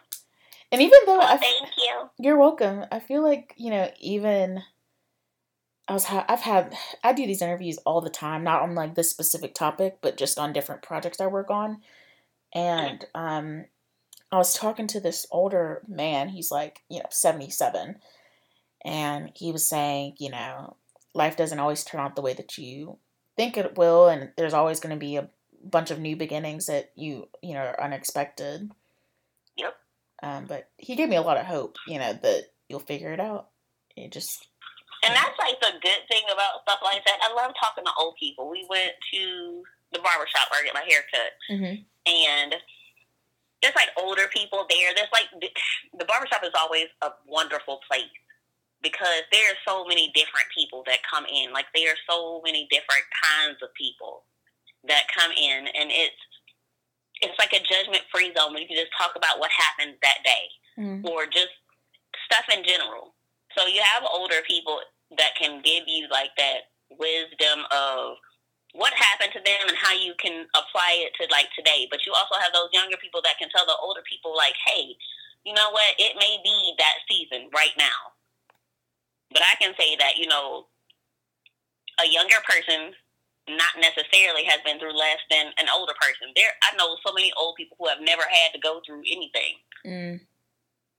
And 0.70 0.82
even 0.82 0.99
though 1.07 1.18
well, 1.18 1.34
I, 1.34 1.39
thank 1.39 1.68
you, 1.78 2.11
you're 2.18 2.36
welcome. 2.36 2.84
I 2.93 3.01
feel 3.01 3.22
like 3.22 3.55
you 3.57 3.70
know, 3.70 3.91
even 4.01 4.62
I 5.89 5.95
was 5.95 6.05
ha- 6.05 6.26
I've 6.28 6.41
had 6.41 6.76
I 7.03 7.14
do 7.14 7.26
these 7.26 7.41
interviews 7.41 7.78
all 7.78 8.03
the 8.03 8.11
time, 8.11 8.45
not 8.45 8.62
on 8.62 8.74
like 8.74 8.95
this 8.95 9.11
specific 9.11 9.55
topic, 9.55 9.99
but 10.03 10.18
just 10.18 10.39
on 10.39 10.53
different 10.53 10.82
projects 10.82 11.20
I 11.20 11.26
work 11.26 11.51
on. 11.51 11.80
And 12.55 13.07
um, 13.14 13.64
I 14.30 14.36
was 14.36 14.55
talking 14.55 14.86
to 14.89 15.01
this 15.01 15.26
older 15.30 15.82
man. 15.89 16.28
He's 16.28 16.51
like 16.51 16.82
you 16.91 16.99
know 16.99 17.07
seventy 17.11 17.49
seven, 17.49 17.97
and 18.84 19.30
he 19.34 19.52
was 19.52 19.68
saying, 19.68 20.14
you 20.18 20.30
know, 20.30 20.76
life 21.14 21.36
doesn't 21.36 21.58
always 21.58 21.84
turn 21.84 22.00
out 22.00 22.16
the 22.16 22.22
way 22.22 22.34
that 22.34 22.58
you 22.58 22.98
think 23.36 23.56
it 23.56 23.76
will, 23.76 24.08
and 24.08 24.30
there's 24.36 24.54
always 24.54 24.80
going 24.80 24.94
to 24.94 25.00
be 25.00 25.16
a 25.16 25.28
bunch 25.64 25.90
of 25.90 25.98
new 25.98 26.16
beginnings 26.16 26.66
that 26.66 26.92
you 26.94 27.28
you 27.42 27.54
know 27.54 27.60
are 27.60 27.82
unexpected. 27.82 28.70
Yep. 29.56 29.74
Um, 30.22 30.46
but 30.46 30.68
he 30.76 30.96
gave 30.96 31.08
me 31.08 31.16
a 31.16 31.22
lot 31.22 31.36
of 31.36 31.46
hope, 31.46 31.76
you 31.86 31.98
know, 31.98 32.12
that 32.12 32.44
you'll 32.68 32.80
figure 32.80 33.12
it 33.12 33.20
out. 33.20 33.48
It 33.96 34.12
just. 34.12 34.48
And 35.04 35.14
that's 35.14 35.38
like 35.38 35.60
the 35.60 35.78
good 35.80 36.02
thing 36.10 36.26
about 36.26 36.62
stuff 36.62 36.80
like 36.82 37.04
that. 37.06 37.18
I 37.22 37.32
love 37.32 37.52
talking 37.54 37.84
to 37.84 37.90
old 38.00 38.16
people. 38.18 38.50
We 38.50 38.66
went 38.68 38.92
to 39.14 39.62
the 39.92 40.00
barbershop 40.00 40.50
where 40.50 40.60
I 40.60 40.64
get 40.64 40.74
my 40.74 40.82
hair 40.82 41.02
cut. 41.06 41.32
Mm-hmm. 41.54 41.86
And 42.10 42.54
there's 43.62 43.76
like 43.76 43.90
older 43.96 44.26
people 44.34 44.66
there. 44.68 44.90
There's 44.94 45.12
like, 45.12 45.30
the 45.38 46.04
barbershop 46.04 46.42
is 46.42 46.50
always 46.58 46.86
a 47.00 47.10
wonderful 47.28 47.78
place 47.88 48.10
because 48.82 49.26
there 49.32 49.50
are 49.50 49.60
so 49.66 49.84
many 49.84 50.10
different 50.14 50.46
people 50.54 50.82
that 50.86 50.98
come 51.08 51.26
in. 51.26 51.52
Like 51.52 51.66
there 51.74 51.90
are 51.90 52.02
so 52.08 52.40
many 52.44 52.66
different 52.70 53.06
kinds 53.10 53.58
of 53.62 53.74
people 53.74 54.24
that 54.86 55.10
come 55.14 55.32
in, 55.32 55.66
and 55.66 55.90
it's 55.90 56.22
it's 57.20 57.38
like 57.38 57.50
a 57.50 57.62
judgment 57.66 58.06
free 58.14 58.30
zone 58.30 58.54
you 58.54 58.70
can 58.70 58.78
just 58.78 58.94
talk 58.94 59.10
about 59.18 59.42
what 59.42 59.50
happened 59.50 59.98
that 60.02 60.22
day 60.22 60.46
mm. 60.78 61.02
or 61.02 61.26
just 61.26 61.50
stuff 62.30 62.46
in 62.46 62.62
general. 62.62 63.14
So 63.58 63.66
you 63.66 63.82
have 63.82 64.06
older 64.06 64.38
people 64.46 64.78
that 65.18 65.34
can 65.34 65.58
give 65.62 65.82
you 65.90 66.06
like 66.10 66.30
that 66.38 66.70
wisdom 66.94 67.66
of 67.74 68.22
what 68.70 68.94
happened 68.94 69.34
to 69.34 69.42
them 69.42 69.66
and 69.66 69.74
how 69.74 69.90
you 69.90 70.14
can 70.22 70.46
apply 70.54 71.02
it 71.02 71.10
to 71.18 71.26
like 71.32 71.50
today. 71.58 71.90
But 71.90 72.06
you 72.06 72.14
also 72.14 72.38
have 72.38 72.54
those 72.54 72.70
younger 72.70 73.00
people 73.02 73.18
that 73.24 73.34
can 73.40 73.50
tell 73.50 73.66
the 73.66 73.74
older 73.82 74.04
people 74.06 74.36
like, 74.36 74.54
hey, 74.68 74.94
you 75.42 75.54
know 75.54 75.74
what, 75.74 75.98
it 75.98 76.14
may 76.20 76.38
be 76.44 76.76
that 76.78 77.02
season 77.10 77.50
right 77.50 77.74
now 77.74 78.14
but 79.30 79.42
I 79.42 79.54
can 79.60 79.74
say 79.78 79.96
that, 79.96 80.16
you 80.16 80.26
know, 80.26 80.66
a 82.00 82.08
younger 82.08 82.40
person 82.46 82.94
not 83.48 83.80
necessarily 83.80 84.44
has 84.44 84.60
been 84.64 84.78
through 84.78 84.96
less 84.96 85.20
than 85.30 85.52
an 85.56 85.68
older 85.72 85.96
person. 86.00 86.32
There, 86.36 86.52
I 86.62 86.76
know 86.76 86.96
so 87.04 87.12
many 87.12 87.32
old 87.36 87.56
people 87.56 87.76
who 87.80 87.88
have 87.88 88.00
never 88.00 88.22
had 88.22 88.52
to 88.52 88.60
go 88.60 88.80
through 88.84 89.02
anything. 89.08 89.56
Mm. 89.86 90.20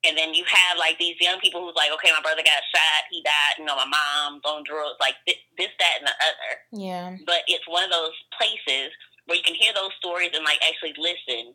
And 0.08 0.18
then 0.18 0.34
you 0.34 0.44
have 0.48 0.80
like 0.80 0.98
these 0.98 1.20
young 1.20 1.40
people 1.44 1.62
who's 1.62 1.76
like, 1.76 1.92
okay, 1.94 2.10
my 2.16 2.24
brother 2.24 2.42
got 2.42 2.64
shot, 2.74 3.12
he 3.12 3.22
died. 3.22 3.60
You 3.60 3.66
know, 3.66 3.76
my 3.76 3.86
mom's 3.86 4.46
on 4.46 4.64
drugs, 4.64 4.98
like 5.00 5.16
this, 5.28 5.38
this, 5.58 5.74
that, 5.78 6.00
and 6.00 6.08
the 6.08 6.16
other. 6.24 6.52
Yeah. 6.72 7.18
But 7.26 7.44
it's 7.48 7.68
one 7.68 7.84
of 7.84 7.92
those 7.92 8.16
places 8.34 8.96
where 9.26 9.38
you 9.38 9.46
can 9.46 9.60
hear 9.60 9.74
those 9.76 9.94
stories 10.00 10.32
and 10.34 10.46
like 10.46 10.60
actually 10.66 10.96
listen 10.98 11.54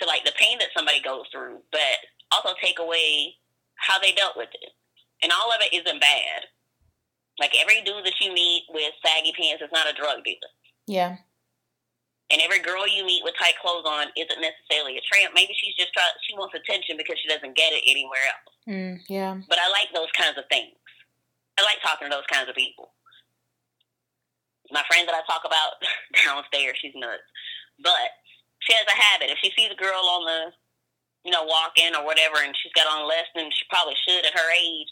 to 0.00 0.06
like 0.08 0.24
the 0.24 0.34
pain 0.40 0.58
that 0.58 0.74
somebody 0.74 1.02
goes 1.04 1.28
through, 1.30 1.60
but 1.70 2.00
also 2.32 2.56
take 2.58 2.80
away 2.80 3.36
how 3.76 4.00
they 4.00 4.12
dealt 4.12 4.36
with 4.36 4.50
it 4.56 4.72
and 5.22 5.32
all 5.32 5.50
of 5.52 5.60
it 5.60 5.74
isn't 5.74 6.00
bad. 6.00 6.48
Like 7.38 7.52
every 7.60 7.80
dude 7.82 8.04
that 8.04 8.20
you 8.20 8.32
meet 8.32 8.64
with 8.68 8.92
saggy 9.04 9.32
pants 9.32 9.62
is 9.62 9.72
not 9.72 9.88
a 9.88 9.96
drug 9.96 10.24
dealer. 10.24 10.52
Yeah. 10.86 11.16
And 12.30 12.40
every 12.42 12.60
girl 12.60 12.86
you 12.86 13.04
meet 13.04 13.24
with 13.24 13.34
tight 13.40 13.58
clothes 13.58 13.88
on 13.88 14.06
isn't 14.14 14.38
necessarily 14.38 14.94
a 14.94 15.02
tramp. 15.02 15.34
Maybe 15.34 15.50
she's 15.58 15.74
just 15.74 15.92
try 15.92 16.06
she 16.22 16.36
wants 16.38 16.54
attention 16.54 16.94
because 16.94 17.18
she 17.18 17.26
doesn't 17.26 17.56
get 17.56 17.74
it 17.74 17.82
anywhere 17.88 18.22
else. 18.30 18.54
Mm, 18.70 18.94
yeah. 19.08 19.34
But 19.48 19.58
I 19.58 19.66
like 19.70 19.90
those 19.90 20.12
kinds 20.14 20.38
of 20.38 20.46
things. 20.46 20.78
I 21.58 21.66
like 21.66 21.82
talking 21.82 22.06
to 22.06 22.14
those 22.14 22.28
kinds 22.30 22.48
of 22.48 22.54
people. 22.54 22.94
My 24.70 24.86
friend 24.86 25.08
that 25.10 25.18
I 25.18 25.26
talk 25.26 25.42
about 25.42 25.82
downstairs, 26.24 26.78
she's 26.78 26.94
nuts. 26.94 27.26
But 27.82 28.14
she 28.62 28.78
has 28.78 28.86
a 28.86 28.94
habit. 28.94 29.34
If 29.34 29.42
she 29.42 29.50
sees 29.56 29.72
a 29.72 29.82
girl 29.82 29.98
on 29.98 30.22
the, 30.28 30.40
you 31.26 31.32
know, 31.32 31.42
walking 31.42 31.96
or 31.98 32.06
whatever, 32.06 32.38
and 32.44 32.54
she's 32.54 32.72
got 32.78 32.86
on 32.86 33.08
less 33.08 33.26
than 33.34 33.50
she 33.50 33.66
probably 33.68 33.98
should 34.06 34.22
at 34.22 34.38
her 34.38 34.48
age, 34.54 34.90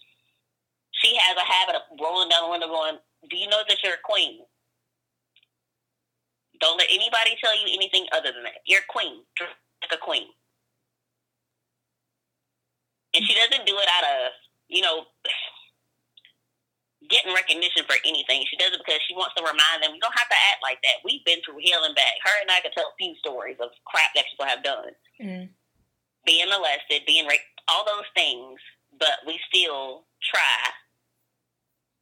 she 0.90 1.14
has 1.14 1.36
a 1.38 1.46
habit 1.46 1.76
of 1.78 1.86
rolling 2.08 2.28
down 2.28 2.44
the 2.44 2.50
window 2.50 2.68
going, 2.68 2.96
Do 3.28 3.36
you 3.36 3.48
know 3.48 3.62
that 3.68 3.78
you're 3.84 4.00
a 4.00 4.04
queen? 4.04 4.40
Don't 6.60 6.78
let 6.78 6.88
anybody 6.90 7.36
tell 7.38 7.54
you 7.54 7.70
anything 7.70 8.06
other 8.10 8.32
than 8.32 8.42
that. 8.42 8.64
You're 8.66 8.82
a 8.82 8.92
queen. 8.92 9.22
Like 9.38 9.94
a 9.94 10.00
queen. 10.02 10.26
And 13.14 13.24
she 13.24 13.34
doesn't 13.34 13.64
do 13.64 13.78
it 13.78 13.88
out 13.88 14.04
of, 14.04 14.32
you 14.68 14.82
know, 14.82 15.06
getting 17.08 17.32
recognition 17.32 17.86
for 17.86 17.96
anything. 18.04 18.44
She 18.50 18.58
does 18.58 18.74
it 18.74 18.82
because 18.84 19.00
she 19.06 19.14
wants 19.14 19.38
to 19.38 19.42
remind 19.46 19.80
them, 19.80 19.94
you 19.94 20.02
don't 20.02 20.18
have 20.18 20.28
to 20.28 20.40
act 20.50 20.60
like 20.60 20.82
that. 20.82 21.00
We've 21.06 21.24
been 21.24 21.40
through 21.46 21.62
hell 21.62 21.86
and 21.86 21.94
back. 21.94 22.18
Her 22.26 22.36
and 22.42 22.50
I 22.50 22.60
could 22.60 22.74
tell 22.74 22.90
a 22.90 22.98
few 22.98 23.14
stories 23.22 23.56
of 23.62 23.70
crap 23.86 24.12
that 24.18 24.28
people 24.28 24.44
have 24.44 24.66
done. 24.66 24.92
Mm. 25.22 25.48
Being 26.26 26.50
molested, 26.50 27.06
being 27.06 27.24
raped, 27.24 27.48
all 27.70 27.86
those 27.86 28.08
things, 28.12 28.60
but 28.98 29.24
we 29.24 29.40
still 29.48 30.04
try 30.20 30.74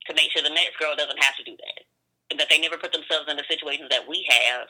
to 0.09 0.15
make 0.15 0.31
sure 0.31 0.43
the 0.43 0.55
next 0.55 0.79
girl 0.79 0.95
doesn't 0.97 1.23
have 1.23 1.37
to 1.37 1.45
do 1.45 1.57
that. 1.57 1.85
And 2.31 2.41
that 2.41 2.49
they 2.51 2.59
never 2.59 2.77
put 2.77 2.93
themselves 2.93 3.31
in 3.31 3.37
the 3.37 3.47
situations 3.49 3.89
that 3.91 4.09
we 4.09 4.27
have 4.29 4.67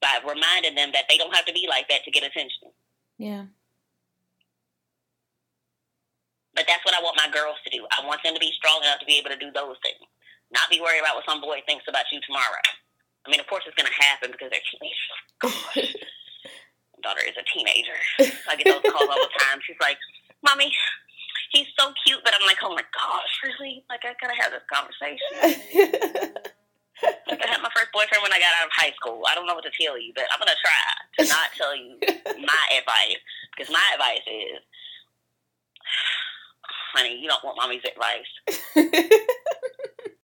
by 0.00 0.16
reminding 0.24 0.74
them 0.74 0.92
that 0.92 1.04
they 1.08 1.18
don't 1.20 1.34
have 1.34 1.44
to 1.44 1.52
be 1.52 1.68
like 1.68 1.88
that 1.88 2.04
to 2.04 2.10
get 2.10 2.24
attention. 2.24 2.72
Yeah. 3.20 3.44
But 6.54 6.64
that's 6.66 6.84
what 6.84 6.96
I 6.96 7.04
want 7.04 7.20
my 7.20 7.28
girls 7.28 7.60
to 7.64 7.70
do. 7.70 7.86
I 7.92 8.04
want 8.04 8.24
them 8.24 8.34
to 8.34 8.40
be 8.40 8.52
strong 8.56 8.80
enough 8.82 8.98
to 9.00 9.06
be 9.06 9.20
able 9.20 9.30
to 9.30 9.38
do 9.38 9.52
those 9.52 9.76
things. 9.84 10.00
Not 10.50 10.68
be 10.72 10.80
worried 10.80 11.00
about 11.00 11.14
what 11.14 11.28
some 11.28 11.40
boy 11.40 11.62
thinks 11.68 11.84
about 11.86 12.08
you 12.10 12.20
tomorrow. 12.26 12.64
I 13.24 13.30
mean, 13.30 13.38
of 13.38 13.46
course, 13.46 13.62
it's 13.68 13.76
going 13.76 13.86
to 13.88 14.00
happen 14.02 14.32
because 14.32 14.50
they're 14.50 14.66
teenagers. 14.66 15.94
my 16.96 17.00
daughter 17.04 17.22
is 17.22 17.36
a 17.36 17.44
teenager. 17.52 17.96
I 18.48 18.56
get 18.56 18.66
those 18.66 18.82
calls 18.82 19.08
all 19.08 19.20
the 19.20 19.36
time. 19.44 19.60
She's 19.62 19.78
like, 19.80 20.00
Mommy, 20.42 20.72
he's 21.50 21.66
so 21.78 21.92
cute, 22.06 22.22
but 22.24 22.34
I'm 22.34 22.46
like, 22.46 22.58
oh 22.62 22.74
my 22.74 22.84
gosh, 22.94 23.40
really? 23.44 23.84
Like, 23.90 24.04
I 24.06 24.14
gotta 24.18 24.34
have 24.40 24.52
this 24.54 24.62
conversation. 24.70 25.28
like, 27.28 27.42
I 27.42 27.48
had 27.50 27.60
my 27.62 27.70
first 27.74 27.90
boyfriend 27.92 28.22
when 28.22 28.32
I 28.32 28.38
got 28.38 28.54
out 28.58 28.66
of 28.66 28.72
high 28.74 28.92
school. 28.96 29.22
I 29.28 29.34
don't 29.34 29.46
know 29.46 29.54
what 29.54 29.64
to 29.66 29.70
tell 29.74 29.98
you, 29.98 30.12
but 30.14 30.24
I'm 30.32 30.38
gonna 30.38 30.56
try 30.58 30.82
to 31.18 31.24
not 31.28 31.52
tell 31.54 31.74
you 31.76 31.98
my 32.46 32.64
advice 32.78 33.18
because 33.52 33.68
my 33.70 33.82
advice 33.94 34.26
is, 34.26 34.62
honey, 36.94 37.18
you 37.20 37.28
don't 37.28 37.44
want 37.44 37.58
mommy's 37.58 37.84
advice. 37.84 38.30